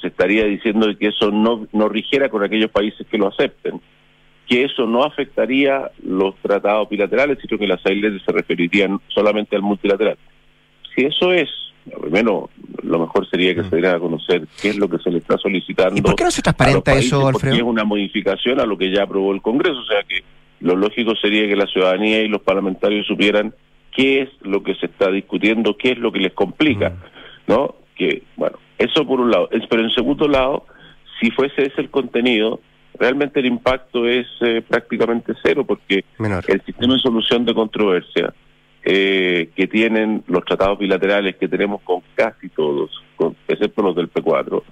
se 0.00 0.08
estaría 0.08 0.44
diciendo 0.44 0.86
que 0.98 1.08
eso 1.08 1.30
no, 1.30 1.66
no 1.72 1.88
rigiera 1.88 2.28
con 2.28 2.42
aquellos 2.42 2.70
países 2.70 3.06
que 3.08 3.18
lo 3.18 3.28
acepten 3.28 3.80
que 4.48 4.64
eso 4.64 4.86
no 4.86 5.04
afectaría 5.04 5.90
los 6.02 6.34
tratados 6.36 6.88
bilaterales, 6.88 7.38
sino 7.40 7.58
que 7.58 7.66
las 7.66 7.84
leyes 7.84 8.22
se 8.24 8.32
referirían 8.32 8.98
solamente 9.08 9.54
al 9.54 9.62
multilateral. 9.62 10.16
Si 10.94 11.04
eso 11.04 11.32
es, 11.32 11.48
primero, 12.00 12.48
lo 12.82 12.98
mejor 12.98 13.28
sería 13.28 13.54
que 13.54 13.60
mm. 13.60 13.70
se 13.70 13.76
diera 13.76 13.96
a 13.96 14.00
conocer 14.00 14.48
qué 14.60 14.70
es 14.70 14.78
lo 14.78 14.88
que 14.88 14.98
se 14.98 15.10
le 15.10 15.18
está 15.18 15.36
solicitando. 15.36 15.98
¿Y 15.98 16.02
por 16.02 16.16
qué 16.16 16.24
no 16.24 16.30
se 16.30 16.40
transparenta 16.40 16.94
eso, 16.94 17.28
Alfredo? 17.28 17.32
Porque 17.32 17.56
es 17.56 17.62
una 17.62 17.84
modificación 17.84 18.58
a 18.58 18.64
lo 18.64 18.78
que 18.78 18.90
ya 18.90 19.02
aprobó 19.02 19.34
el 19.34 19.42
Congreso, 19.42 19.78
o 19.78 19.84
sea 19.84 20.02
que 20.02 20.24
lo 20.60 20.74
lógico 20.76 21.14
sería 21.14 21.46
que 21.46 21.54
la 21.54 21.66
ciudadanía 21.66 22.22
y 22.22 22.28
los 22.28 22.40
parlamentarios 22.40 23.06
supieran 23.06 23.54
qué 23.94 24.22
es 24.22 24.28
lo 24.40 24.62
que 24.62 24.74
se 24.76 24.86
está 24.86 25.10
discutiendo, 25.10 25.76
qué 25.76 25.92
es 25.92 25.98
lo 25.98 26.10
que 26.10 26.20
les 26.20 26.32
complica, 26.32 26.90
mm. 26.90 27.52
¿no? 27.52 27.74
Que, 27.94 28.22
bueno, 28.36 28.58
eso 28.78 29.06
por 29.06 29.20
un 29.20 29.30
lado. 29.30 29.50
Pero 29.68 29.82
en 29.82 29.90
segundo 29.90 30.26
lado, 30.26 30.64
si 31.20 31.30
fuese 31.32 31.66
ese 31.66 31.82
el 31.82 31.90
contenido, 31.90 32.60
realmente 32.98 33.40
el 33.40 33.46
impacto 33.46 34.06
es 34.06 34.26
eh, 34.40 34.62
prácticamente 34.66 35.34
cero 35.42 35.64
porque 35.64 36.04
el 36.18 36.62
sistema 36.64 36.94
de 36.94 37.00
solución 37.00 37.44
de 37.44 37.54
controversia 37.54 38.32
eh, 38.84 39.50
que 39.54 39.66
tienen 39.66 40.22
los 40.28 40.44
tratados 40.44 40.78
bilaterales 40.78 41.36
que 41.36 41.48
tenemos 41.48 41.82
con 41.82 42.02
casi 42.14 42.48
todos, 42.48 42.90
con, 43.16 43.36
excepto 43.46 43.82
los 43.82 43.94
del 43.94 44.10
P4, 44.10 44.62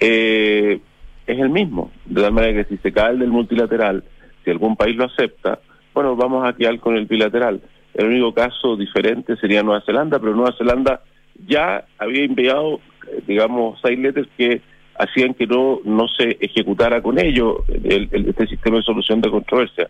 eh, 0.00 0.80
es 1.26 1.38
el 1.38 1.50
mismo. 1.50 1.92
De 2.04 2.22
tal 2.22 2.32
manera 2.32 2.62
que 2.62 2.74
si 2.74 2.82
se 2.82 2.92
cae 2.92 3.12
el 3.12 3.18
del 3.20 3.30
multilateral, 3.30 4.02
si 4.44 4.50
algún 4.50 4.76
país 4.76 4.96
lo 4.96 5.04
acepta, 5.04 5.60
bueno, 5.94 6.16
vamos 6.16 6.48
a 6.48 6.54
quedar 6.54 6.78
con 6.80 6.96
el 6.96 7.06
bilateral. 7.06 7.60
El 7.94 8.06
único 8.06 8.32
caso 8.32 8.76
diferente 8.76 9.36
sería 9.36 9.62
Nueva 9.62 9.82
Zelanda, 9.84 10.18
pero 10.18 10.34
Nueva 10.34 10.54
Zelanda 10.56 11.02
ya 11.46 11.84
había 11.98 12.24
enviado, 12.24 12.80
eh, 13.08 13.22
digamos, 13.26 13.78
seis 13.82 13.98
letras 13.98 14.26
que 14.36 14.62
hacían 15.00 15.34
que 15.34 15.46
no, 15.46 15.80
no 15.84 16.08
se 16.08 16.36
ejecutara 16.40 17.00
con 17.00 17.18
ello 17.18 17.64
el, 17.68 18.08
este 18.12 18.46
sistema 18.46 18.76
de 18.76 18.82
solución 18.82 19.20
de 19.20 19.30
controversia. 19.30 19.88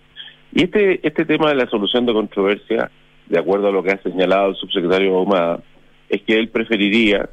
Y 0.53 0.65
este, 0.65 1.07
este 1.07 1.25
tema 1.25 1.49
de 1.49 1.57
la 1.57 1.67
solución 1.67 2.07
de 2.07 2.13
controversia, 2.13 2.91
de 3.27 3.39
acuerdo 3.39 3.69
a 3.69 3.73
lo 3.73 3.83
que 3.83 3.91
ha 3.91 4.03
señalado 4.03 4.51
el 4.51 4.57
subsecretario 4.57 5.17
Ahumada, 5.17 5.61
es 6.09 6.23
que 6.23 6.39
él 6.39 6.49
preferiría 6.49 7.29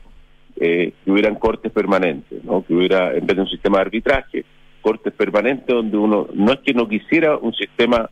eh, 0.59 0.93
que 1.03 1.11
hubieran 1.11 1.35
cortes 1.35 1.71
permanentes, 1.71 2.43
¿no? 2.43 2.65
que 2.65 2.73
hubiera, 2.73 3.13
en 3.15 3.25
vez 3.25 3.35
de 3.35 3.43
un 3.43 3.49
sistema 3.49 3.77
de 3.77 3.81
arbitraje, 3.81 4.45
cortes 4.81 5.13
permanentes 5.13 5.67
donde 5.67 5.97
uno, 5.97 6.27
no 6.33 6.53
es 6.53 6.59
que 6.59 6.73
no 6.73 6.87
quisiera 6.87 7.37
un 7.37 7.53
sistema 7.53 8.09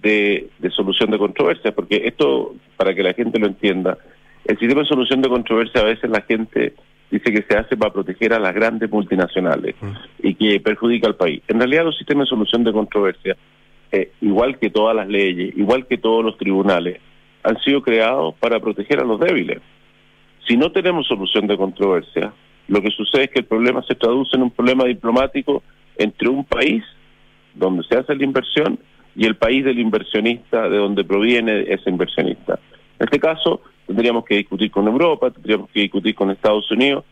de, 0.00 0.48
de 0.58 0.70
solución 0.70 1.10
de 1.10 1.18
controversia, 1.18 1.72
porque 1.72 2.02
esto, 2.06 2.54
para 2.76 2.94
que 2.94 3.02
la 3.02 3.12
gente 3.12 3.38
lo 3.38 3.46
entienda, 3.46 3.98
el 4.44 4.58
sistema 4.58 4.82
de 4.82 4.88
solución 4.88 5.20
de 5.20 5.28
controversia 5.28 5.82
a 5.82 5.84
veces 5.84 6.10
la 6.10 6.22
gente 6.22 6.74
dice 7.12 7.30
que 7.30 7.44
se 7.46 7.58
hace 7.58 7.76
para 7.76 7.92
proteger 7.92 8.32
a 8.32 8.40
las 8.40 8.54
grandes 8.54 8.90
multinacionales 8.90 9.74
mm. 9.80 9.92
y 10.22 10.34
que 10.34 10.60
perjudica 10.60 11.06
al 11.06 11.16
país. 11.16 11.42
En 11.46 11.58
realidad 11.58 11.84
los 11.84 11.96
sistemas 11.98 12.26
de 12.26 12.30
solución 12.30 12.64
de 12.64 12.72
controversia, 12.72 13.36
eh, 13.92 14.12
igual 14.22 14.58
que 14.58 14.70
todas 14.70 14.96
las 14.96 15.06
leyes, 15.06 15.54
igual 15.56 15.86
que 15.86 15.98
todos 15.98 16.24
los 16.24 16.38
tribunales, 16.38 16.98
han 17.42 17.58
sido 17.60 17.82
creados 17.82 18.34
para 18.40 18.58
proteger 18.60 19.00
a 19.00 19.04
los 19.04 19.20
débiles. 19.20 19.60
Si 20.48 20.56
no 20.56 20.72
tenemos 20.72 21.06
solución 21.06 21.46
de 21.46 21.56
controversia, 21.58 22.32
lo 22.68 22.80
que 22.80 22.90
sucede 22.90 23.24
es 23.24 23.30
que 23.30 23.40
el 23.40 23.46
problema 23.46 23.82
se 23.82 23.94
traduce 23.94 24.34
en 24.36 24.44
un 24.44 24.50
problema 24.50 24.84
diplomático 24.84 25.62
entre 25.98 26.28
un 26.30 26.44
país 26.44 26.82
donde 27.54 27.84
se 27.84 27.98
hace 27.98 28.14
la 28.14 28.24
inversión 28.24 28.78
y 29.14 29.26
el 29.26 29.36
país 29.36 29.62
del 29.64 29.78
inversionista, 29.78 30.70
de 30.70 30.78
donde 30.78 31.04
proviene 31.04 31.66
ese 31.68 31.90
inversionista. 31.90 32.58
En 32.98 33.04
este 33.04 33.20
caso, 33.20 33.60
tendríamos 33.92 34.24
que 34.24 34.36
discutir 34.36 34.70
con 34.70 34.88
Europa, 34.88 35.30
tendríamos 35.30 35.68
que 35.70 35.80
discutir 35.80 36.14
con 36.14 36.30
Estados 36.30 36.70
Unidos, 36.70 37.04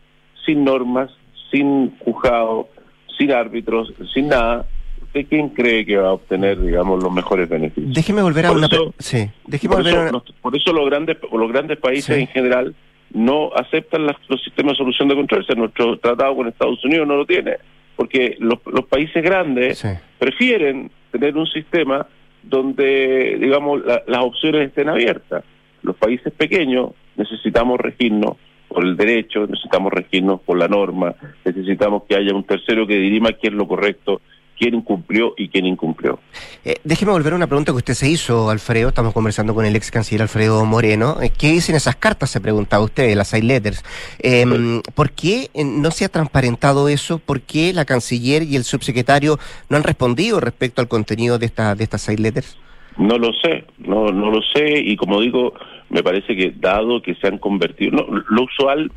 sin 0.45 0.63
normas, 0.63 1.11
sin 1.51 1.95
juzgado, 1.99 2.69
sin 3.17 3.31
árbitros, 3.31 3.93
sin 4.13 4.29
nada. 4.29 4.65
¿De 5.13 5.25
quién 5.25 5.49
cree 5.49 5.85
que 5.85 5.97
va 5.97 6.09
a 6.09 6.13
obtener, 6.13 6.59
digamos, 6.59 7.03
los 7.03 7.11
mejores 7.11 7.47
beneficios? 7.47 7.93
Déjeme 7.93 8.21
volver 8.21 8.45
a 8.45 8.51
una... 8.53 8.69
sí, 8.97 9.29
déjeme 9.45 9.75
por, 9.75 9.83
volver 9.83 10.07
eso, 10.07 10.17
a 10.17 10.41
por 10.41 10.55
eso 10.55 10.73
los 10.73 10.89
grandes, 10.89 11.17
los 11.31 11.51
grandes 11.51 11.77
países 11.77 12.17
en 12.17 12.27
general 12.27 12.73
no 13.13 13.51
aceptan 13.53 14.07
los 14.07 14.41
sistemas 14.41 14.73
de 14.73 14.77
solución 14.77 15.09
de 15.09 15.15
controversia. 15.15 15.53
Nuestro 15.55 15.99
tratado 15.99 16.35
con 16.35 16.47
Estados 16.47 16.83
Unidos 16.85 17.07
no 17.07 17.17
lo 17.17 17.25
tiene, 17.25 17.57
porque 17.97 18.37
los, 18.39 18.59
los 18.65 18.85
países 18.85 19.21
grandes 19.21 19.85
prefieren 20.17 20.89
tener 21.11 21.35
un 21.35 21.47
sistema 21.47 22.07
donde, 22.41 23.37
digamos, 23.39 23.81
las 23.85 24.21
opciones 24.21 24.69
estén 24.69 24.89
abiertas. 24.89 25.43
Los 25.83 25.95
países 25.95 26.31
pequeños 26.33 26.91
necesitamos 27.15 27.79
regirnos 27.79 28.37
por 28.67 28.85
el 28.85 28.95
derecho, 28.95 29.47
necesitamos 29.47 29.91
regirnos 29.91 30.39
por 30.41 30.57
la 30.57 30.67
norma, 30.67 31.15
necesitamos 31.43 32.03
que 32.07 32.15
haya 32.15 32.33
un 32.33 32.43
tercero 32.43 32.87
que 32.87 32.95
dirima 32.95 33.33
qué 33.33 33.47
es 33.47 33.53
lo 33.53 33.67
correcto 33.67 34.21
quién 34.61 34.75
incumplió 34.75 35.33
y 35.37 35.49
quién 35.49 35.65
incumplió. 35.65 36.19
Eh, 36.63 36.75
déjeme 36.83 37.11
volver 37.11 37.33
a 37.33 37.35
una 37.35 37.47
pregunta 37.47 37.71
que 37.71 37.77
usted 37.77 37.95
se 37.95 38.07
hizo, 38.07 38.51
Alfredo. 38.51 38.89
Estamos 38.89 39.11
conversando 39.11 39.55
con 39.55 39.65
el 39.65 39.75
ex 39.75 39.89
canciller 39.89 40.21
Alfredo 40.21 40.63
Moreno. 40.65 41.17
Eh, 41.19 41.31
¿Qué 41.35 41.49
dicen 41.49 41.75
esas 41.75 41.95
cartas? 41.95 42.29
Se 42.29 42.39
preguntaba 42.39 42.83
usted, 42.83 43.15
las 43.15 43.29
side 43.29 43.41
letters. 43.41 43.83
Em, 44.19 44.83
¿Por 44.93 45.11
qué 45.11 45.49
eh, 45.55 45.63
no 45.63 45.89
se 45.89 46.05
ha 46.05 46.09
transparentado 46.09 46.89
eso? 46.89 47.17
¿Por 47.17 47.41
qué 47.41 47.73
la 47.73 47.85
canciller 47.85 48.43
y 48.43 48.55
el 48.55 48.63
subsecretario 48.63 49.39
no 49.69 49.77
han 49.77 49.83
respondido 49.83 50.39
respecto 50.39 50.79
al 50.79 50.87
contenido 50.87 51.39
de, 51.39 51.47
esta, 51.47 51.73
de 51.73 51.83
estas 51.83 52.03
side 52.03 52.19
letters? 52.21 52.55
No 53.01 53.17
lo 53.17 53.33
sé, 53.33 53.65
no, 53.79 54.11
no 54.11 54.29
lo 54.29 54.41
sé. 54.43 54.79
Y 54.79 54.95
como 54.95 55.21
digo, 55.21 55.55
me 55.89 56.03
parece 56.03 56.35
que 56.35 56.53
dado 56.55 57.01
que 57.01 57.15
se 57.15 57.27
han 57.27 57.39
convertido. 57.39 57.91
No, 57.91 58.23
lo 58.29 58.43
usual, 58.43 58.91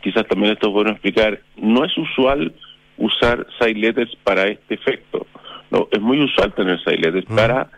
quizás 0.00 0.26
también 0.28 0.52
esto 0.52 0.68
es 0.68 0.72
bueno 0.72 0.92
explicar, 0.92 1.40
no 1.56 1.84
es 1.84 1.96
usual 1.98 2.54
usar 2.98 3.46
side 3.58 3.74
letters 3.74 4.14
para 4.22 4.46
este 4.46 4.74
efecto. 4.74 5.26
No, 5.72 5.88
es 5.90 6.00
muy 6.00 6.22
usual 6.22 6.52
tener 6.54 6.78
side 6.84 6.98
letters 6.98 7.28
mm. 7.28 7.34
para, 7.34 7.70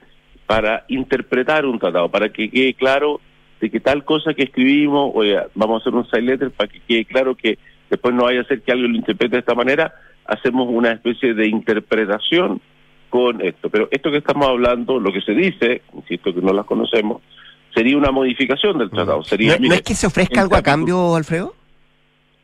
para 0.47 0.85
interpretar 0.89 1.64
un 1.64 1.78
tratado, 1.78 2.11
para 2.11 2.28
que 2.28 2.51
quede 2.51 2.74
claro 2.74 3.20
de 3.59 3.70
que 3.70 3.80
tal 3.80 4.05
cosa 4.05 4.35
que 4.35 4.43
escribimos, 4.43 5.12
oye, 5.14 5.39
vamos 5.55 5.76
a 5.76 5.80
hacer 5.80 5.95
un 5.95 6.07
side 6.11 6.22
letter 6.22 6.51
para 6.51 6.70
que 6.70 6.80
quede 6.80 7.05
claro 7.07 7.35
que 7.35 7.59
después 7.89 8.14
no 8.14 8.24
vaya 8.24 8.43
a 8.43 8.45
ser 8.45 8.61
que 8.61 8.72
alguien 8.72 8.93
lo 8.93 8.99
interprete 8.99 9.37
de 9.37 9.41
esta 9.41 9.55
manera, 9.55 9.95
hacemos 10.26 10.68
una 10.68 10.93
especie 10.93 11.33
de 11.33 11.47
interpretación 11.47 12.61
con 13.13 13.43
esto. 13.43 13.69
Pero 13.69 13.89
esto 13.91 14.11
que 14.11 14.17
estamos 14.17 14.49
hablando, 14.49 14.99
lo 14.99 15.13
que 15.13 15.21
se 15.21 15.33
dice, 15.33 15.83
insisto 15.93 16.33
que 16.33 16.41
no 16.41 16.55
las 16.55 16.65
conocemos, 16.65 17.21
sería 17.75 17.99
una 17.99 18.11
modificación 18.11 18.79
del 18.79 18.89
tratado. 18.89 19.21
Mm. 19.21 19.25
Sería, 19.25 19.59
¿No, 19.59 19.75
es 19.75 19.83
que 19.83 19.95
se 19.95 20.07
ofrezca 20.07 20.41
algo 20.41 20.57
a 20.57 20.63
cambio, 20.63 21.15
Alfredo? 21.15 21.55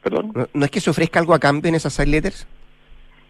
¿Perdón? 0.03 0.31
¿No, 0.53 0.65
es 0.67 0.71
que 0.71 0.81
se 0.81 0.91
ofrezca 0.91 1.21
algo 1.21 1.33
a 1.33 1.39
cambio 1.39 1.71
en 1.71 1.77
esas 1.77 1.95
side 1.95 2.09
letters? 2.09 2.47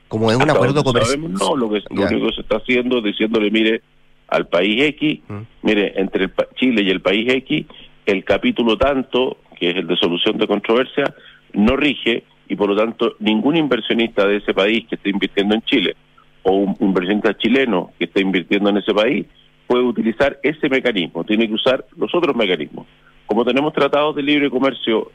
como 0.09 0.31
es 0.31 0.39
un 0.39 0.51
acuerdo 0.51 0.83
comercial. 0.83 1.33
No, 1.35 1.55
lo 1.55 1.69
que, 1.69 1.83
lo 1.91 2.07
único 2.07 2.29
que 2.29 2.35
se 2.37 2.41
está 2.41 2.57
haciendo 2.57 2.99
es 2.99 3.05
diciéndole, 3.05 3.51
mire, 3.51 3.83
al 4.29 4.49
país 4.49 4.83
X, 4.83 5.21
mm. 5.29 5.41
mire, 5.63 5.93
entre 6.01 6.31
Chile 6.57 6.83
y 6.83 6.91
el 6.91 7.03
país 7.03 7.31
X, 7.31 7.67
el 8.07 8.25
capítulo 8.25 8.79
tanto, 8.79 9.37
que 9.61 9.71
es 9.71 9.77
el 9.77 9.87
de 9.87 9.97
solución 9.97 10.39
de 10.39 10.47
controversia, 10.47 11.15
no 11.53 11.77
rige 11.77 12.25
y 12.49 12.57
por 12.57 12.71
lo 12.71 12.77
tanto 12.77 13.17
ningún 13.21 13.57
inversionista 13.57 14.27
de 14.27 14.39
ese 14.39 14.55
país 14.55 14.87
que 14.89 14.97
esté 14.97 15.11
invirtiendo 15.11 15.55
en 15.55 15.63
Chile 15.63 15.95
o 16.43 16.53
un 16.53 16.77
inversionista 16.81 17.37
chileno 17.37 17.91
que 17.99 18.05
esté 18.05 18.21
invirtiendo 18.21 18.71
en 18.71 18.79
ese 18.79 18.93
país 18.93 19.27
puede 19.67 19.85
utilizar 19.85 20.39
ese 20.43 20.69
mecanismo, 20.69 21.25
tiene 21.25 21.47
que 21.47 21.55
usar 21.55 21.85
los 21.97 22.15
otros 22.15 22.35
mecanismos. 22.35 22.87
Como 23.27 23.45
tenemos 23.45 23.73
tratados 23.75 24.17
de 24.17 24.23
libre 24.23 24.49
comercio 24.49 25.11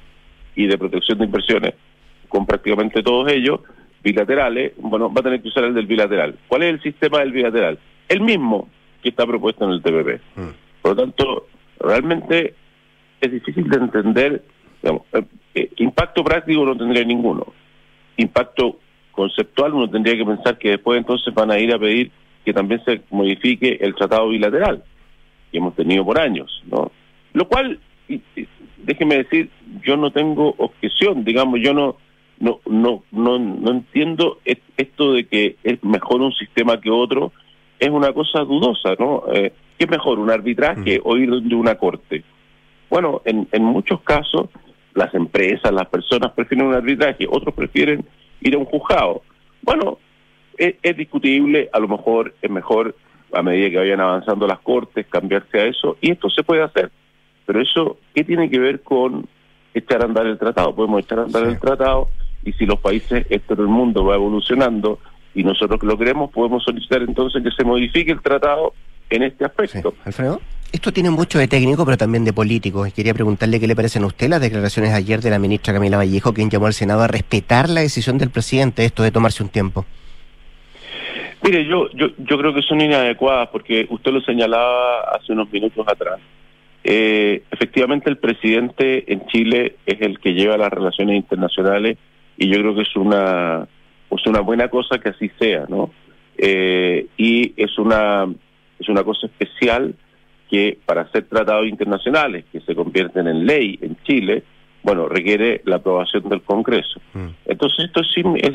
y 0.56 0.68
de 0.68 0.78
protección 0.78 1.18
de 1.18 1.26
inversiones 1.26 1.74
con 2.30 2.46
prácticamente 2.46 3.02
todos 3.02 3.32
ellos, 3.32 3.62
bilaterales, 4.04 4.74
bueno, 4.78 5.12
va 5.12 5.22
a 5.22 5.24
tener 5.24 5.42
que 5.42 5.48
usar 5.48 5.64
el 5.64 5.74
del 5.74 5.88
bilateral. 5.88 6.36
¿Cuál 6.48 6.64
es 6.64 6.74
el 6.74 6.82
sistema 6.82 7.20
del 7.20 7.32
bilateral? 7.32 7.80
El 8.08 8.22
mismo 8.22 8.70
que 9.02 9.10
está 9.10 9.26
propuesto 9.26 9.66
en 9.66 9.72
el 9.72 9.82
TPP. 9.82 10.22
Mm. 10.36 10.50
Por 10.82 10.92
lo 10.92 10.96
tanto, 10.96 11.48
realmente 11.80 12.54
es 13.22 13.32
difícil 13.32 13.70
de 13.70 13.78
entender, 13.78 14.44
digamos, 14.82 15.04
eh, 15.14 15.24
eh, 15.56 15.70
impacto 15.78 16.24
práctico 16.24 16.66
no 16.66 16.76
tendría 16.76 17.04
ninguno. 17.06 17.48
Impacto 18.18 18.80
conceptual 19.14 19.74
uno 19.74 19.90
tendría 19.90 20.18
que 20.18 20.26
pensar 20.26 20.58
que 20.58 20.72
después 20.72 20.98
entonces 20.98 21.34
van 21.34 21.52
a 21.52 21.60
ir 21.60 21.74
a 21.74 21.80
pedir 21.80 22.12
que 22.44 22.54
también 22.54 22.84
se 22.84 23.02
modifique 23.10 23.78
el 23.80 23.96
tratado 23.96 24.28
bilateral 24.30 24.84
que 25.52 25.60
hemos 25.60 25.76
tenido 25.76 26.04
por 26.04 26.20
años, 26.20 26.62
¿no? 26.66 26.92
Lo 27.34 27.48
cual, 27.48 27.80
déjeme 28.78 29.18
decir, 29.18 29.50
yo 29.86 29.96
no 29.96 30.12
tengo 30.12 30.56
objeción, 30.58 31.24
digamos, 31.24 31.60
yo 31.62 31.74
no 31.74 31.98
no, 32.40 32.60
no, 32.66 33.04
no, 33.12 33.40
no 33.40 33.72
entiendo 33.72 34.40
esto 34.44 35.14
de 35.14 35.26
que 35.28 35.56
es 35.64 35.82
mejor 35.84 36.22
un 36.22 36.34
sistema 36.34 36.82
que 36.82 36.90
otro, 36.90 37.32
es 37.80 37.90
una 37.90 38.12
cosa 38.12 38.40
dudosa, 38.40 38.96
¿no? 39.00 39.24
Eh, 39.32 39.54
¿Qué 39.78 39.86
es 39.86 39.90
mejor, 39.90 40.20
un 40.20 40.30
arbitraje 40.30 41.00
o 41.04 41.16
ir 41.16 41.30
de 41.30 41.56
una 41.56 41.76
corte? 41.76 42.24
Bueno, 42.90 43.22
en, 43.26 43.48
en 43.52 43.64
muchos 43.64 44.02
casos 44.02 44.50
las 44.94 45.14
empresas, 45.14 45.72
las 45.72 45.88
personas 45.88 46.32
prefieren 46.34 46.68
un 46.68 46.76
arbitraje, 46.76 47.26
otros 47.30 47.54
prefieren 47.56 48.06
ir 48.44 48.56
a 48.56 48.58
un 48.58 48.66
juzgado. 48.66 49.22
Bueno, 49.62 49.98
es, 50.58 50.76
es, 50.82 50.98
discutible, 50.98 51.70
a 51.72 51.80
lo 51.80 51.88
mejor 51.88 52.34
es 52.42 52.50
mejor 52.50 52.96
a 53.32 53.42
medida 53.42 53.70
que 53.70 53.78
vayan 53.78 54.00
avanzando 54.00 54.46
las 54.46 54.60
cortes 54.60 55.08
cambiarse 55.08 55.60
a 55.60 55.66
eso, 55.66 55.98
y 56.02 56.12
esto 56.12 56.30
se 56.30 56.44
puede 56.44 56.62
hacer. 56.62 56.92
Pero 57.46 57.62
eso, 57.62 57.98
¿qué 58.14 58.24
tiene 58.24 58.50
que 58.50 58.60
ver 58.60 58.82
con 58.82 59.28
echar 59.74 60.02
a 60.02 60.06
andar 60.06 60.28
el 60.28 60.38
tratado? 60.38 60.76
Podemos 60.76 61.04
echar 61.04 61.20
a 61.20 61.24
andar 61.24 61.44
el 61.44 61.60
tratado 61.60 62.10
y 62.46 62.54
si 62.54 62.66
los 62.66 62.80
países, 62.80 63.26
esto 63.30 63.56
del 63.56 63.68
mundo 63.68 64.06
va 64.06 64.16
evolucionando 64.16 65.00
y 65.34 65.44
nosotros 65.44 65.82
lo 65.84 65.98
queremos, 65.98 66.32
podemos 66.32 66.64
solicitar 66.64 67.02
entonces 67.02 67.42
que 67.44 67.52
se 67.52 67.64
modifique 67.64 68.12
el 68.12 68.22
tratado 68.22 68.74
en 69.10 69.24
este 69.24 69.46
aspecto. 69.46 69.94
Alfredo. 70.06 70.40
Esto 70.74 70.92
tiene 70.92 71.12
mucho 71.12 71.38
de 71.38 71.48
técnico, 71.48 71.86
pero 71.86 71.98
también 71.98 72.26
de 72.26 72.34
político. 72.34 72.88
Y 72.88 72.92
quería 72.92 73.14
preguntarle 73.14 73.60
qué 73.60 73.68
le 73.68 73.76
parecen 73.76 74.04
a 74.04 74.08
usted 74.08 74.28
las 74.28 74.42
declaraciones 74.42 74.92
ayer 74.92 75.22
de 75.22 75.30
la 75.30 75.38
ministra 75.38 75.72
Camila 75.72 75.98
Vallejo, 75.98 76.34
quien 76.34 76.50
llamó 76.50 76.66
al 76.66 76.74
Senado 76.74 77.04
a 77.04 77.08
respetar 77.08 77.70
la 77.70 77.82
decisión 77.82 78.18
del 78.18 78.32
presidente, 78.32 78.84
esto 78.84 79.04
de 79.04 79.12
tomarse 79.12 79.44
un 79.44 79.50
tiempo. 79.50 79.86
Mire, 81.44 81.66
yo, 81.68 81.90
yo, 81.92 82.38
creo 82.40 82.56
que 82.56 82.64
son 82.64 82.82
inadecuadas, 82.82 83.50
porque 83.50 83.86
usted 83.88 84.12
lo 84.12 84.22
señalaba 84.22 85.02
hace 85.12 85.34
unos 85.34 85.52
minutos 85.54 85.86
atrás. 85.88 86.20
Eh, 86.84 87.44
efectivamente, 87.52 88.10
el 88.10 88.18
presidente 88.18 89.14
en 89.14 89.28
Chile 89.28 89.76
es 89.86 90.02
el 90.02 90.20
que 90.20 90.34
lleva 90.34 90.58
las 90.58 90.74
relaciones 90.74 91.18
internacionales 91.18 92.00
y 92.36 92.50
yo 92.50 92.60
creo 92.60 92.74
que 92.74 92.82
es 92.82 92.96
una, 92.96 93.68
pues 94.10 94.26
una 94.26 94.40
buena 94.40 94.70
cosa 94.70 94.98
que 94.98 95.10
así 95.10 95.30
sea, 95.40 95.66
¿no? 95.70 95.92
Eh, 96.36 97.06
y 97.16 97.54
es 97.58 97.78
una, 97.78 98.28
es 98.80 98.90
una 98.90 99.04
cosa 99.04 99.28
especial 99.28 99.94
que 100.54 100.78
para 100.86 101.02
hacer 101.02 101.24
tratados 101.24 101.66
internacionales 101.68 102.46
que 102.52 102.62
se 102.62 102.76
convierten 102.76 103.26
en 103.28 103.44
ley 103.48 103.80
en 103.82 103.98
Chile, 104.04 104.44
bueno, 104.84 105.08
requiere 105.10 105.62
la 105.66 105.78
aprobación 105.78 106.30
del 106.30 106.44
Congreso. 106.44 107.02
Mm. 107.16 107.30
Entonces 107.46 107.86
esto 107.86 108.02
es, 108.02 108.08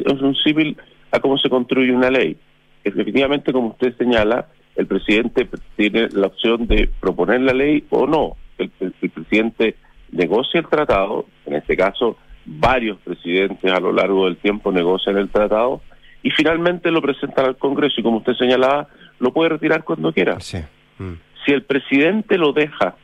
es- 0.06 0.22
un 0.22 0.36
símil 0.36 0.76
a 1.10 1.18
cómo 1.18 1.36
se 1.38 1.50
construye 1.50 1.90
una 1.92 2.08
ley. 2.08 2.36
Efectivamente, 2.84 3.52
como 3.52 3.70
usted 3.70 3.96
señala, 3.96 4.46
el 4.76 4.86
presidente 4.86 5.48
tiene 5.76 6.06
la 6.12 6.28
opción 6.28 6.68
de 6.68 6.88
proponer 7.00 7.40
la 7.40 7.52
ley 7.52 7.82
o 7.90 8.06
no. 8.06 8.36
El, 8.58 8.70
el- 8.78 8.94
el 9.02 9.10
presidente 9.10 9.74
negocia 10.12 10.60
el 10.60 10.68
tratado, 10.68 11.26
en 11.46 11.54
este 11.54 11.76
caso 11.76 12.16
varios 12.46 12.98
presidentes 13.00 13.72
a 13.72 13.80
lo 13.80 13.92
largo 13.92 14.26
del 14.26 14.36
tiempo 14.36 14.70
negocian 14.70 15.18
el 15.18 15.30
tratado 15.30 15.82
y 16.22 16.30
finalmente 16.30 16.92
lo 16.92 17.02
presentan 17.02 17.46
al 17.46 17.56
Congreso 17.56 18.00
y 18.00 18.04
como 18.04 18.18
usted 18.18 18.34
señalaba, 18.34 18.86
lo 19.18 19.32
puede 19.32 19.50
retirar 19.50 19.82
cuando 19.82 20.12
quiera. 20.12 20.38
Sí. 20.38 20.58
Mm. 20.98 21.12
Si 21.48 21.54
el 21.54 21.62
presidente 21.62 22.36
lo 22.36 22.52
deja 22.52 22.94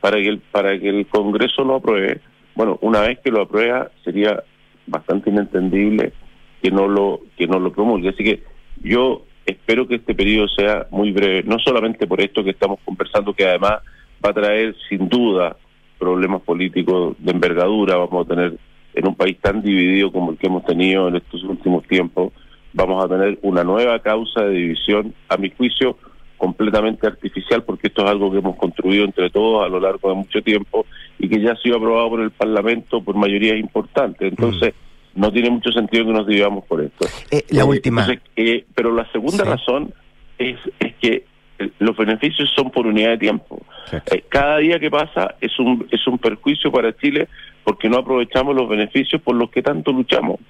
para 0.00 0.16
que 0.16 0.28
el, 0.28 0.38
para 0.38 0.78
que 0.80 0.88
el 0.88 1.06
Congreso 1.08 1.62
lo 1.62 1.74
apruebe, 1.74 2.22
bueno, 2.54 2.78
una 2.80 3.02
vez 3.02 3.18
que 3.18 3.30
lo 3.30 3.42
aprueba 3.42 3.90
sería 4.02 4.42
bastante 4.86 5.28
inentendible 5.28 6.14
que 6.62 6.70
no 6.70 6.88
lo 6.88 7.20
que 7.36 7.46
no 7.46 7.58
lo 7.58 7.70
promulgue. 7.70 8.08
Así 8.08 8.24
que 8.24 8.44
yo 8.82 9.26
espero 9.44 9.86
que 9.86 9.96
este 9.96 10.14
periodo 10.14 10.48
sea 10.48 10.86
muy 10.90 11.12
breve, 11.12 11.42
no 11.42 11.58
solamente 11.58 12.06
por 12.06 12.22
esto 12.22 12.42
que 12.42 12.52
estamos 12.52 12.78
conversando, 12.82 13.34
que 13.34 13.44
además 13.44 13.82
va 14.24 14.30
a 14.30 14.32
traer 14.32 14.74
sin 14.88 15.10
duda 15.10 15.58
problemas 15.98 16.40
políticos 16.40 17.14
de 17.18 17.30
envergadura, 17.30 17.96
vamos 17.98 18.24
a 18.24 18.28
tener 18.30 18.56
en 18.94 19.06
un 19.06 19.14
país 19.14 19.36
tan 19.38 19.60
dividido 19.60 20.10
como 20.10 20.30
el 20.30 20.38
que 20.38 20.46
hemos 20.46 20.64
tenido 20.64 21.08
en 21.08 21.16
estos 21.16 21.44
últimos 21.44 21.86
tiempos, 21.88 22.32
vamos 22.72 23.04
a 23.04 23.08
tener 23.08 23.38
una 23.42 23.62
nueva 23.62 23.98
causa 23.98 24.44
de 24.44 24.54
división, 24.54 25.12
a 25.28 25.36
mi 25.36 25.50
juicio, 25.50 25.98
completamente 26.46 27.06
artificial, 27.06 27.62
porque 27.62 27.86
esto 27.86 28.02
es 28.02 28.10
algo 28.10 28.32
que 28.32 28.38
hemos 28.38 28.56
construido 28.56 29.04
entre 29.04 29.30
todos 29.30 29.64
a 29.64 29.68
lo 29.68 29.78
largo 29.78 30.08
de 30.08 30.16
mucho 30.16 30.42
tiempo 30.42 30.86
y 31.20 31.28
que 31.28 31.40
ya 31.40 31.52
ha 31.52 31.56
sido 31.56 31.76
aprobado 31.76 32.10
por 32.10 32.20
el 32.20 32.32
Parlamento 32.32 33.00
por 33.00 33.14
mayoría 33.14 33.54
importante. 33.56 34.26
Entonces, 34.26 34.74
no 35.14 35.30
tiene 35.30 35.50
mucho 35.50 35.70
sentido 35.70 36.04
que 36.04 36.12
nos 36.12 36.26
dividamos 36.26 36.64
por 36.64 36.82
esto. 36.82 37.06
Eh, 37.30 37.44
la 37.50 37.60
Eh, 37.62 37.64
última. 37.64 38.00
entonces, 38.02 38.24
eh, 38.34 38.64
pero 38.74 38.92
la 38.92 39.08
segunda 39.12 39.44
Sí. 39.44 39.50
razón 39.50 39.94
es, 40.36 40.56
es 40.80 40.94
que 40.96 41.24
eh, 41.60 41.70
los 41.78 41.96
beneficios 41.96 42.50
son 42.56 42.72
por 42.72 42.88
unidad 42.88 43.10
de 43.10 43.18
tiempo. 43.18 43.62
Eh, 43.92 44.24
cada 44.28 44.58
día 44.58 44.80
que 44.80 44.90
pasa 44.90 45.36
es 45.40 45.56
un, 45.60 45.86
es 45.92 46.04
un 46.08 46.18
perjuicio 46.18 46.72
para 46.72 46.92
Chile 46.96 47.28
porque 47.62 47.88
no 47.88 47.98
aprovechamos 47.98 48.56
los 48.56 48.68
beneficios 48.68 49.22
por 49.22 49.36
los 49.36 49.48
que 49.48 49.62
tanto 49.62 49.92
luchamos. 49.92 50.40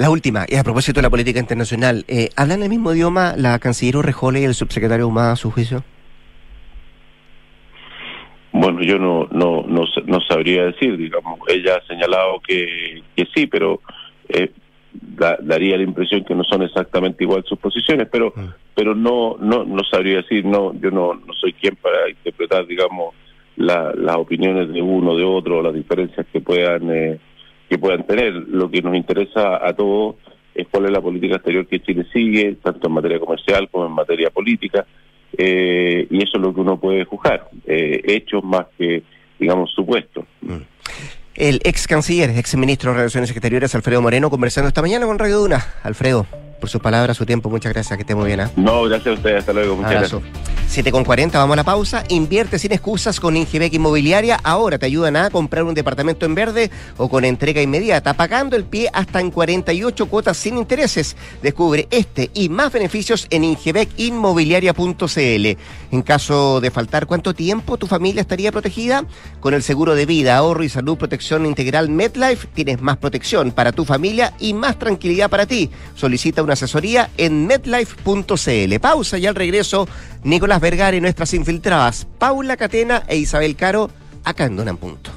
La 0.00 0.08
última, 0.08 0.46
y 0.48 0.56
a 0.56 0.64
propósito 0.64 0.96
de 0.98 1.02
la 1.02 1.10
política 1.10 1.38
internacional, 1.40 2.06
eh, 2.08 2.30
¿hablan 2.34 2.62
el 2.62 2.70
mismo 2.70 2.90
idioma 2.94 3.34
la 3.36 3.58
canciller 3.58 3.98
Urrejola 3.98 4.38
y 4.38 4.44
el 4.44 4.54
subsecretario 4.54 5.06
Humada 5.06 5.32
a 5.32 5.36
su 5.36 5.50
juicio? 5.50 5.84
Bueno, 8.50 8.80
yo 8.82 8.98
no, 8.98 9.28
no, 9.30 9.62
no, 9.68 9.84
no 10.06 10.20
sabría 10.26 10.64
decir, 10.64 10.96
digamos, 10.96 11.38
ella 11.48 11.76
ha 11.76 11.86
señalado 11.86 12.40
que, 12.40 13.02
que 13.14 13.26
sí, 13.34 13.46
pero 13.46 13.82
eh, 14.30 14.50
da- 14.94 15.36
daría 15.42 15.76
la 15.76 15.82
impresión 15.82 16.24
que 16.24 16.34
no 16.34 16.44
son 16.44 16.62
exactamente 16.62 17.22
igual 17.24 17.44
sus 17.46 17.58
posiciones, 17.58 18.08
pero 18.10 18.32
pero 18.74 18.94
no, 18.94 19.36
no 19.38 19.64
no 19.64 19.82
sabría 19.84 20.16
decir, 20.22 20.46
no 20.46 20.72
yo 20.80 20.90
no, 20.90 21.12
no 21.14 21.34
soy 21.34 21.52
quien 21.52 21.76
para 21.76 22.08
interpretar, 22.08 22.66
digamos, 22.66 23.14
la- 23.56 23.92
las 23.94 24.16
opiniones 24.16 24.72
de 24.72 24.80
uno, 24.80 25.14
de 25.14 25.24
otro, 25.24 25.62
las 25.62 25.74
diferencias 25.74 26.26
que 26.32 26.40
puedan 26.40 26.90
eh, 26.90 27.18
que 27.70 27.78
puedan 27.78 28.04
tener. 28.04 28.34
Lo 28.34 28.68
que 28.68 28.82
nos 28.82 28.96
interesa 28.96 29.64
a 29.64 29.72
todos 29.72 30.16
es 30.54 30.66
cuál 30.68 30.86
es 30.86 30.90
la 30.90 31.00
política 31.00 31.36
exterior 31.36 31.66
que 31.66 31.80
Chile 31.80 32.04
sigue, 32.12 32.56
tanto 32.62 32.88
en 32.88 32.94
materia 32.94 33.20
comercial 33.20 33.68
como 33.70 33.86
en 33.86 33.92
materia 33.92 34.28
política, 34.30 34.84
eh, 35.38 36.06
y 36.10 36.16
eso 36.18 36.32
es 36.34 36.42
lo 36.42 36.52
que 36.52 36.60
uno 36.60 36.78
puede 36.78 37.04
juzgar, 37.04 37.48
eh, 37.64 38.02
hechos 38.04 38.42
más 38.42 38.66
que, 38.76 39.04
digamos, 39.38 39.70
supuestos. 39.72 40.24
El 41.36 41.60
ex 41.62 41.86
canciller, 41.86 42.30
ex 42.30 42.56
ministro 42.56 42.90
de 42.90 42.98
Relaciones 42.98 43.30
Exteriores, 43.30 43.74
Alfredo 43.76 44.02
Moreno, 44.02 44.28
conversando 44.28 44.68
esta 44.68 44.82
mañana 44.82 45.06
con 45.06 45.18
Radio 45.18 45.38
Duna. 45.38 45.64
Alfredo, 45.84 46.26
por 46.60 46.70
sus 46.70 46.80
palabras, 46.80 47.16
su 47.16 47.26
tiempo, 47.26 47.50
muchas 47.50 47.72
gracias, 47.72 47.96
que 47.96 48.02
esté 48.02 48.14
muy 48.14 48.26
bien. 48.26 48.40
¿ah? 48.40 48.50
No, 48.56 48.84
gracias 48.84 49.08
a 49.08 49.12
ustedes, 49.14 49.40
hasta 49.40 49.52
luego, 49.52 49.76
muchas 49.76 49.96
Abrazo. 49.96 50.20
gracias. 50.20 50.60
7 50.70 50.92
con 50.92 51.02
40, 51.02 51.36
vamos 51.36 51.54
a 51.54 51.56
la 51.56 51.64
pausa. 51.64 52.04
Invierte 52.10 52.56
sin 52.56 52.70
excusas 52.70 53.18
con 53.18 53.36
Ingebec 53.36 53.74
Inmobiliaria. 53.74 54.38
Ahora 54.44 54.78
te 54.78 54.86
ayudan 54.86 55.16
a 55.16 55.28
comprar 55.28 55.64
un 55.64 55.74
departamento 55.74 56.26
en 56.26 56.36
verde 56.36 56.70
o 56.96 57.08
con 57.08 57.24
entrega 57.24 57.60
inmediata, 57.60 58.14
pagando 58.14 58.54
el 58.54 58.62
pie 58.62 58.88
hasta 58.92 59.20
en 59.20 59.32
48 59.32 60.06
cuotas 60.06 60.36
sin 60.36 60.58
intereses. 60.58 61.16
Descubre 61.42 61.88
este 61.90 62.30
y 62.34 62.50
más 62.50 62.72
beneficios 62.72 63.26
en 63.30 63.42
ingebecinmobiliaria.cl. 63.42 65.58
En 65.90 66.02
caso 66.02 66.60
de 66.60 66.70
faltar, 66.70 67.06
¿cuánto 67.06 67.34
tiempo 67.34 67.76
tu 67.76 67.88
familia 67.88 68.20
estaría 68.20 68.52
protegida? 68.52 69.04
Con 69.40 69.54
el 69.54 69.64
seguro 69.64 69.96
de 69.96 70.06
vida, 70.06 70.36
ahorro 70.36 70.62
y 70.62 70.68
salud, 70.68 70.96
protección 70.96 71.46
integral 71.46 71.88
MedLife, 71.88 72.46
tienes 72.54 72.80
más 72.80 72.96
protección 72.98 73.50
para 73.50 73.72
tu 73.72 73.84
familia 73.84 74.34
y 74.38 74.54
más 74.54 74.78
tranquilidad 74.78 75.30
para 75.30 75.46
ti. 75.46 75.68
Solicita 75.96 76.44
una 76.44 76.49
asesoría 76.54 77.10
en 77.16 77.46
medlife.cl. 77.46 78.80
Pausa 78.80 79.18
y 79.18 79.26
al 79.26 79.34
regreso, 79.34 79.88
Nicolás 80.22 80.60
Vergara 80.60 80.96
y 80.96 81.00
nuestras 81.00 81.34
infiltradas, 81.34 82.06
Paula 82.18 82.56
Catena 82.56 83.02
e 83.08 83.16
Isabel 83.16 83.56
Caro, 83.56 83.90
acá 84.24 84.44
en 84.44 84.56
Dona 84.56 84.70
en 84.70 84.76
Punto. 84.76 85.10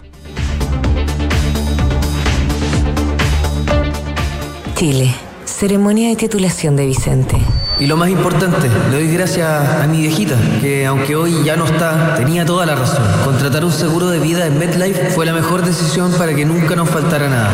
Chile. 4.76 5.14
Ceremonia 5.46 6.10
de 6.10 6.16
titulación 6.16 6.76
de 6.76 6.86
Vicente. 6.86 7.38
Y 7.80 7.86
lo 7.86 7.96
más 7.96 8.10
importante, 8.10 8.70
le 8.90 8.98
doy 8.98 9.14
gracias 9.14 9.48
a 9.48 9.88
mi 9.88 10.00
viejita, 10.00 10.36
que 10.62 10.86
aunque 10.86 11.16
hoy 11.16 11.44
ya 11.44 11.56
no 11.56 11.66
está, 11.66 12.16
tenía 12.16 12.46
toda 12.46 12.66
la 12.66 12.76
razón. 12.76 13.06
Contratar 13.24 13.64
un 13.64 13.72
seguro 13.72 14.10
de 14.10 14.20
vida 14.20 14.46
en 14.46 14.58
MetLife 14.58 15.12
fue 15.12 15.26
la 15.26 15.34
mejor 15.34 15.64
decisión 15.64 16.12
para 16.14 16.34
que 16.34 16.46
nunca 16.46 16.76
nos 16.76 16.90
faltara 16.90 17.30
nada. 17.30 17.52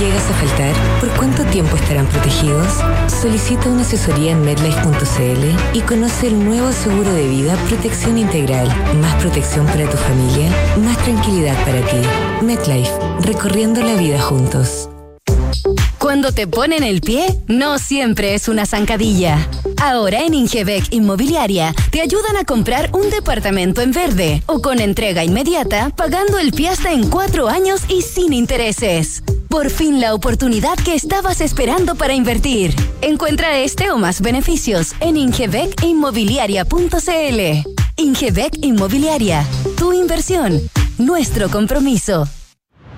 Llegas 0.00 0.30
a 0.30 0.32
faltar, 0.32 0.74
¿por 0.98 1.10
cuánto 1.10 1.44
tiempo 1.44 1.76
estarán 1.76 2.06
protegidos? 2.06 2.72
Solicita 3.20 3.68
una 3.68 3.82
asesoría 3.82 4.32
en 4.32 4.40
medlife.cl 4.40 5.76
y 5.76 5.80
conoce 5.82 6.28
el 6.28 6.42
nuevo 6.42 6.72
seguro 6.72 7.12
de 7.12 7.28
vida 7.28 7.54
Protección 7.68 8.16
Integral. 8.16 8.66
Más 9.02 9.14
protección 9.16 9.66
para 9.66 9.90
tu 9.90 9.98
familia, 9.98 10.50
más 10.78 10.96
tranquilidad 11.04 11.54
para 11.66 11.82
ti. 11.82 11.98
MedLife, 12.40 12.90
recorriendo 13.26 13.82
la 13.82 13.94
vida 13.96 14.18
juntos. 14.18 14.88
Cuando 15.98 16.32
te 16.32 16.46
ponen 16.46 16.82
el 16.82 17.02
pie, 17.02 17.26
no 17.46 17.78
siempre 17.78 18.32
es 18.32 18.48
una 18.48 18.64
zancadilla. 18.64 19.50
Ahora 19.76 20.24
en 20.24 20.32
Ingebec 20.32 20.94
Inmobiliaria 20.94 21.74
te 21.90 22.00
ayudan 22.00 22.38
a 22.38 22.44
comprar 22.44 22.88
un 22.94 23.10
departamento 23.10 23.82
en 23.82 23.92
verde 23.92 24.42
o 24.46 24.62
con 24.62 24.80
entrega 24.80 25.24
inmediata, 25.24 25.90
pagando 25.94 26.38
el 26.38 26.52
pie 26.52 26.70
hasta 26.70 26.90
en 26.90 27.10
cuatro 27.10 27.48
años 27.48 27.82
y 27.88 28.00
sin 28.00 28.32
intereses. 28.32 29.22
Por 29.50 29.68
fin 29.68 30.00
la 30.00 30.14
oportunidad 30.14 30.78
que 30.78 30.94
estabas 30.94 31.40
esperando 31.40 31.96
para 31.96 32.14
invertir. 32.14 32.72
Encuentra 33.02 33.58
este 33.58 33.90
o 33.90 33.98
más 33.98 34.20
beneficios 34.20 34.92
en 35.00 35.16
ingebecinmobiliaria.cl. 35.16 37.68
Ingebec 37.96 38.58
Inmobiliaria, 38.62 39.44
tu 39.76 39.92
inversión, 39.92 40.60
nuestro 40.98 41.50
compromiso. 41.50 42.28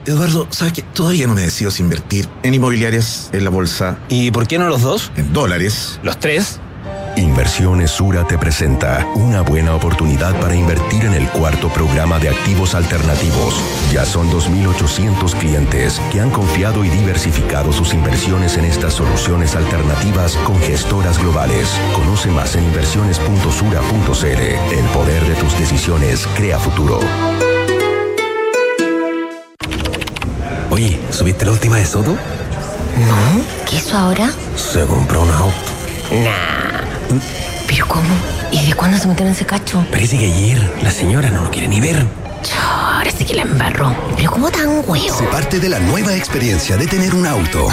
Eduardo, 0.05 0.47
¿sabes 0.51 0.75
qué? 0.75 0.83
Todavía 0.83 1.27
no 1.27 1.33
me 1.33 1.41
decido 1.41 1.71
si 1.71 1.83
invertir 1.83 2.29
en 2.43 2.53
inmobiliarias, 2.53 3.31
en 3.33 3.45
la 3.45 3.51
bolsa. 3.51 3.99
¿Y 4.11 4.31
por 4.31 4.47
qué 4.47 4.59
no 4.59 4.69
los 4.69 4.83
dos? 4.83 5.11
En 5.17 5.33
dólares. 5.33 6.01
¿Los 6.03 6.21
tres? 6.21 6.61
Inversiones 7.17 7.91
Sura 7.91 8.27
te 8.27 8.39
presenta 8.39 9.07
una 9.15 9.43
buena 9.43 9.75
oportunidad 9.75 10.39
para 10.41 10.55
invertir 10.55 11.05
en 11.05 11.13
el 11.15 11.29
cuarto 11.29 11.69
programa 11.69 12.19
de 12.19 12.31
activos 12.31 12.75
alternativos. 12.75 13.63
Ya 13.93 14.05
son 14.05 14.31
2.800 14.31 15.35
clientes 15.39 16.01
que 16.11 16.21
han 16.21 16.31
confiado 16.31 16.85
y 16.85 16.89
diversificado 16.89 17.73
sus 17.73 17.93
inversiones 17.93 18.57
en 18.57 18.65
estas 18.65 18.95
soluciones 18.95 19.55
alternativas 19.55 20.37
con 20.39 20.59
gestoras 20.61 21.19
globales. 21.19 21.69
Conoce 21.95 22.31
más 22.31 22.57
en 22.57 22.65
inversiones.sura.cl. 22.65 24.27
El 24.27 24.85
poder 24.93 25.25
de 25.25 25.35
tus 25.35 25.59
decisiones 25.59 26.27
crea 26.35 26.59
futuro. 26.59 26.99
Oye, 30.71 30.99
¿subiste 31.11 31.45
la 31.45 31.53
última 31.53 31.77
de 31.77 31.85
Soto? 31.85 32.13
No, 32.13 33.45
¿qué 33.69 33.77
hizo 33.77 33.97
ahora? 33.99 34.31
Se 34.57 34.87
compró 34.87 35.23
un 35.23 35.31
auto. 35.31 35.73
Nah. 36.11 36.72
¿Pero 37.67 37.87
cómo? 37.89 38.09
¿Y 38.51 38.67
de 38.67 38.75
cuándo 38.75 38.99
se 38.99 39.09
metió 39.09 39.25
en 39.27 39.33
ese 39.33 39.47
cacho? 39.47 39.85
Parece 39.91 40.19
que 40.19 40.27
ayer 40.27 40.73
la 40.83 40.91
señora 40.91 41.31
no 41.31 41.45
lo 41.45 41.51
quiere 41.51 41.69
ni 41.69 41.81
ver. 41.81 42.07
Ahora 42.61 43.11
sí 43.11 43.25
que 43.25 43.35
la 43.35 43.43
embarró. 43.43 43.95
¿Pero 44.17 44.31
cómo 44.31 44.51
tan 44.51 44.83
huevo? 44.87 45.17
Se 45.17 45.25
parte 45.25 45.59
de 45.59 45.69
la 45.69 45.79
nueva 45.79 46.15
experiencia 46.15 46.77
de 46.77 46.87
tener 46.87 47.15
un 47.15 47.27
auto. 47.27 47.69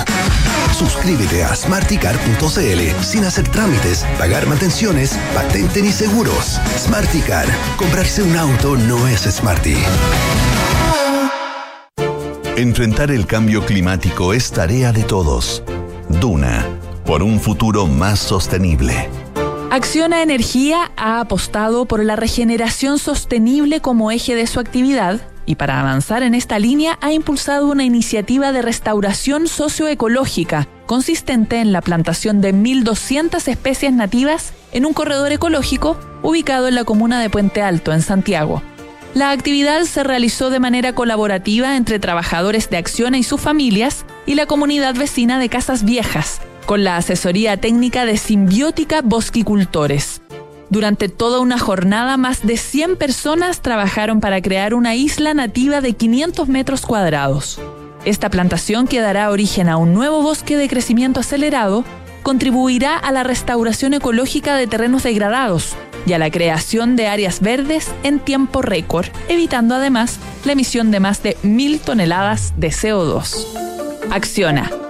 Suscríbete 0.78 1.44
a 1.44 1.56
smarticar.cl 1.56 3.04
sin 3.04 3.26
hacer 3.26 3.48
trámites, 3.50 4.06
pagar 4.18 4.48
mantenciones, 4.48 5.18
patente 5.34 5.82
ni 5.82 5.92
seguros. 5.92 6.60
Smarticar. 6.78 7.48
Comprarse 7.78 8.24
un 8.24 8.38
auto 8.38 8.76
no 8.78 9.08
es 9.08 9.22
smarty. 9.22 9.76
Enfrentar 12.56 13.12
el 13.12 13.26
cambio 13.26 13.66
climático 13.66 14.34
es 14.34 14.52
tarea 14.52 14.92
de 14.92 15.04
todos. 15.04 15.64
Duna, 16.10 16.66
por 17.06 17.24
un 17.24 17.40
futuro 17.40 17.88
más 17.88 18.20
sostenible. 18.20 19.10
Acciona 19.72 20.24
Energía 20.24 20.92
ha 20.98 21.20
apostado 21.20 21.86
por 21.86 22.04
la 22.04 22.16
regeneración 22.16 22.98
sostenible 22.98 23.82
como 23.82 24.10
eje 24.10 24.34
de 24.34 24.48
su 24.48 24.60
actividad 24.60 25.22
y 25.46 25.56
para 25.56 25.80
avanzar 25.80 26.24
en 26.24 26.34
esta 26.34 26.58
línea 26.58 26.98
ha 27.02 27.12
impulsado 27.12 27.68
una 27.68 27.84
iniciativa 27.84 28.52
de 28.52 28.64
restauración 28.64 29.48
socioecológica 29.48 30.68
consistente 30.88 31.60
en 31.60 31.72
la 31.72 31.82
plantación 31.82 32.42
de 32.42 32.52
1.200 32.52 33.48
especies 33.48 33.94
nativas 33.94 34.54
en 34.72 34.88
un 34.88 34.94
corredor 34.94 35.32
ecológico 35.32 36.00
ubicado 36.24 36.68
en 36.68 36.74
la 36.74 36.84
comuna 36.84 37.22
de 37.22 37.30
Puente 37.30 37.62
Alto, 37.62 37.94
en 37.94 38.02
Santiago. 38.02 38.64
La 39.14 39.30
actividad 39.30 39.84
se 39.84 40.04
realizó 40.04 40.50
de 40.50 40.60
manera 40.60 40.94
colaborativa 40.94 41.76
entre 41.78 42.00
trabajadores 42.00 42.72
de 42.72 42.78
Acciona 42.78 43.20
y 43.20 43.24
sus 43.24 43.40
familias 43.40 44.04
y 44.26 44.34
la 44.34 44.48
comunidad 44.48 44.96
vecina 44.96 45.38
de 45.38 45.50
Casas 45.50 45.84
Viejas, 45.84 46.42
con 46.70 46.84
la 46.84 46.98
asesoría 46.98 47.58
técnica 47.58 48.06
de 48.06 48.16
Simbiótica 48.16 49.02
Bosquicultores. 49.02 50.22
Durante 50.70 51.10
toda 51.10 51.40
una 51.40 51.58
jornada, 51.58 52.16
más 52.16 52.46
de 52.46 52.58
100 52.58 52.96
personas 52.96 53.62
trabajaron 53.62 54.20
para 54.20 54.40
crear 54.40 54.76
una 54.76 54.94
isla 54.94 55.34
nativa 55.34 55.82
de 55.82 55.94
500 55.94 56.48
metros 56.48 56.86
cuadrados. 56.86 57.60
Esta 58.06 58.30
plantación, 58.30 58.86
que 58.86 59.02
dará 59.02 59.32
origen 59.32 59.68
a 59.68 59.78
un 59.78 59.96
nuevo 59.96 60.22
bosque 60.22 60.58
de 60.58 60.70
crecimiento 60.70 61.22
acelerado, 61.22 61.86
contribuirá 62.22 63.00
a 63.00 63.12
la 63.12 63.24
restauración 63.24 63.96
ecológica 63.96 64.56
de 64.56 64.68
terrenos 64.68 65.02
degradados 65.02 65.76
y 66.06 66.14
a 66.14 66.20
la 66.20 66.30
creación 66.30 66.96
de 66.96 67.08
áreas 67.08 67.40
verdes 67.40 67.90
en 68.04 68.20
tiempo 68.20 68.62
récord, 68.62 69.08
evitando 69.28 69.74
además 69.74 70.20
la 70.46 70.52
emisión 70.52 70.92
de 70.92 71.00
más 71.00 71.24
de 71.24 71.36
mil 71.42 71.80
toneladas 71.80 72.54
de 72.58 72.70
CO2. 72.70 73.48
Acciona, 74.12 74.70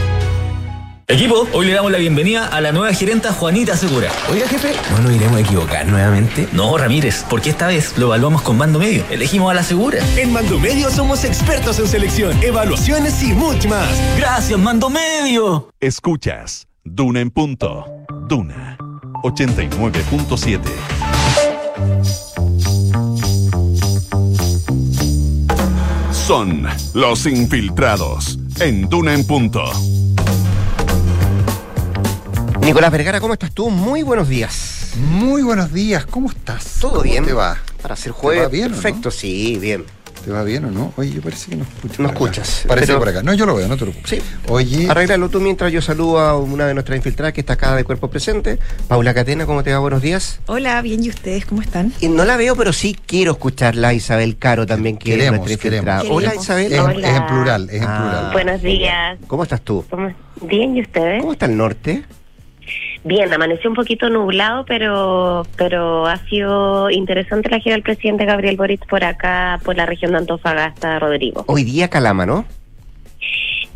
Equipo, 1.06 1.46
hoy 1.52 1.66
le 1.66 1.72
damos 1.72 1.92
la 1.92 1.98
bienvenida 1.98 2.48
a 2.48 2.60
la 2.60 2.72
nueva 2.72 2.92
gerenta 2.92 3.32
Juanita 3.32 3.76
Segura. 3.76 4.10
Oiga, 4.32 4.48
jefe, 4.48 4.72
¿no 4.90 4.98
nos 4.98 5.12
iremos 5.14 5.36
a 5.36 5.40
equivocar 5.42 5.86
nuevamente? 5.86 6.48
No, 6.50 6.76
Ramírez, 6.76 7.24
porque 7.30 7.50
esta 7.50 7.68
vez 7.68 7.96
lo 7.98 8.06
evaluamos 8.06 8.42
con 8.42 8.58
Mando 8.58 8.80
Medio. 8.80 9.04
Elegimos 9.10 9.48
a 9.48 9.54
la 9.54 9.62
Segura. 9.62 10.00
En 10.16 10.32
Mando 10.32 10.58
Medio 10.58 10.90
somos 10.90 11.22
expertos 11.22 11.78
en 11.78 11.86
selección, 11.86 12.36
evaluaciones 12.42 13.22
y 13.22 13.32
mucho 13.32 13.68
más. 13.68 13.88
Gracias, 14.18 14.58
Mando 14.58 14.90
Medio. 14.90 15.68
Escuchas 15.78 16.66
Duna 16.82 17.20
en 17.20 17.30
punto. 17.30 17.86
Duna 18.26 18.76
89.7. 19.22 21.13
Son 26.26 26.66
los 26.94 27.26
infiltrados 27.26 28.38
en 28.60 28.88
Duna 28.88 29.12
en 29.12 29.26
punto. 29.26 29.62
Nicolás 32.60 32.90
Vergara, 32.90 33.20
¿cómo 33.20 33.34
estás 33.34 33.52
tú? 33.52 33.68
Muy 33.68 34.02
buenos 34.02 34.28
días. 34.28 34.92
Muy 34.96 35.42
buenos 35.42 35.70
días, 35.72 36.06
¿cómo 36.06 36.30
estás? 36.30 36.76
¿Todo 36.80 36.92
¿Cómo 36.92 37.02
bien? 37.02 37.26
te 37.26 37.34
va? 37.34 37.58
Para 37.82 37.94
ser 37.94 38.12
¿Te 38.14 38.18
jueves. 38.18 38.44
va 38.44 38.48
bien 38.48 38.70
no? 38.70 38.74
Perfecto, 38.80 39.10
sí, 39.10 39.58
bien. 39.60 39.84
¿Te 40.24 40.30
va 40.30 40.42
bien 40.42 40.64
o 40.64 40.70
no? 40.70 40.92
Oye, 40.96 41.20
parece 41.20 41.50
que 41.50 41.56
no 41.56 41.64
escucho. 41.64 42.02
No 42.02 42.08
acá. 42.08 42.14
escuchas, 42.14 42.64
Parece 42.66 42.86
pero- 42.86 42.98
por 42.98 43.08
acá. 43.10 43.22
No, 43.22 43.34
yo 43.34 43.44
lo 43.44 43.54
veo, 43.56 43.68
no 43.68 43.76
te 43.76 43.82
preocupes. 43.82 44.10
Sí. 44.10 44.18
Oye, 44.48 44.88
Arréglalo 44.90 45.28
tú 45.28 45.38
mientras 45.38 45.70
yo 45.70 45.82
saludo 45.82 46.18
a 46.18 46.38
una 46.38 46.66
de 46.66 46.72
nuestras 46.72 46.96
infiltradas 46.96 47.34
que 47.34 47.40
está 47.40 47.52
acá 47.54 47.76
de 47.76 47.84
cuerpo 47.84 48.08
presente. 48.08 48.58
Paula 48.88 49.12
Catena, 49.12 49.44
¿cómo 49.44 49.62
te 49.62 49.72
va? 49.72 49.80
Buenos 49.80 50.00
días. 50.00 50.40
Hola, 50.46 50.80
bien, 50.80 51.04
¿y 51.04 51.10
ustedes 51.10 51.44
cómo 51.44 51.60
están? 51.60 51.92
Y 52.00 52.08
no 52.08 52.24
la 52.24 52.38
veo, 52.38 52.56
pero 52.56 52.72
sí 52.72 52.96
quiero 53.06 53.32
escucharla. 53.32 53.92
Isabel 53.92 54.38
Caro 54.38 54.64
también 54.66 54.96
quiere 54.96 55.24
Queremos, 55.24 55.46
nuestra 55.46 55.68
infiltrada. 55.68 56.00
queremos. 56.02 56.22
Hola. 56.22 56.34
Isabel. 56.34 56.72
es, 56.72 56.80
Hola. 56.80 57.08
es 57.10 57.16
en 57.16 57.26
plural, 57.26 57.68
es 57.70 57.82
en 57.82 57.84
Ah. 57.88 57.98
plural. 57.98 58.32
Buenos 58.32 58.62
días. 58.62 59.18
¿Cómo 59.26 59.42
estás 59.42 59.60
tú? 59.60 59.84
¿Cómo- 59.90 60.10
Bien, 60.40 60.74
¿y 60.76 60.80
ustedes? 60.80 61.20
¿Cómo 61.20 61.32
está 61.32 61.46
el 61.46 61.56
norte? 61.56 62.02
Bien, 63.06 63.30
amaneció 63.32 63.68
un 63.68 63.76
poquito 63.76 64.08
nublado, 64.08 64.64
pero 64.64 65.46
pero 65.56 66.06
ha 66.06 66.16
sido 66.28 66.88
interesante 66.90 67.50
la 67.50 67.58
gira 67.60 67.74
del 67.74 67.82
presidente 67.82 68.24
Gabriel 68.24 68.56
Boric 68.56 68.86
por 68.86 69.04
acá, 69.04 69.60
por 69.62 69.76
la 69.76 69.84
región 69.84 70.12
de 70.12 70.18
Antofagasta, 70.18 70.98
Rodrigo. 70.98 71.44
Hoy 71.46 71.64
día 71.64 71.88
Calama, 71.88 72.24
¿no? 72.24 72.46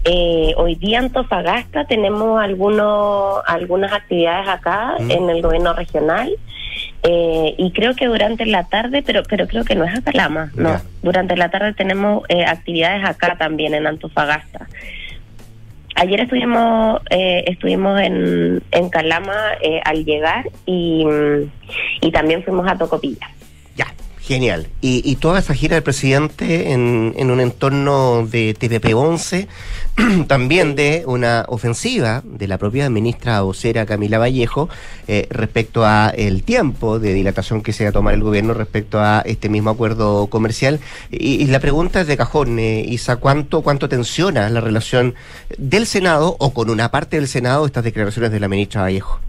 Eh, 0.04 0.54
hoy 0.56 0.76
día 0.76 1.00
Antofagasta 1.00 1.84
tenemos 1.84 2.40
algunos 2.42 3.42
algunas 3.46 3.92
actividades 3.92 4.48
acá 4.48 4.94
Mm. 4.98 5.10
en 5.10 5.28
el 5.30 5.42
gobierno 5.42 5.74
regional 5.74 6.30
eh, 7.02 7.54
y 7.58 7.70
creo 7.72 7.94
que 7.94 8.06
durante 8.06 8.46
la 8.46 8.64
tarde, 8.64 9.02
pero 9.04 9.22
pero 9.28 9.46
creo 9.46 9.64
que 9.64 9.74
no 9.74 9.84
es 9.84 9.94
a 9.98 10.00
Calama, 10.00 10.50
no. 10.54 10.80
Durante 11.02 11.36
la 11.36 11.50
tarde 11.50 11.74
tenemos 11.74 12.22
eh, 12.30 12.46
actividades 12.46 13.04
acá 13.04 13.36
también 13.36 13.74
en 13.74 13.86
Antofagasta. 13.86 14.68
Ayer 16.00 16.20
estuvimos 16.20 17.00
eh, 17.10 17.42
estuvimos 17.48 18.00
en, 18.00 18.62
en 18.70 18.88
Calama 18.88 19.54
eh, 19.60 19.80
al 19.84 20.04
llegar 20.04 20.48
y, 20.64 21.04
y 22.00 22.12
también 22.12 22.44
fuimos 22.44 22.70
a 22.70 22.78
Tocopilla. 22.78 23.28
Ya, 23.74 23.86
genial. 24.28 24.66
Y, 24.82 25.16
toda 25.16 25.38
esa 25.38 25.54
gira 25.54 25.74
del 25.74 25.82
presidente 25.82 26.72
en, 26.72 27.30
un 27.30 27.40
entorno 27.40 28.26
de 28.26 28.54
TPP-11, 28.54 29.48
también 30.28 30.76
de 30.76 31.04
una 31.06 31.46
ofensiva 31.48 32.22
de 32.24 32.46
la 32.46 32.58
propia 32.58 32.90
ministra 32.90 33.40
vocera 33.40 33.86
Camila 33.86 34.18
Vallejo 34.18 34.68
eh, 35.08 35.26
respecto 35.30 35.86
a 35.86 36.10
el 36.10 36.42
tiempo 36.42 36.98
de 36.98 37.14
dilatación 37.14 37.62
que 37.62 37.72
se 37.72 37.84
va 37.84 37.90
a 37.90 37.92
tomar 37.92 38.12
el 38.12 38.22
gobierno 38.22 38.52
respecto 38.52 39.00
a 39.00 39.22
este 39.24 39.48
mismo 39.48 39.70
acuerdo 39.70 40.26
comercial. 40.26 40.78
Y, 41.10 41.42
y 41.42 41.46
la 41.46 41.58
pregunta 41.58 42.02
es 42.02 42.06
de 42.06 42.18
cajón, 42.18 42.58
eh, 42.58 42.84
Isa, 42.86 43.16
¿cuánto, 43.16 43.62
¿cuánto 43.62 43.88
tensiona 43.88 44.50
la 44.50 44.60
relación 44.60 45.14
del 45.56 45.86
Senado 45.86 46.36
o 46.38 46.52
con 46.52 46.68
una 46.68 46.90
parte 46.90 47.16
del 47.16 47.28
Senado 47.28 47.64
estas 47.64 47.82
declaraciones 47.82 48.30
de 48.30 48.40
la 48.40 48.48
ministra 48.48 48.82
Vallejo? 48.82 49.20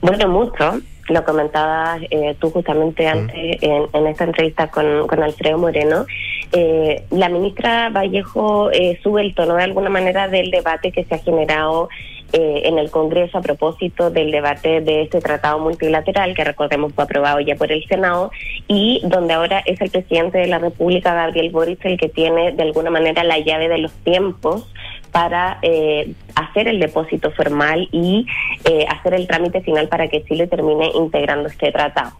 Bueno, 0.00 0.28
mucho. 0.28 0.80
Lo 1.08 1.24
comentabas 1.24 2.02
eh, 2.10 2.36
tú 2.38 2.50
justamente 2.50 3.06
antes 3.06 3.62
en, 3.62 3.86
en 3.92 4.06
esta 4.06 4.24
entrevista 4.24 4.70
con, 4.70 5.06
con 5.06 5.22
Alfredo 5.22 5.58
Moreno. 5.58 6.06
Eh, 6.52 7.02
la 7.10 7.28
ministra 7.28 7.90
Vallejo 7.90 8.70
eh, 8.70 8.98
sube 9.02 9.22
el 9.22 9.34
tono 9.34 9.56
de 9.56 9.64
alguna 9.64 9.90
manera 9.90 10.28
del 10.28 10.50
debate 10.50 10.92
que 10.92 11.04
se 11.04 11.14
ha 11.14 11.18
generado 11.18 11.88
eh, 12.32 12.62
en 12.64 12.78
el 12.78 12.90
Congreso 12.90 13.38
a 13.38 13.40
propósito 13.40 14.10
del 14.10 14.30
debate 14.30 14.82
de 14.82 15.02
este 15.02 15.18
tratado 15.20 15.58
multilateral 15.60 16.34
que 16.34 16.44
recordemos 16.44 16.92
fue 16.92 17.04
aprobado 17.04 17.40
ya 17.40 17.56
por 17.56 17.72
el 17.72 17.82
Senado 17.86 18.30
y 18.66 19.00
donde 19.04 19.32
ahora 19.32 19.62
es 19.64 19.80
el 19.80 19.90
presidente 19.90 20.36
de 20.36 20.46
la 20.46 20.58
República, 20.58 21.14
Gabriel 21.14 21.48
Boric, 21.48 21.82
el 21.86 21.98
que 21.98 22.10
tiene 22.10 22.52
de 22.52 22.62
alguna 22.62 22.90
manera 22.90 23.24
la 23.24 23.38
llave 23.38 23.68
de 23.68 23.78
los 23.78 23.92
tiempos 24.04 24.70
para 25.10 25.58
eh, 25.62 26.12
hacer 26.34 26.68
el 26.68 26.78
depósito 26.78 27.30
formal 27.32 27.88
y 27.92 28.26
eh, 28.64 28.86
hacer 28.88 29.14
el 29.14 29.26
trámite 29.26 29.60
final 29.60 29.88
para 29.88 30.08
que 30.08 30.24
Chile 30.24 30.46
termine 30.46 30.90
integrando 30.94 31.48
este 31.48 31.72
tratado. 31.72 32.12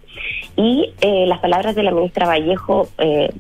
Y 0.57 0.93
eh, 1.01 1.27
las 1.27 1.39
palabras 1.39 1.75
de 1.75 1.83
la 1.83 1.91
ministra 1.91 2.27
Vallejo, 2.27 2.89
eh, 2.99 3.31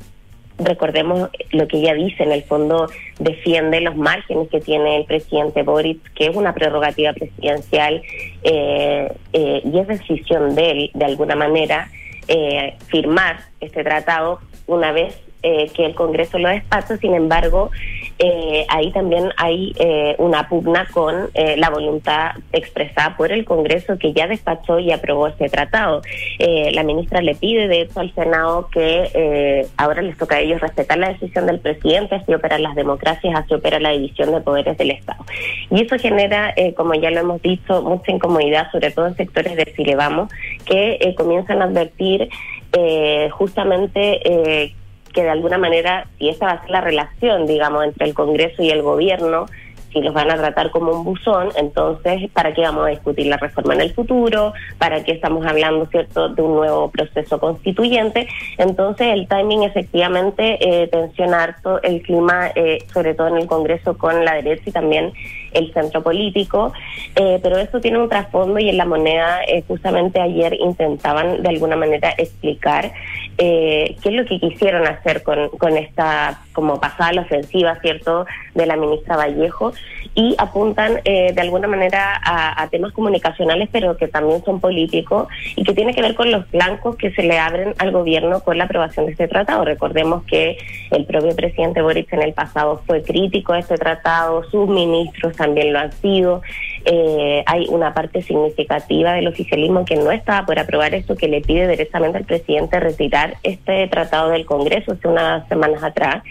recordemos 0.59 1.31
lo 1.51 1.69
que 1.69 1.79
ella 1.79 1.95
dice, 1.95 2.23
en 2.23 2.33
el 2.33 2.43
fondo 2.43 2.89
defiende 3.19 3.81
los 3.81 3.97
márgenes 3.97 4.49
que 4.49 4.61
tiene 4.61 4.97
el 4.97 5.05
presidente 5.05 5.63
Boric, 5.63 6.01
que 6.15 6.27
es 6.27 6.37
una 6.37 6.53
prerrogativa 6.53 7.13
presidencial 7.13 8.03
eh, 8.43 9.13
eh, 9.33 9.63
y 9.65 9.79
es 9.79 9.87
decisión 9.87 10.55
de 10.55 10.71
él, 10.71 10.91
de 10.95 11.05
alguna 11.05 11.37
manera, 11.37 11.91
eh, 12.27 12.75
firmar 12.89 13.41
este 13.61 13.83
tratado 13.83 14.41
una 14.67 14.93
vez 14.93 15.19
eh, 15.43 15.71
que 15.75 15.87
el 15.87 15.95
Congreso 15.95 16.39
lo 16.39 16.49
despacha, 16.49 16.97
sin 16.97 17.15
embargo, 17.15 17.71
eh, 18.19 18.67
ahí 18.69 18.91
también 18.93 19.31
hay 19.37 19.73
eh, 19.79 20.17
una 20.19 20.49
pugna 20.49 20.87
con 20.93 21.31
eh, 21.35 21.57
la 21.57 21.71
voluntad 21.71 22.33
expresada 22.53 23.17
por 23.17 23.31
el 23.31 23.45
Congreso 23.45 23.99
que 23.99 24.13
ya 24.13 24.27
despachó 24.27 24.79
y 24.79 24.91
aprobó 24.91 25.29
este 25.29 25.49
tratado. 25.49 26.03
Eh, 26.39 26.73
la 26.73 26.83
ministra 26.83 27.21
le 27.21 27.35
pide, 27.35 27.69
de 27.69 27.83
hecho, 27.83 28.01
al 28.01 28.13
Senado 28.15 28.69
que 28.73 29.11
eh, 29.15 29.67
ahora 29.77 30.03
les 30.03 30.17
toca 30.17 30.37
a 30.37 30.41
ellos 30.41 30.61
respetar 30.61 30.99
la 30.99 31.11
decisión 31.11 31.47
del 31.47 31.61
presidente, 31.61 32.17
así 32.17 32.35
operan 32.35 32.63
las 32.63 32.75
democracias, 32.75 33.35
así 33.37 33.55
opera 33.55 33.79
la 33.79 33.91
división 33.91 34.33
de 34.33 34.41
poderes 34.41 34.77
del 34.79 34.91
Estado. 34.91 35.25
Y 35.71 35.83
eso 35.83 35.97
genera, 35.99 36.53
eh, 36.57 36.75
como 36.75 36.95
ya 36.95 37.11
lo 37.11 37.21
hemos 37.21 37.41
dicho, 37.43 37.83
mucha 37.83 38.11
incomodidad, 38.11 38.71
sobre 38.73 38.91
todo 38.91 39.07
en 39.07 39.17
sectores 39.17 39.57
de 39.57 39.73
Chile 39.77 39.95
Vamos, 39.95 40.29
que 40.65 41.15
comienzan 41.17 41.63
a 41.63 41.67
advertir 41.67 42.29
eh, 42.73 43.31
justamente 43.31 44.21
eh, 44.25 44.75
que 45.19 45.25
de 45.25 45.31
alguna 45.31 45.59
manera, 45.59 46.07
si 46.17 46.29
esa 46.29 46.47
va 46.47 46.53
a 46.53 46.61
ser 46.61 46.71
la 46.71 46.81
relación, 46.81 47.45
digamos, 47.45 47.83
entre 47.83 48.07
el 48.07 48.15
Congreso 48.15 48.63
y 48.63 48.71
el 48.71 48.83
gobierno, 48.83 49.47
si 49.93 50.01
los 50.01 50.15
van 50.15 50.31
a 50.31 50.37
tratar 50.37 50.71
como 50.71 50.93
un 50.93 51.03
buzón, 51.03 51.49
entonces, 51.57 52.31
¿para 52.33 52.55
qué 52.55 52.61
vamos 52.61 52.87
a 52.87 52.91
discutir 52.91 53.27
la 53.27 53.37
reforma 53.37 53.75
en 53.75 53.81
el 53.81 53.93
futuro? 53.93 54.53
¿Para 54.79 55.03
qué 55.03 55.11
estamos 55.11 55.45
hablando, 55.45 55.87
cierto, 55.87 56.29
de 56.29 56.41
un 56.41 56.55
nuevo 56.55 56.89
proceso 56.89 57.41
constituyente? 57.41 58.29
Entonces, 58.59 59.09
el 59.09 59.27
timing 59.27 59.65
efectivamente 59.65 60.59
eh, 60.61 60.87
tensiona 60.87 61.43
harto 61.43 61.83
el 61.83 62.01
clima, 62.03 62.53
eh, 62.55 62.79
sobre 62.95 63.15
todo 63.15 63.27
en 63.27 63.39
el 63.39 63.49
Congreso, 63.49 63.99
con 63.99 64.25
la 64.25 64.35
derecha 64.35 64.63
y 64.67 64.73
también 64.73 65.13
el 65.53 65.73
centro 65.73 66.03
político, 66.03 66.73
eh, 67.17 67.39
pero 67.43 67.59
eso 67.59 67.81
tiene 67.81 67.99
un 67.99 68.09
trasfondo 68.09 68.59
y 68.59 68.69
en 68.69 68.77
la 68.77 68.85
moneda 68.85 69.41
eh, 69.47 69.63
justamente 69.67 70.21
ayer 70.21 70.55
intentaban 70.55 71.43
de 71.43 71.49
alguna 71.49 71.77
manera 71.77 72.15
explicar 72.17 72.93
eh, 73.39 73.97
qué 74.03 74.09
es 74.09 74.15
lo 74.15 74.25
que 74.25 74.41
quisieron 74.41 74.87
hacer 74.87 75.23
con, 75.23 75.49
con 75.51 75.77
esta 75.77 76.41
como 76.53 76.81
pasada 76.81 77.13
la 77.13 77.23
ofensiva, 77.23 77.79
¿cierto?, 77.81 78.27
de 78.55 78.67
la 78.67 78.77
ministra 78.77 79.17
Vallejo 79.17 79.73
y 80.15 80.35
apuntan 80.39 81.01
eh, 81.05 81.33
de 81.33 81.41
alguna 81.41 81.69
manera 81.69 82.21
a, 82.25 82.67
temas 82.69 82.93
comunicacionales, 82.93 83.69
pero 83.71 83.97
que 83.97 84.09
también 84.09 84.45
son 84.45 84.59
políticos 84.59 85.29
y 85.55 85.63
que 85.63 85.73
tiene 85.73 85.95
que 85.95 86.03
ver 86.03 86.17
con 86.17 86.33
los 86.33 86.51
blancos 86.51 86.97
que 86.97 87.13
se 87.13 87.23
le 87.23 87.39
abren 87.39 87.75
al 87.79 87.93
gobierno 87.93 88.41
con 88.41 88.59
la 88.59 88.65
aprobación 88.65 89.07
de 89.07 89.13
este 89.13 89.29
tratado. 89.29 89.65
Recordemos 89.65 90.25
que 90.25 90.59
el 90.91 91.05
propio 91.05 91.37
presidente 91.37 91.81
Boric 91.81 92.13
en 92.13 92.23
el 92.23 92.33
pasado 92.33 92.83
fue 92.85 93.03
crítico 93.03 93.53
a 93.53 93.61
este 93.61 93.77
tratado, 93.77 94.43
sus 94.51 94.69
ministros 94.69 95.37
también 95.37 95.73
lo 95.73 95.79
han 95.79 95.93
sido. 95.93 96.43
Eh, 96.85 97.43
hay 97.47 97.67
una 97.69 97.95
parte 97.95 98.23
significativa 98.23 99.13
del 99.13 99.29
oficialismo 99.29 99.85
que 99.85 99.97
no 99.97 100.11
estaba 100.11 100.47
por 100.47 100.59
aprobar 100.59 100.95
esto, 100.95 101.17
que 101.17 101.29
le 101.29 101.41
pide 101.41 101.69
directamente 101.69 102.19
al 102.19 102.25
presidente 102.25 102.81
retirar 102.81 103.37
este 103.43 103.87
tratado 103.89 104.31
del 104.31 104.47
Congreso 104.47 104.93
hace 104.93 105.09
unas 105.09 105.47
semanas 105.49 105.83
atrás. 105.83 106.23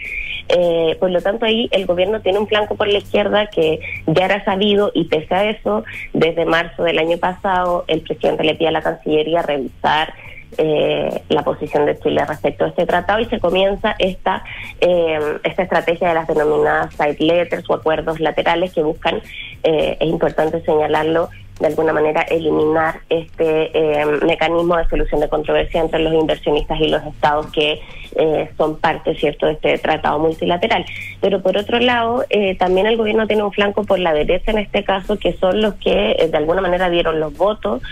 Eh, 0.48 0.96
por 0.98 1.10
lo 1.10 1.20
tanto, 1.20 1.44
ahí 1.44 1.68
el 1.72 1.86
gobierno 1.86 2.20
tiene 2.20 2.38
un 2.38 2.48
flanco 2.48 2.74
por 2.74 2.88
la 2.88 2.98
izquierda 2.98 3.46
que 3.46 3.80
ya 4.06 4.24
era 4.24 4.44
sabido 4.44 4.90
y 4.94 5.04
pese 5.04 5.34
a 5.34 5.50
eso, 5.50 5.84
desde 6.14 6.44
marzo 6.46 6.84
del 6.84 6.98
año 6.98 7.18
pasado, 7.18 7.84
el 7.86 8.00
presidente 8.00 8.44
le 8.44 8.54
pide 8.54 8.68
a 8.68 8.72
la 8.72 8.82
Cancillería 8.82 9.42
revisar 9.42 10.14
eh, 10.56 11.22
la 11.28 11.42
posición 11.42 11.86
de 11.86 11.98
Chile 11.98 12.24
respecto 12.24 12.64
a 12.64 12.68
este 12.68 12.86
tratado 12.86 13.20
y 13.20 13.26
se 13.26 13.38
comienza 13.38 13.94
esta 13.98 14.42
eh, 14.80 15.38
esta 15.44 15.62
estrategia 15.62 16.08
de 16.08 16.14
las 16.14 16.26
denominadas 16.26 16.94
side 16.94 17.16
letters 17.18 17.68
o 17.68 17.74
acuerdos 17.74 18.18
laterales 18.20 18.72
que 18.72 18.82
buscan, 18.82 19.20
eh, 19.62 19.96
es 20.00 20.08
importante 20.08 20.62
señalarlo, 20.62 21.28
de 21.60 21.66
alguna 21.66 21.92
manera 21.92 22.22
eliminar 22.22 23.00
este 23.08 23.70
eh, 23.74 24.06
mecanismo 24.24 24.76
de 24.76 24.88
solución 24.88 25.20
de 25.20 25.28
controversia 25.28 25.80
entre 25.80 26.00
los 26.00 26.14
inversionistas 26.14 26.80
y 26.80 26.88
los 26.88 27.04
estados 27.04 27.46
que 27.52 27.80
eh, 28.16 28.50
son 28.56 28.78
parte 28.78 29.14
cierto 29.14 29.46
de 29.46 29.52
este 29.52 29.78
tratado 29.78 30.18
multilateral. 30.18 30.84
Pero 31.20 31.42
por 31.42 31.56
otro 31.56 31.78
lado, 31.78 32.24
eh, 32.30 32.54
también 32.56 32.86
el 32.86 32.96
gobierno 32.96 33.26
tiene 33.26 33.42
un 33.42 33.52
flanco 33.52 33.84
por 33.84 33.98
la 33.98 34.12
derecha 34.12 34.50
en 34.50 34.58
este 34.58 34.84
caso, 34.84 35.18
que 35.18 35.32
son 35.34 35.60
los 35.60 35.74
que 35.74 36.12
eh, 36.12 36.28
de 36.28 36.36
alguna 36.36 36.60
manera 36.60 36.90
dieron 36.90 37.20
los 37.20 37.36
votos 37.36 37.82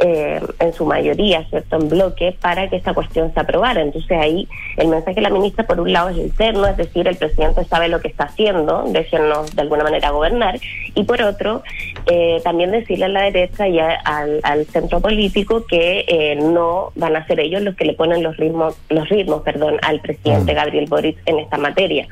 eh, 0.00 0.40
en 0.58 0.72
su 0.72 0.84
mayoría, 0.84 1.44
cierto, 1.44 1.76
en 1.76 1.88
bloque, 1.88 2.36
para 2.40 2.68
que 2.68 2.76
esta 2.76 2.94
cuestión 2.94 3.32
se 3.32 3.40
aprobara. 3.40 3.80
Entonces 3.80 4.18
ahí 4.18 4.48
el 4.76 4.88
mensaje 4.88 5.16
de 5.16 5.22
la 5.22 5.30
ministra 5.30 5.64
por 5.64 5.80
un 5.80 5.92
lado 5.92 6.10
es 6.10 6.16
interno, 6.16 6.66
es 6.66 6.76
decir, 6.76 7.06
el 7.06 7.16
presidente 7.16 7.64
sabe 7.64 7.88
lo 7.88 8.00
que 8.00 8.08
está 8.08 8.24
haciendo, 8.24 8.84
déjennos 8.88 9.54
de 9.54 9.62
alguna 9.62 9.84
manera 9.84 10.10
gobernar, 10.10 10.58
y 10.94 11.04
por 11.04 11.22
otro, 11.22 11.62
eh, 12.06 12.40
también 12.44 12.70
decirle 12.70 13.06
a 13.06 13.08
la 13.08 13.22
derecha 13.22 13.66
y 13.68 13.78
a- 13.78 13.94
al, 14.04 14.40
al 14.42 14.66
centro 14.66 15.00
político 15.00 15.66
que 15.66 16.04
eh, 16.06 16.36
no 16.36 16.92
van 16.96 17.16
a 17.16 17.26
ser 17.26 17.40
ellos 17.40 17.62
los 17.62 17.74
que 17.76 17.84
le 17.84 17.94
ponen 17.94 18.22
los 18.22 18.36
ritmos, 18.36 18.76
los 18.90 19.08
ritmos, 19.08 19.42
perdón, 19.42 19.78
al 19.82 20.00
presidente 20.00 20.52
Gabriel 20.54 20.86
Boric 20.88 21.16
en 21.26 21.38
esta 21.38 21.56
materia. 21.58 22.06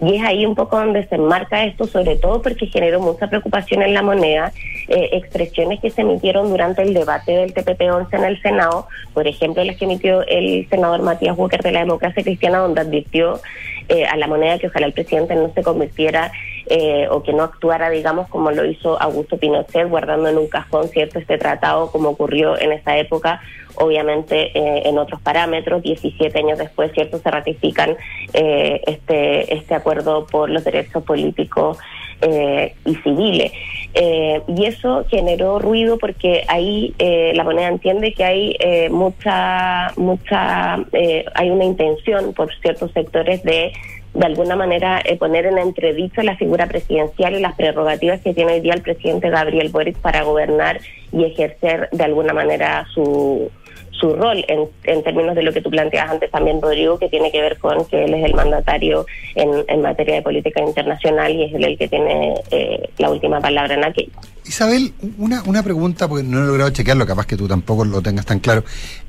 Y 0.00 0.14
es 0.14 0.22
ahí 0.22 0.46
un 0.46 0.54
poco 0.54 0.76
donde 0.78 1.04
se 1.08 1.16
enmarca 1.16 1.64
esto, 1.64 1.84
sobre 1.86 2.14
todo 2.16 2.40
porque 2.40 2.66
generó 2.66 3.00
mucha 3.00 3.26
preocupación 3.28 3.82
en 3.82 3.94
la 3.94 4.02
moneda, 4.02 4.52
eh, 4.86 5.08
expresiones 5.14 5.80
que 5.80 5.90
se 5.90 6.02
emitieron 6.02 6.50
durante 6.50 6.82
el 6.82 6.94
debate 6.94 7.32
del 7.32 7.52
TPP-11 7.52 8.06
en 8.16 8.24
el 8.24 8.40
Senado, 8.40 8.86
por 9.12 9.26
ejemplo, 9.26 9.64
las 9.64 9.76
que 9.76 9.86
emitió 9.86 10.24
el 10.28 10.68
senador 10.70 11.02
Matías 11.02 11.36
Walker 11.36 11.62
de 11.62 11.72
la 11.72 11.80
Democracia 11.80 12.22
Cristiana, 12.22 12.58
donde 12.58 12.80
advirtió 12.82 13.40
eh, 13.88 14.04
a 14.04 14.16
la 14.16 14.28
moneda 14.28 14.58
que 14.58 14.68
ojalá 14.68 14.86
el 14.86 14.92
presidente 14.92 15.34
no 15.34 15.50
se 15.52 15.62
convirtiera 15.64 16.30
eh, 16.70 17.08
o 17.10 17.22
que 17.22 17.32
no 17.32 17.44
actuara, 17.44 17.90
digamos, 17.90 18.28
como 18.28 18.50
lo 18.50 18.64
hizo 18.64 19.00
Augusto 19.00 19.38
Pinochet, 19.38 19.88
guardando 19.88 20.28
en 20.28 20.38
un 20.38 20.48
cajón, 20.48 20.88
¿cierto?, 20.88 21.18
este 21.18 21.38
tratado, 21.38 21.90
como 21.90 22.10
ocurrió 22.10 22.58
en 22.60 22.72
esa 22.72 22.98
época, 22.98 23.40
obviamente 23.76 24.50
eh, 24.58 24.82
en 24.88 24.98
otros 24.98 25.20
parámetros. 25.20 25.82
17 25.82 26.38
años 26.38 26.58
después, 26.58 26.92
¿cierto?, 26.92 27.18
se 27.18 27.30
ratifican 27.30 27.96
eh, 28.34 28.82
este, 28.86 29.54
este 29.54 29.74
acuerdo 29.74 30.26
por 30.26 30.50
los 30.50 30.64
derechos 30.64 31.02
políticos 31.04 31.78
eh, 32.20 32.74
y 32.84 32.94
civiles. 32.96 33.52
Eh, 33.94 34.42
y 34.46 34.66
eso 34.66 35.04
generó 35.08 35.58
ruido 35.58 35.96
porque 35.98 36.44
ahí 36.48 36.94
la 36.98 37.44
moneda 37.44 37.68
entiende 37.68 38.12
que 38.12 38.24
hay 38.24 38.56
mucha, 38.90 39.92
mucha, 39.96 40.74
hay 40.74 41.50
una 41.50 41.64
intención 41.64 42.34
por 42.34 42.54
ciertos 42.60 42.92
sectores 42.92 43.42
de 43.42 43.72
de 44.14 44.26
alguna 44.26 44.56
manera 44.56 45.00
eh, 45.04 45.16
poner 45.16 45.46
en 45.46 45.58
entredicho 45.58 46.22
la 46.22 46.36
figura 46.36 46.66
presidencial 46.66 47.34
y 47.34 47.40
las 47.40 47.54
prerrogativas 47.54 48.20
que 48.20 48.34
tiene 48.34 48.54
hoy 48.54 48.60
día 48.60 48.74
el 48.74 48.82
presidente 48.82 49.30
Gabriel 49.30 49.68
Boric 49.70 49.96
para 49.98 50.22
gobernar 50.22 50.80
y 51.12 51.24
ejercer 51.24 51.88
de 51.92 52.04
alguna 52.04 52.32
manera 52.32 52.86
su, 52.92 53.50
su 53.98 54.14
rol 54.14 54.44
en, 54.48 54.68
en 54.84 55.02
términos 55.02 55.34
de 55.34 55.42
lo 55.42 55.52
que 55.52 55.60
tú 55.60 55.70
planteas 55.70 56.10
antes 56.10 56.30
también, 56.30 56.62
Rodrigo, 56.62 56.98
que 56.98 57.08
tiene 57.08 57.30
que 57.30 57.40
ver 57.40 57.58
con 57.58 57.84
que 57.86 58.04
él 58.04 58.14
es 58.14 58.24
el 58.24 58.34
mandatario 58.34 59.06
en, 59.34 59.64
en 59.66 59.82
materia 59.82 60.16
de 60.16 60.22
política 60.22 60.62
internacional 60.62 61.32
y 61.32 61.44
es 61.44 61.54
él 61.54 61.64
el 61.64 61.78
que 61.78 61.88
tiene 61.88 62.34
eh, 62.50 62.88
la 62.98 63.10
última 63.10 63.40
palabra 63.40 63.74
en 63.74 63.84
aquello. 63.84 64.12
Isabel, 64.46 64.92
una, 65.18 65.42
una 65.44 65.62
pregunta, 65.62 66.08
porque 66.08 66.24
no 66.24 66.42
he 66.42 66.46
logrado 66.46 66.70
chequearlo, 66.70 67.06
capaz 67.06 67.26
que 67.26 67.36
tú 67.36 67.46
tampoco 67.46 67.84
lo 67.84 68.00
tengas 68.00 68.24
tan 68.24 68.38
claro. 68.38 68.64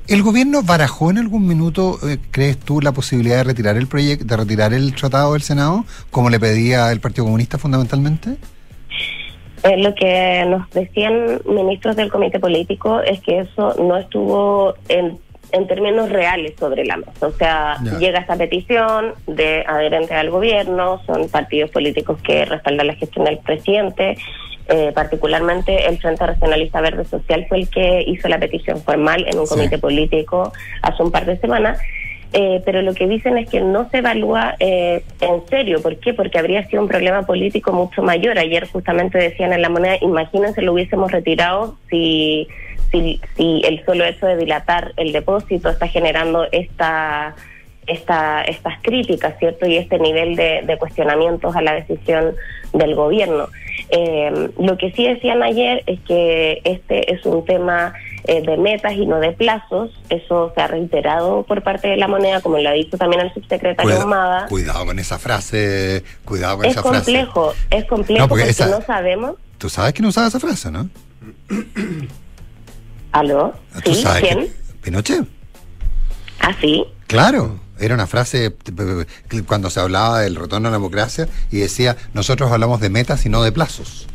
¿El 0.06 0.22
gobierno 0.22 0.62
barajó 0.62 1.10
en 1.10 1.18
algún 1.18 1.46
minuto, 1.46 1.98
eh, 2.06 2.18
crees 2.30 2.58
tú, 2.58 2.80
la 2.80 2.92
posibilidad 2.92 3.38
de 3.38 3.44
retirar 3.44 3.76
el 3.76 3.86
proyecto, 3.86 4.24
de 4.26 4.36
retirar 4.36 4.74
el 4.74 4.94
tratado 4.94 5.32
del 5.32 5.42
Senado, 5.42 5.84
como 6.10 6.28
le 6.28 6.38
pedía 6.38 6.92
el 6.92 7.00
Partido 7.00 7.24
Comunista 7.24 7.56
fundamentalmente? 7.56 8.36
Eh, 9.62 9.76
lo 9.76 9.94
que 9.94 10.44
nos 10.46 10.70
decían 10.70 11.40
ministros 11.44 11.96
del 11.96 12.10
comité 12.10 12.38
político 12.40 13.00
es 13.00 13.20
que 13.20 13.40
eso 13.40 13.74
no 13.82 13.96
estuvo 13.98 14.74
en, 14.88 15.18
en 15.52 15.66
términos 15.66 16.08
reales 16.10 16.54
sobre 16.58 16.84
la 16.84 16.96
mesa. 16.96 17.26
O 17.26 17.32
sea, 17.32 17.76
llega 17.98 18.20
esta 18.20 18.36
petición 18.36 19.12
de 19.26 19.64
adherentes 19.66 20.12
al 20.12 20.30
gobierno, 20.30 21.02
son 21.04 21.28
partidos 21.28 21.70
políticos 21.70 22.18
que 22.22 22.44
respaldan 22.46 22.86
la 22.86 22.94
gestión 22.94 23.24
del 23.26 23.38
presidente. 23.38 24.16
eh, 24.72 24.92
particularmente 24.94 25.88
el 25.88 25.98
Frente 25.98 26.24
Regionalista 26.24 26.80
Verde 26.80 27.04
Social 27.04 27.44
fue 27.48 27.58
el 27.58 27.68
que 27.68 28.04
hizo 28.06 28.28
la 28.28 28.38
petición 28.38 28.80
formal 28.80 29.26
en 29.28 29.36
un 29.40 29.46
Sí. 29.48 29.54
comité 29.56 29.78
político 29.78 30.52
hace 30.82 31.02
un 31.02 31.10
par 31.10 31.26
de 31.26 31.36
semanas. 31.38 31.80
Eh, 32.32 32.62
pero 32.64 32.82
lo 32.82 32.94
que 32.94 33.08
dicen 33.08 33.36
es 33.38 33.48
que 33.48 33.60
no 33.60 33.88
se 33.90 33.98
evalúa 33.98 34.54
eh, 34.60 35.02
en 35.20 35.46
serio. 35.48 35.82
¿Por 35.82 35.96
qué? 35.96 36.14
Porque 36.14 36.38
habría 36.38 36.66
sido 36.66 36.82
un 36.82 36.88
problema 36.88 37.22
político 37.22 37.72
mucho 37.72 38.02
mayor. 38.02 38.38
Ayer 38.38 38.68
justamente 38.68 39.18
decían 39.18 39.52
en 39.52 39.62
la 39.62 39.68
moneda, 39.68 39.96
imagínense 40.00 40.62
lo 40.62 40.72
hubiésemos 40.72 41.10
retirado 41.10 41.76
si, 41.88 42.46
si, 42.92 43.20
si 43.36 43.62
el 43.64 43.84
solo 43.84 44.04
hecho 44.04 44.26
de 44.26 44.36
dilatar 44.36 44.92
el 44.96 45.12
depósito 45.12 45.70
está 45.70 45.88
generando 45.88 46.46
esta 46.52 47.34
esta, 47.90 48.42
estas 48.42 48.74
críticas, 48.82 49.34
¿cierto? 49.38 49.66
Y 49.66 49.76
este 49.76 49.98
nivel 49.98 50.36
de, 50.36 50.62
de 50.66 50.78
cuestionamientos 50.78 51.54
a 51.56 51.62
la 51.62 51.74
decisión 51.74 52.34
del 52.72 52.94
gobierno. 52.94 53.48
Eh, 53.90 54.50
lo 54.58 54.76
que 54.78 54.92
sí 54.92 55.06
decían 55.06 55.42
ayer 55.42 55.82
es 55.86 55.98
que 56.00 56.60
este 56.64 57.12
es 57.12 57.24
un 57.26 57.44
tema 57.44 57.92
eh, 58.24 58.42
de 58.42 58.56
metas 58.56 58.92
y 58.92 59.06
no 59.06 59.18
de 59.18 59.32
plazos. 59.32 59.90
Eso 60.08 60.52
se 60.54 60.60
ha 60.60 60.66
reiterado 60.68 61.42
por 61.42 61.62
parte 61.62 61.88
de 61.88 61.96
la 61.96 62.06
moneda, 62.06 62.40
como 62.40 62.58
lo 62.58 62.68
ha 62.68 62.72
dicho 62.72 62.96
también 62.96 63.22
el 63.22 63.34
subsecretario 63.34 63.90
Cuida- 63.90 64.04
Humada. 64.04 64.46
Cuidado 64.46 64.86
con 64.86 64.98
esa 64.98 65.18
frase, 65.18 66.04
cuidado 66.24 66.58
con 66.58 66.66
Es 66.66 66.72
esa 66.72 66.82
frase. 66.82 66.96
complejo, 66.98 67.52
es 67.70 67.84
complejo 67.86 68.22
No, 68.22 68.28
porque 68.28 68.42
porque, 68.44 68.50
esa- 68.52 68.68
no 68.68 68.80
sabemos. 68.82 69.34
Tú 69.58 69.68
sabes 69.68 69.92
que 69.92 70.02
no 70.02 70.08
usaba 70.08 70.28
esa 70.28 70.38
frase, 70.40 70.70
¿no? 70.70 70.88
¿Aló? 73.12 73.52
Tú 73.84 73.94
¿Sí? 73.94 74.02
sabes 74.02 74.22
¿Quién? 74.22 74.38
que 74.46 74.50
Pinochet. 74.82 75.24
¿Ah, 76.40 76.54
sí? 76.60 76.84
Claro, 77.06 77.58
era 77.80 77.94
una 77.94 78.06
frase 78.06 78.54
cuando 79.46 79.70
se 79.70 79.80
hablaba 79.80 80.20
del 80.20 80.36
retorno 80.36 80.68
a 80.68 80.70
la 80.70 80.76
democracia 80.76 81.28
y 81.50 81.58
decía, 81.58 81.96
nosotros 82.14 82.52
hablamos 82.52 82.80
de 82.80 82.90
metas 82.90 83.24
y 83.26 83.28
no 83.28 83.42
de 83.42 83.52
plazos. 83.52 84.06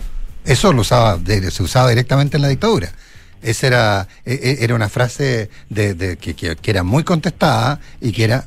Eso 0.46 0.72
lo 0.74 0.82
usaba, 0.82 1.20
se 1.52 1.64
usaba 1.64 1.90
directamente 1.90 2.38
en 2.38 2.44
la 2.44 2.48
dictadura. 2.50 2.92
Esa 3.42 3.68
era, 3.68 4.08
e- 4.26 4.34
e- 4.60 4.64
era 4.64 4.76
una 4.76 4.90
frase 4.90 5.50
de, 5.70 5.94
de- 5.94 6.18
que, 6.18 6.36
que- 6.36 6.56
era 6.64 6.84
muy 6.84 7.04
contestada 7.04 7.80
y 8.02 8.12
que 8.12 8.24
era 8.24 8.46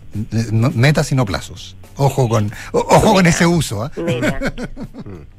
metas 0.74 1.12
y 1.12 1.14
no 1.14 1.24
plazos. 1.26 1.76
Ojo 1.96 2.28
con, 2.28 2.52
ojo 2.72 3.12
con 3.14 3.26
ese 3.26 3.46
uso. 3.46 3.82
¿ah? 3.84 3.90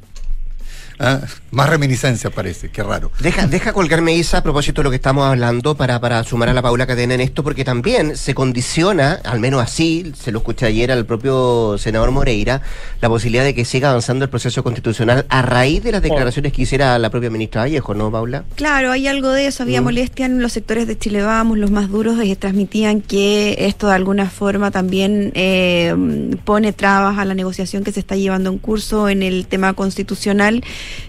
Ah, 1.00 1.22
Más 1.52 1.70
reminiscencias 1.70 2.32
parece, 2.34 2.70
qué 2.70 2.84
raro. 2.84 3.10
Deja, 3.22 3.48
deja 3.48 3.72
colgarme 3.74 4.14
Isa 4.16 4.40
a 4.40 4.44
propósito 4.44 4.82
de 4.82 4.84
lo 4.84 4.90
que 4.90 4.98
estamos 4.98 5.26
hablando 5.26 5.76
para, 5.76 6.00
para 6.00 6.24
sumar 6.24 6.50
a 6.50 6.54
la 6.54 6.62
Paula 6.62 6.86
Cadena 6.86 7.14
en 7.16 7.22
esto, 7.22 7.42
porque 7.44 7.64
también 7.64 8.18
se 8.18 8.36
condiciona, 8.36 9.14
al 9.24 9.40
menos 9.40 9.62
así, 9.64 10.12
se 10.22 10.32
lo 10.32 10.40
escuché 10.40 10.66
ayer 10.68 10.92
al 10.92 11.06
propio 11.06 11.78
senador 11.78 12.12
Moreira, 12.12 12.62
la 13.02 13.08
posibilidad 13.10 13.44
de 13.46 13.56
que 13.56 13.64
siga 13.66 13.90
avanzando 13.90 14.26
el 14.26 14.30
proceso 14.30 14.62
constitucional 14.64 15.26
a 15.30 15.42
raíz 15.42 15.82
de 15.84 15.92
las 15.94 16.02
declaraciones 16.02 16.52
que 16.54 16.64
hiciera 16.64 17.00
la 17.00 17.10
propia 17.10 17.30
ministra 17.30 17.62
Vallejo, 17.62 17.94
¿no, 17.96 18.12
Paula? 18.12 18.44
Claro, 18.56 18.92
hay 18.92 19.08
algo 19.08 19.30
de 19.30 19.48
eso, 19.48 19.64
había 19.64 19.82
Mm. 19.82 19.86
molestia 19.86 20.26
en 20.26 20.42
los 20.42 20.52
sectores 20.52 20.86
de 20.86 20.98
Chile 20.98 21.22
Vamos, 21.24 21.58
los 21.58 21.72
más 21.72 21.90
duros, 21.90 22.22
y 22.24 22.36
transmitían 22.36 23.02
que 23.02 23.56
esto 23.60 23.88
de 23.88 23.94
alguna 23.96 24.30
forma 24.30 24.70
también 24.70 25.32
eh, 25.34 25.96
pone 26.44 26.74
trabas 26.74 27.18
a 27.18 27.26
la 27.26 27.34
negociación 27.34 27.84
que 27.84 27.92
se 27.92 28.02
está 28.02 28.16
llevando 28.18 28.50
en 28.52 28.58
curso 28.60 29.10
en 29.10 29.24
el 29.24 29.48
tema 29.48 29.74
constitucional, 29.74 30.64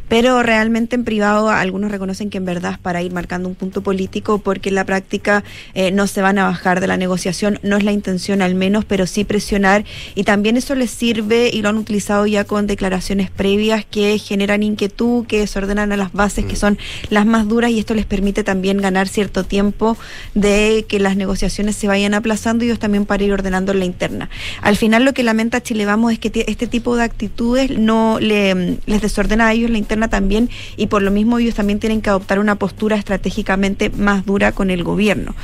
pero 0.09 0.43
realmente 0.43 0.97
en 0.97 1.05
privado 1.05 1.51
algunos 1.51 1.91
reconocen 1.91 2.31
que 2.31 2.39
en 2.39 2.45
verdad 2.45 2.73
es 2.73 2.79
para 2.79 3.03
ir 3.03 3.13
marcando 3.13 3.49
un 3.49 3.55
punto 3.55 3.83
político 3.83 4.39
porque 4.39 4.71
en 4.71 4.75
la 4.75 4.85
práctica 4.85 5.45
eh, 5.75 5.91
no 5.91 6.07
se 6.07 6.23
van 6.23 6.39
a 6.39 6.45
bajar 6.45 6.81
de 6.81 6.87
la 6.87 6.97
negociación, 6.97 7.59
no 7.63 7.77
es 7.77 7.85
la 7.85 7.93
intención 7.93 8.43
al 8.43 8.55
menos, 8.55 8.85
pero 8.85 9.07
sí 9.07 9.25
presionar 9.25 9.85
y 10.15 10.25
también 10.25 10.57
eso 10.57 10.75
les 10.75 10.91
sirve 10.91 11.51
y 11.53 11.63
lo 11.63 11.69
han 11.69 11.77
utilizado 11.77 12.27
ya 12.27 12.45
con 12.45 12.67
declaraciones 12.67 13.31
previas 13.31 13.85
que 13.85 14.19
generan 14.19 14.63
inquietud, 14.63 15.27
que 15.27 15.41
desordenan 15.41 15.93
a 15.93 15.97
las 15.97 16.13
bases 16.13 16.45
que 16.45 16.57
son 16.57 16.79
las 17.09 17.27
más 17.27 17.49
duras 17.49 17.71
y 17.71 17.79
esto 17.79 17.95
les 17.95 18.07
permite 18.07 18.45
también 18.45 18.79
ganar 18.79 19.09
cierto 19.09 19.45
tiempo 19.45 19.97
de 20.35 20.85
que 20.89 20.99
las 20.99 21.17
negociaciones 21.17 21.77
se 21.77 21.89
vayan 21.89 22.15
aplazando 22.15 22.65
y 22.65 22.69
ellos 22.69 22.79
también 22.79 23.07
para 23.07 23.23
ir 23.25 23.33
ordenando 23.33 23.73
en 23.73 23.79
la 23.79 23.85
interna. 23.85 24.31
Al 24.63 24.77
final 24.77 25.05
lo 25.05 25.15
que 25.15 25.23
lamenta 25.23 25.63
Chile 25.63 25.87
Vamos 25.87 26.13
es 26.13 26.19
que 26.19 26.45
este 26.47 26.67
tipo 26.67 26.97
de 26.97 27.05
actitudes 27.05 27.79
no 27.79 28.19
le, 28.21 28.79
les 28.87 29.03
desordena 29.03 29.49
a 29.49 29.53
ellos 29.53 29.70
la 29.71 29.79
interna 29.79 30.09
también 30.09 30.51
y 30.77 30.87
por 30.89 31.03
lo 31.03 31.11
mismo 31.11 31.39
ellos 31.39 31.55
también 31.55 31.79
tienen 31.79 32.01
que 32.03 32.11
adoptar 32.11 32.39
una 32.39 32.57
postura 32.57 32.97
estratégicamente 32.97 33.91
más 33.91 34.27
dura 34.27 34.53
con 34.53 34.71
el 34.71 34.85
gobierno. 34.85 35.35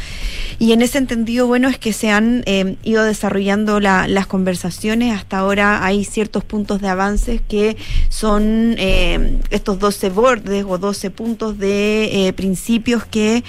Y 0.59 0.73
en 0.73 0.81
ese 0.81 0.97
entendido, 0.97 1.47
bueno, 1.47 1.69
es 1.69 1.79
que 1.79 1.93
se 1.93 2.11
han 2.11 2.43
eh, 2.47 2.77
ido 2.83 3.05
desarrollando 3.05 3.79
la- 3.79 4.09
las 4.09 4.27
conversaciones. 4.27 5.15
Hasta 5.15 5.39
ahora 5.39 5.85
hay 5.85 6.03
ciertos 6.05 6.45
puntos 6.45 6.81
de 6.81 6.89
avances 6.89 7.43
que 7.47 7.77
son 8.09 8.75
eh, 8.79 9.39
estos 9.51 9.79
12 9.79 10.09
bordes 10.11 10.65
o 10.67 10.79
12 10.79 11.11
puntos 11.11 11.59
de 11.59 12.27
eh, 12.29 12.33
principios 12.33 13.05
que 13.05 13.45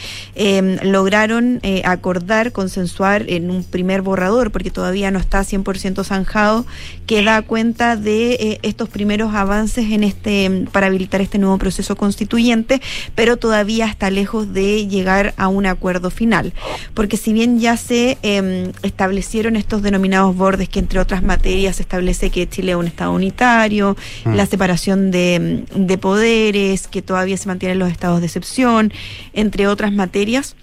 lograron 0.83 1.61
acordar, 1.83 2.51
consensuar 2.51 3.25
en 3.29 3.49
un 3.51 3.63
primer 3.63 4.01
borrador, 4.01 4.51
porque 4.51 4.71
todavía 4.71 5.11
no 5.11 5.19
está 5.19 5.41
100% 5.41 6.03
zanjado, 6.03 6.65
que 7.05 7.23
da 7.23 7.41
cuenta 7.41 7.95
de 7.95 8.59
estos 8.63 8.89
primeros 8.89 9.33
avances 9.33 9.91
en 9.91 10.03
este 10.03 10.65
para 10.71 10.87
habilitar 10.87 11.21
este 11.21 11.37
nuevo 11.37 11.57
proceso 11.57 11.95
constituyente, 11.95 12.81
pero 13.15 13.37
todavía 13.37 13.85
está 13.85 14.09
lejos 14.09 14.53
de 14.53 14.87
llegar 14.87 15.33
a 15.37 15.47
un 15.47 15.65
acuerdo 15.65 16.09
final. 16.09 16.53
Porque 16.93 17.17
si 17.17 17.33
bien 17.33 17.59
ya 17.59 17.77
se 17.77 18.17
eh, 18.23 18.71
establecieron 18.83 19.55
estos 19.55 19.81
denominados 19.81 20.35
bordes, 20.35 20.69
que 20.69 20.79
entre 20.79 20.99
otras 20.99 21.23
materias 21.23 21.77
se 21.77 21.83
establece 21.83 22.29
que 22.29 22.47
Chile 22.47 22.71
es 22.71 22.77
un 22.77 22.87
Estado 22.87 23.11
unitario, 23.11 23.95
Mm. 24.25 24.35
la 24.35 24.45
separación 24.45 25.11
de, 25.11 25.63
de 25.75 25.97
poderes, 25.97 26.87
que 26.87 27.01
todavía 27.01 27.37
se 27.37 27.47
mantienen 27.47 27.79
los 27.79 27.91
estados 27.91 28.19
de 28.19 28.27
excepción, 28.27 28.91
entre 29.33 29.67
otras 29.67 29.91
materias 29.91 30.55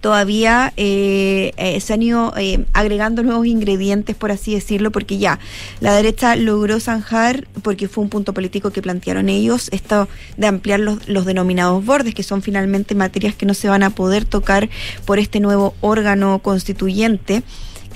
todavía 0.00 0.72
eh, 0.76 1.52
eh, 1.56 1.80
se 1.80 1.94
han 1.94 2.02
ido 2.02 2.32
eh, 2.36 2.64
agregando 2.72 3.22
nuevos 3.22 3.46
ingredientes, 3.46 4.16
por 4.16 4.30
así 4.30 4.54
decirlo, 4.54 4.90
porque 4.90 5.18
ya 5.18 5.38
la 5.80 5.94
derecha 5.94 6.36
logró 6.36 6.80
zanjar, 6.80 7.46
porque 7.62 7.88
fue 7.88 8.04
un 8.04 8.10
punto 8.10 8.32
político 8.32 8.70
que 8.70 8.82
plantearon 8.82 9.28
ellos, 9.28 9.68
esto 9.72 10.08
de 10.36 10.46
ampliar 10.46 10.80
los, 10.80 11.08
los 11.08 11.24
denominados 11.24 11.84
bordes, 11.84 12.14
que 12.14 12.22
son 12.22 12.42
finalmente 12.42 12.94
materias 12.94 13.34
que 13.34 13.46
no 13.46 13.54
se 13.54 13.68
van 13.68 13.82
a 13.82 13.90
poder 13.90 14.24
tocar 14.24 14.68
por 15.04 15.18
este 15.18 15.40
nuevo 15.40 15.74
órgano 15.80 16.38
constituyente 16.40 17.42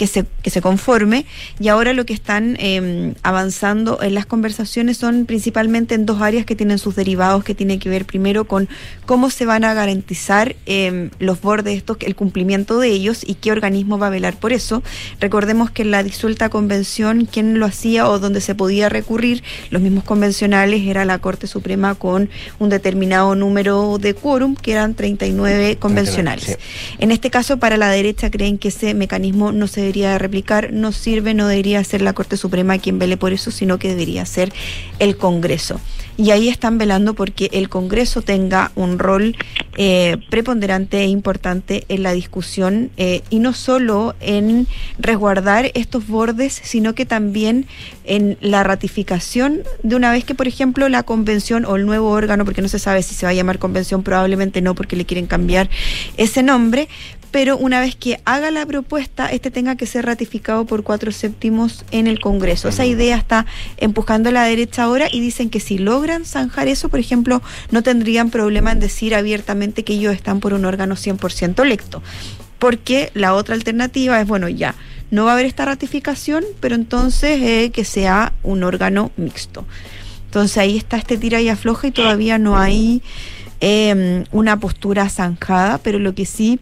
que 0.02 0.08
se, 0.08 0.24
que 0.42 0.50
se 0.50 0.60
conforme 0.60 1.26
y 1.60 1.68
ahora 1.68 1.92
lo 1.92 2.04
que 2.04 2.12
están 2.12 2.56
eh, 2.58 3.14
avanzando 3.22 4.02
en 4.02 4.16
las 4.16 4.26
conversaciones 4.26 4.96
son 4.96 5.26
principalmente 5.26 5.94
en 5.94 6.06
dos 6.06 6.20
áreas 6.20 6.44
que 6.44 6.56
tienen 6.56 6.80
sus 6.80 6.96
derivados 6.96 7.44
que 7.44 7.54
tiene 7.54 7.78
que 7.78 7.88
ver 7.88 8.04
primero 8.04 8.44
con 8.44 8.68
cómo 9.06 9.30
se 9.30 9.46
van 9.46 9.62
a 9.62 9.74
garantizar 9.74 10.56
eh, 10.66 11.10
los 11.20 11.40
bordes 11.40 11.76
estos, 11.76 11.98
el 12.00 12.16
cumplimiento 12.16 12.80
de 12.80 12.88
ellos 12.88 13.22
y 13.24 13.34
qué 13.34 13.52
organismo 13.52 13.96
va 13.96 14.08
a 14.08 14.10
velar 14.10 14.34
por 14.40 14.52
eso. 14.52 14.82
Recordemos 15.20 15.70
que 15.70 15.82
en 15.82 15.92
la 15.92 16.02
disuelta 16.02 16.48
convención 16.48 17.26
quien 17.26 17.60
lo 17.60 17.66
hacía 17.66 18.08
o 18.08 18.18
donde 18.18 18.40
se 18.40 18.56
podía 18.56 18.88
recurrir, 18.88 19.44
los 19.70 19.82
mismos 19.82 20.02
convencionales 20.02 20.82
era 20.82 21.04
la 21.04 21.20
Corte 21.20 21.46
Suprema 21.46 21.94
con 21.94 22.28
un 22.58 22.70
determinado 22.70 23.36
número 23.36 23.98
de 23.98 24.14
quórum 24.14 24.56
que 24.56 24.72
eran 24.72 24.94
39 24.96 25.76
convencionales. 25.76 26.44
Sí. 26.46 26.54
En 26.98 27.12
este 27.12 27.30
caso, 27.30 27.58
para 27.58 27.76
la 27.76 27.88
derecha 27.88 28.32
creen 28.32 28.58
que 28.58 28.66
ese 28.66 28.94
mecanismo 28.94 29.52
no 29.52 29.68
se 29.68 29.91
debería 29.92 30.16
replicar, 30.16 30.72
no 30.72 30.90
sirve, 30.90 31.34
no 31.34 31.46
debería 31.46 31.84
ser 31.84 32.00
la 32.00 32.14
Corte 32.14 32.38
Suprema 32.38 32.78
quien 32.78 32.98
vele 32.98 33.18
por 33.18 33.34
eso, 33.34 33.50
sino 33.50 33.78
que 33.78 33.88
debería 33.88 34.24
ser 34.24 34.50
el 34.98 35.18
Congreso. 35.18 35.80
Y 36.16 36.30
ahí 36.30 36.48
están 36.48 36.78
velando 36.78 37.14
porque 37.14 37.48
el 37.52 37.68
Congreso 37.68 38.22
tenga 38.22 38.70
un 38.74 38.98
rol 38.98 39.36
eh, 39.76 40.18
preponderante 40.30 40.98
e 40.98 41.06
importante 41.06 41.84
en 41.88 42.02
la 42.02 42.12
discusión 42.12 42.90
eh, 42.96 43.22
y 43.30 43.38
no 43.38 43.54
solo 43.54 44.14
en 44.20 44.66
resguardar 44.98 45.70
estos 45.74 46.06
bordes, 46.06 46.60
sino 46.62 46.94
que 46.94 47.06
también 47.06 47.66
en 48.04 48.36
la 48.40 48.62
ratificación 48.62 49.62
de 49.82 49.96
una 49.96 50.12
vez 50.12 50.24
que, 50.24 50.34
por 50.34 50.46
ejemplo, 50.46 50.88
la 50.88 51.02
convención 51.02 51.64
o 51.64 51.76
el 51.76 51.86
nuevo 51.86 52.10
órgano, 52.10 52.44
porque 52.44 52.62
no 52.62 52.68
se 52.68 52.78
sabe 52.78 53.02
si 53.02 53.14
se 53.14 53.26
va 53.26 53.30
a 53.30 53.34
llamar 53.34 53.58
convención, 53.58 54.02
probablemente 54.02 54.60
no, 54.60 54.74
porque 54.74 54.96
le 54.96 55.06
quieren 55.06 55.26
cambiar 55.26 55.70
ese 56.16 56.42
nombre, 56.42 56.88
pero 57.32 57.56
una 57.56 57.80
vez 57.80 57.96
que 57.96 58.20
haga 58.26 58.50
la 58.50 58.66
propuesta, 58.66 59.26
este 59.26 59.50
tenga 59.50 59.74
que 59.74 59.86
ser 59.86 60.04
ratificado 60.04 60.66
por 60.66 60.82
cuatro 60.82 61.10
séptimos 61.12 61.84
en 61.90 62.06
el 62.06 62.20
Congreso. 62.20 62.68
Esa 62.68 62.84
idea 62.84 63.16
está 63.16 63.46
empujando 63.78 64.28
a 64.28 64.32
la 64.32 64.44
derecha 64.44 64.84
ahora 64.84 65.08
y 65.10 65.20
dicen 65.20 65.48
que 65.48 65.58
si 65.58 65.78
zanjar 66.24 66.68
eso, 66.68 66.88
por 66.88 67.00
ejemplo, 67.00 67.42
no 67.70 67.82
tendrían 67.82 68.30
problema 68.30 68.72
en 68.72 68.80
decir 68.80 69.14
abiertamente 69.14 69.84
que 69.84 69.94
ellos 69.94 70.14
están 70.14 70.40
por 70.40 70.52
un 70.52 70.64
órgano 70.64 70.96
100% 70.96 71.62
electo. 71.62 72.02
Porque 72.58 73.10
la 73.14 73.34
otra 73.34 73.54
alternativa 73.54 74.20
es, 74.20 74.26
bueno, 74.26 74.48
ya, 74.48 74.74
no 75.10 75.24
va 75.24 75.32
a 75.32 75.34
haber 75.34 75.46
esta 75.46 75.64
ratificación, 75.64 76.44
pero 76.60 76.74
entonces 76.74 77.42
eh, 77.42 77.70
que 77.72 77.84
sea 77.84 78.32
un 78.42 78.64
órgano 78.64 79.10
mixto. 79.16 79.64
Entonces 80.26 80.56
ahí 80.58 80.76
está 80.78 80.96
este 80.96 81.18
tira 81.18 81.40
y 81.40 81.48
afloja 81.50 81.88
y 81.88 81.90
todavía 81.90 82.38
no 82.38 82.56
hay 82.56 83.02
eh, 83.60 84.24
una 84.32 84.58
postura 84.58 85.08
zanjada, 85.10 85.78
pero 85.78 85.98
lo 85.98 86.14
que 86.14 86.24
sí 86.24 86.58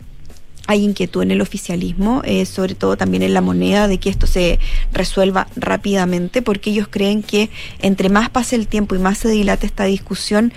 hay 0.70 0.84
inquietud 0.84 1.22
en 1.22 1.32
el 1.32 1.40
oficialismo, 1.40 2.22
eh, 2.24 2.46
sobre 2.46 2.76
todo 2.76 2.96
también 2.96 3.24
en 3.24 3.34
la 3.34 3.40
moneda, 3.40 3.88
de 3.88 3.98
que 3.98 4.08
esto 4.08 4.28
se 4.28 4.60
resuelva 4.92 5.48
rápidamente, 5.56 6.42
porque 6.42 6.70
ellos 6.70 6.86
creen 6.88 7.24
que 7.24 7.50
entre 7.80 8.08
más 8.08 8.30
pase 8.30 8.54
el 8.54 8.68
tiempo 8.68 8.94
y 8.94 9.00
más 9.00 9.18
se 9.18 9.28
dilate 9.28 9.66
esta 9.66 9.84
discusión, 9.84 10.52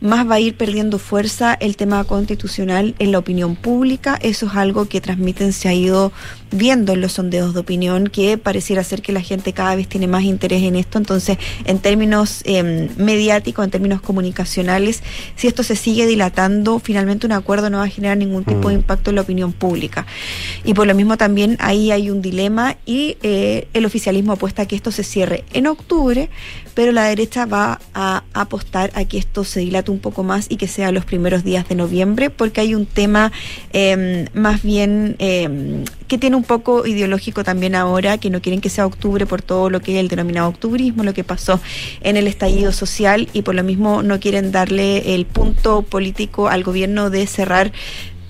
más 0.00 0.26
va 0.26 0.36
a 0.36 0.40
ir 0.40 0.56
perdiendo 0.56 0.98
fuerza 0.98 1.52
el 1.52 1.76
tema 1.76 2.02
constitucional 2.04 2.94
en 2.98 3.12
la 3.12 3.18
opinión 3.18 3.54
pública. 3.54 4.18
Eso 4.22 4.46
es 4.46 4.54
algo 4.54 4.88
que 4.88 5.02
transmiten, 5.02 5.52
se 5.52 5.68
ha 5.68 5.74
ido 5.74 6.12
viendo 6.52 6.92
en 6.92 7.00
los 7.00 7.12
sondeos 7.12 7.54
de 7.54 7.60
opinión 7.60 8.08
que 8.08 8.38
pareciera 8.38 8.84
ser 8.84 9.02
que 9.02 9.12
la 9.12 9.20
gente 9.20 9.52
cada 9.52 9.74
vez 9.74 9.88
tiene 9.88 10.06
más 10.06 10.22
interés 10.24 10.62
en 10.62 10.76
esto. 10.76 10.98
Entonces, 10.98 11.38
en 11.64 11.78
términos 11.78 12.42
eh, 12.44 12.88
mediáticos, 12.96 13.64
en 13.64 13.70
términos 13.70 14.00
comunicacionales, 14.00 15.02
si 15.36 15.48
esto 15.48 15.62
se 15.62 15.76
sigue 15.76 16.06
dilatando, 16.06 16.78
finalmente 16.78 17.26
un 17.26 17.32
acuerdo 17.32 17.70
no 17.70 17.78
va 17.78 17.84
a 17.84 17.88
generar 17.88 18.16
ningún 18.16 18.44
tipo 18.44 18.68
de 18.68 18.74
impacto 18.74 19.10
en 19.10 19.16
la 19.16 19.22
opinión 19.22 19.52
pública. 19.52 20.06
Y 20.64 20.74
por 20.74 20.86
lo 20.86 20.94
mismo 20.94 21.16
también 21.16 21.56
ahí 21.60 21.90
hay 21.90 22.10
un 22.10 22.22
dilema 22.22 22.76
y 22.86 23.16
eh, 23.22 23.68
el 23.72 23.84
oficialismo 23.84 24.32
apuesta 24.32 24.62
a 24.62 24.66
que 24.66 24.76
esto 24.76 24.92
se 24.92 25.04
cierre 25.04 25.44
en 25.52 25.66
octubre, 25.66 26.30
pero 26.74 26.92
la 26.92 27.04
derecha 27.04 27.46
va 27.46 27.80
a 27.94 28.22
apostar 28.32 28.90
a 28.94 29.04
que 29.04 29.18
esto 29.18 29.44
se 29.44 29.60
dilate 29.60 29.90
un 29.90 29.98
poco 29.98 30.22
más 30.22 30.46
y 30.48 30.56
que 30.56 30.68
sea 30.68 30.92
los 30.92 31.04
primeros 31.04 31.44
días 31.44 31.68
de 31.68 31.74
noviembre, 31.74 32.30
porque 32.30 32.60
hay 32.60 32.74
un 32.74 32.86
tema 32.86 33.32
eh, 33.72 34.26
más 34.34 34.62
bien 34.62 35.16
eh, 35.18 35.84
que 36.08 36.18
tiene 36.18 36.36
un 36.36 36.41
poco 36.44 36.86
ideológico 36.86 37.44
también 37.44 37.74
ahora, 37.74 38.18
que 38.18 38.30
no 38.30 38.40
quieren 38.40 38.60
que 38.60 38.68
sea 38.68 38.86
octubre 38.86 39.26
por 39.26 39.42
todo 39.42 39.70
lo 39.70 39.80
que 39.80 39.94
es 39.94 40.00
el 40.00 40.08
denominado 40.08 40.48
octubrismo, 40.48 41.04
lo 41.04 41.14
que 41.14 41.24
pasó 41.24 41.60
en 42.00 42.16
el 42.16 42.26
estallido 42.26 42.72
social 42.72 43.28
y 43.32 43.42
por 43.42 43.54
lo 43.54 43.64
mismo 43.64 44.02
no 44.02 44.20
quieren 44.20 44.52
darle 44.52 45.14
el 45.14 45.26
punto 45.26 45.82
político 45.82 46.48
al 46.48 46.62
gobierno 46.64 47.10
de 47.10 47.26
cerrar 47.26 47.72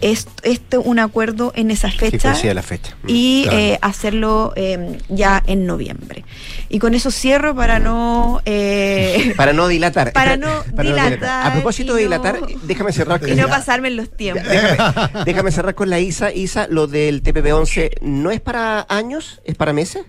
es, 0.02 0.26
este 0.42 0.76
un 0.78 0.98
acuerdo 0.98 1.52
en 1.56 1.70
esa 1.70 1.90
fecha 1.90 2.34
Sí, 2.34 2.52
la 2.52 2.62
fecha. 2.62 2.94
y 3.06 3.44
Claro. 3.44 3.58
eh, 3.58 3.78
hacerlo 3.80 4.52
eh, 4.56 4.98
ya 5.08 5.42
en 5.46 5.66
noviembre. 5.66 6.24
Y 6.68 6.78
con 6.78 6.94
eso 6.94 7.10
cierro 7.10 7.54
para 7.54 7.78
no 7.78 8.40
eh, 8.44 9.32
Para 9.36 9.52
no 9.52 9.68
dilatar. 9.68 10.12
Para 10.14 10.36
no 10.36 10.48
Para 10.76 10.88
dilatar 10.90 11.46
A 11.46 11.52
propósito 11.52 11.94
de 11.94 12.02
no- 12.02 12.08
dilatar, 12.08 12.40
déjame 12.64 12.92
cerrar. 12.92 13.20
y 13.28 13.34
no 13.34 13.48
pasarme 13.48 13.88
en 13.88 13.96
los 13.96 14.10
tiempos. 14.14 14.46
Déjame, 14.46 15.24
déjame 15.24 15.50
cerrar 15.50 15.74
con 15.74 15.88
la 15.88 16.00
ISA. 16.00 16.32
ISA, 16.32 16.66
lo 16.68 16.86
del 16.86 17.22
TPP-11, 17.22 18.00
¿no 18.02 18.30
es 18.30 18.40
para 18.40 18.84
años? 18.88 19.40
¿Es 19.44 19.54
para 19.54 19.72
meses? 19.72 20.04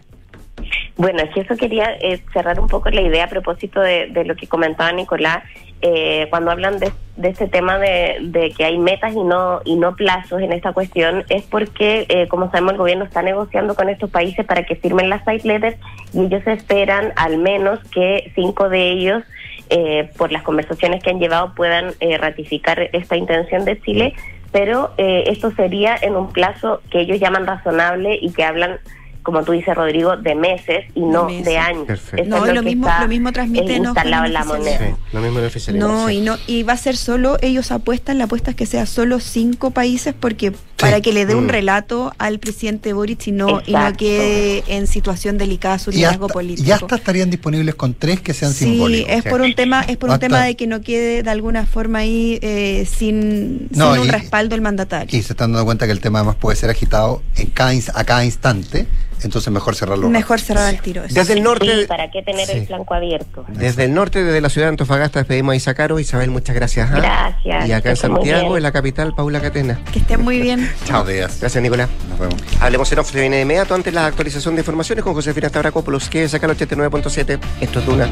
Bueno, 0.95 1.21
es 1.23 1.33
que 1.33 1.41
eso 1.41 1.55
quería 1.57 1.85
eh, 2.01 2.23
cerrar 2.31 2.59
un 2.59 2.67
poco 2.67 2.89
la 2.89 3.01
idea 3.01 3.25
a 3.25 3.29
propósito 3.29 3.79
de, 3.81 4.07
de 4.11 4.23
lo 4.25 4.35
que 4.35 4.47
comentaba 4.47 4.91
Nicolás, 4.91 5.43
eh, 5.86 6.27
cuando 6.29 6.49
hablan 6.49 6.79
de, 6.79 6.93
de 7.17 7.27
este 7.27 7.49
tema 7.49 7.77
de, 7.77 8.15
de 8.21 8.51
que 8.51 8.63
hay 8.63 8.77
metas 8.77 9.13
y 9.13 9.21
no 9.21 9.59
y 9.65 9.75
no 9.75 9.97
plazos 9.97 10.41
en 10.41 10.53
esta 10.53 10.71
cuestión, 10.71 11.25
es 11.27 11.43
porque, 11.43 12.05
eh, 12.07 12.29
como 12.29 12.49
sabemos, 12.49 12.71
el 12.71 12.77
gobierno 12.77 13.03
está 13.03 13.21
negociando 13.21 13.75
con 13.75 13.89
estos 13.89 14.09
países 14.09 14.45
para 14.45 14.63
que 14.63 14.77
firmen 14.77 15.09
las 15.09 15.25
side 15.25 15.41
letters 15.43 15.77
y 16.13 16.21
ellos 16.21 16.41
esperan 16.47 17.11
al 17.17 17.38
menos 17.38 17.79
que 17.91 18.31
cinco 18.34 18.69
de 18.69 18.91
ellos, 18.91 19.23
eh, 19.69 20.09
por 20.17 20.31
las 20.31 20.43
conversaciones 20.43 21.03
que 21.03 21.09
han 21.09 21.19
llevado, 21.19 21.53
puedan 21.53 21.91
eh, 21.99 22.17
ratificar 22.17 22.89
esta 22.93 23.17
intención 23.17 23.65
de 23.65 23.79
Chile, 23.81 24.13
pero 24.53 24.93
eh, 24.97 25.25
esto 25.27 25.51
sería 25.51 25.97
en 26.01 26.15
un 26.15 26.31
plazo 26.31 26.81
que 26.91 27.01
ellos 27.01 27.19
llaman 27.19 27.45
razonable 27.45 28.17
y 28.21 28.31
que 28.31 28.45
hablan 28.45 28.79
como 29.24 29.43
tú 29.43 29.53
dices, 29.53 29.74
Rodrigo, 29.76 30.17
de 30.17 30.36
meses 30.36 30.86
y 30.95 30.99
no 31.01 31.26
meses. 31.26 31.45
de 31.45 31.57
años. 31.57 31.86
Perfecto. 31.88 32.30
No, 32.30 32.45
es 32.45 32.53
lo 32.53 32.61
mismo- 32.61 32.88
lo 33.01 33.07
mismo 33.07 33.32
transmite 33.32 33.74
instalado 33.76 34.26
en 34.26 34.34
la. 34.34 34.43
Lo 34.43 35.21
mismo. 35.21 35.39
No, 35.74 36.07
sí. 36.09 36.15
y 36.15 36.21
no, 36.21 36.36
y 36.47 36.63
va 36.63 36.74
a 36.74 36.78
ser 36.78 36.95
solo, 36.97 37.38
ellos 37.41 37.71
apuestan, 37.71 38.17
la 38.17 38.26
apuesta 38.26 38.51
es 38.51 38.55
que 38.57 38.65
sea 38.65 38.86
solo 38.86 39.19
cinco 39.19 39.71
países 39.71 40.13
porque 40.19 40.51
para 40.78 40.99
que 40.99 41.13
le 41.13 41.26
dé 41.26 41.36
un 41.36 41.45
Mm. 41.45 41.49
relato 41.49 42.13
al 42.17 42.39
presidente 42.39 42.91
Boric 42.91 43.28
y 43.28 43.32
no, 43.32 43.61
y 43.65 43.71
no 43.71 43.93
quede 43.93 44.63
en 44.67 44.86
situación 44.88 45.38
delicada 45.38 45.80
su 45.80 45.91
liderazgo 45.91 46.28
político. 46.28 46.67
y 46.67 46.71
hasta 46.71 46.95
estarían 46.97 47.30
disponibles 47.30 47.76
con 47.76 47.93
tres 47.93 48.19
que 48.19 48.34
sean 48.34 48.51
Sí, 48.53 48.65
simbólicos. 48.65 49.09
es 49.13 49.24
por 49.24 49.39
un 49.41 49.55
tema, 49.55 49.82
es 49.84 49.95
por 49.97 50.09
un 50.09 50.19
tema 50.19 50.43
de 50.43 50.55
que 50.57 50.67
no 50.67 50.82
quede 50.82 51.24
de 51.24 51.30
alguna 51.30 51.65
forma 51.65 51.99
ahí 51.99 52.38
eh, 52.41 52.86
sin, 52.91 53.67
No, 53.71 53.93
sin 53.93 54.01
un 54.01 54.07
y- 54.07 54.11
respaldo 54.11 54.55
el 54.55 54.61
mandatario. 54.61 55.17
Y 55.17 55.21
se 55.21 55.32
están 55.34 55.53
dando 55.53 55.63
cuenta 55.65 55.86
que 55.86 55.91
el 55.93 56.01
tema 56.01 56.19
además 56.19 56.36
puede 56.36 56.57
ser 56.57 56.69
agitado 56.69 57.21
en 57.38 57.47
cada, 57.47 57.71
a 57.93 58.03
cada 58.03 58.26
instante, 58.26 58.88
entonces 59.26 59.51
mejor 59.51 59.76
cerrarlo. 59.76 60.09
Mejor 60.09 60.39
cerrar 60.39 60.67
al 60.67 60.82
tiro. 60.82 61.03
eso. 61.03 61.13
Desde 61.13 61.34
el 61.34 61.43
norte. 61.43 61.65
Sí, 61.65 61.86
¿para 61.88 62.11
qué 62.11 62.21
tener 62.21 62.49
el 62.49 62.65
flanco 62.67 62.93
abierto? 62.93 63.45
Desde 63.49 63.86
el 63.86 63.93
norte, 63.93 64.24
desde 64.24 64.41
la 64.41 64.49
ciudad 64.49 64.67
de 64.67 64.69
Antofagasta, 64.69 65.19
despedimos 65.19 65.53
a 65.53 65.55
Isa 65.55 65.74
Caro. 65.74 65.99
Isabel, 65.99 66.30
muchas 66.32 66.55
gracias. 66.55 66.89
¿ah? 66.91 66.95
Gracias, 66.97 67.67
Y 67.67 67.71
acá 67.71 67.91
en 67.91 67.95
Santiago, 67.95 68.57
en 68.57 68.63
la 68.63 68.71
capital, 68.71 69.13
Paula 69.15 69.41
Catena. 69.41 69.80
Que 69.91 69.99
estén 69.99 70.21
muy 70.21 70.39
bien. 70.41 70.69
Chao. 70.86 71.03
Gracias, 71.03 71.61
Nicolás. 71.61 71.89
Nos 72.09 72.19
vemos. 72.19 72.36
Hablemos 72.59 72.91
en 72.91 72.99
off, 72.99 73.11
se 73.11 73.19
viene 73.19 73.38
de 73.38 73.41
inmediato 73.43 73.76
antes 73.76 73.93
la 73.93 74.05
actualización 74.05 74.55
de 74.55 74.61
informaciones 74.61 75.03
con 75.03 75.13
Josefina 75.13 75.49
Stavrakopoulos, 75.49 76.09
que 76.09 76.28
saca 76.28 76.45
el 76.47 76.57
89.7. 76.57 77.39
Esto 77.61 77.80
es 77.80 77.86
Duna. 77.86 78.09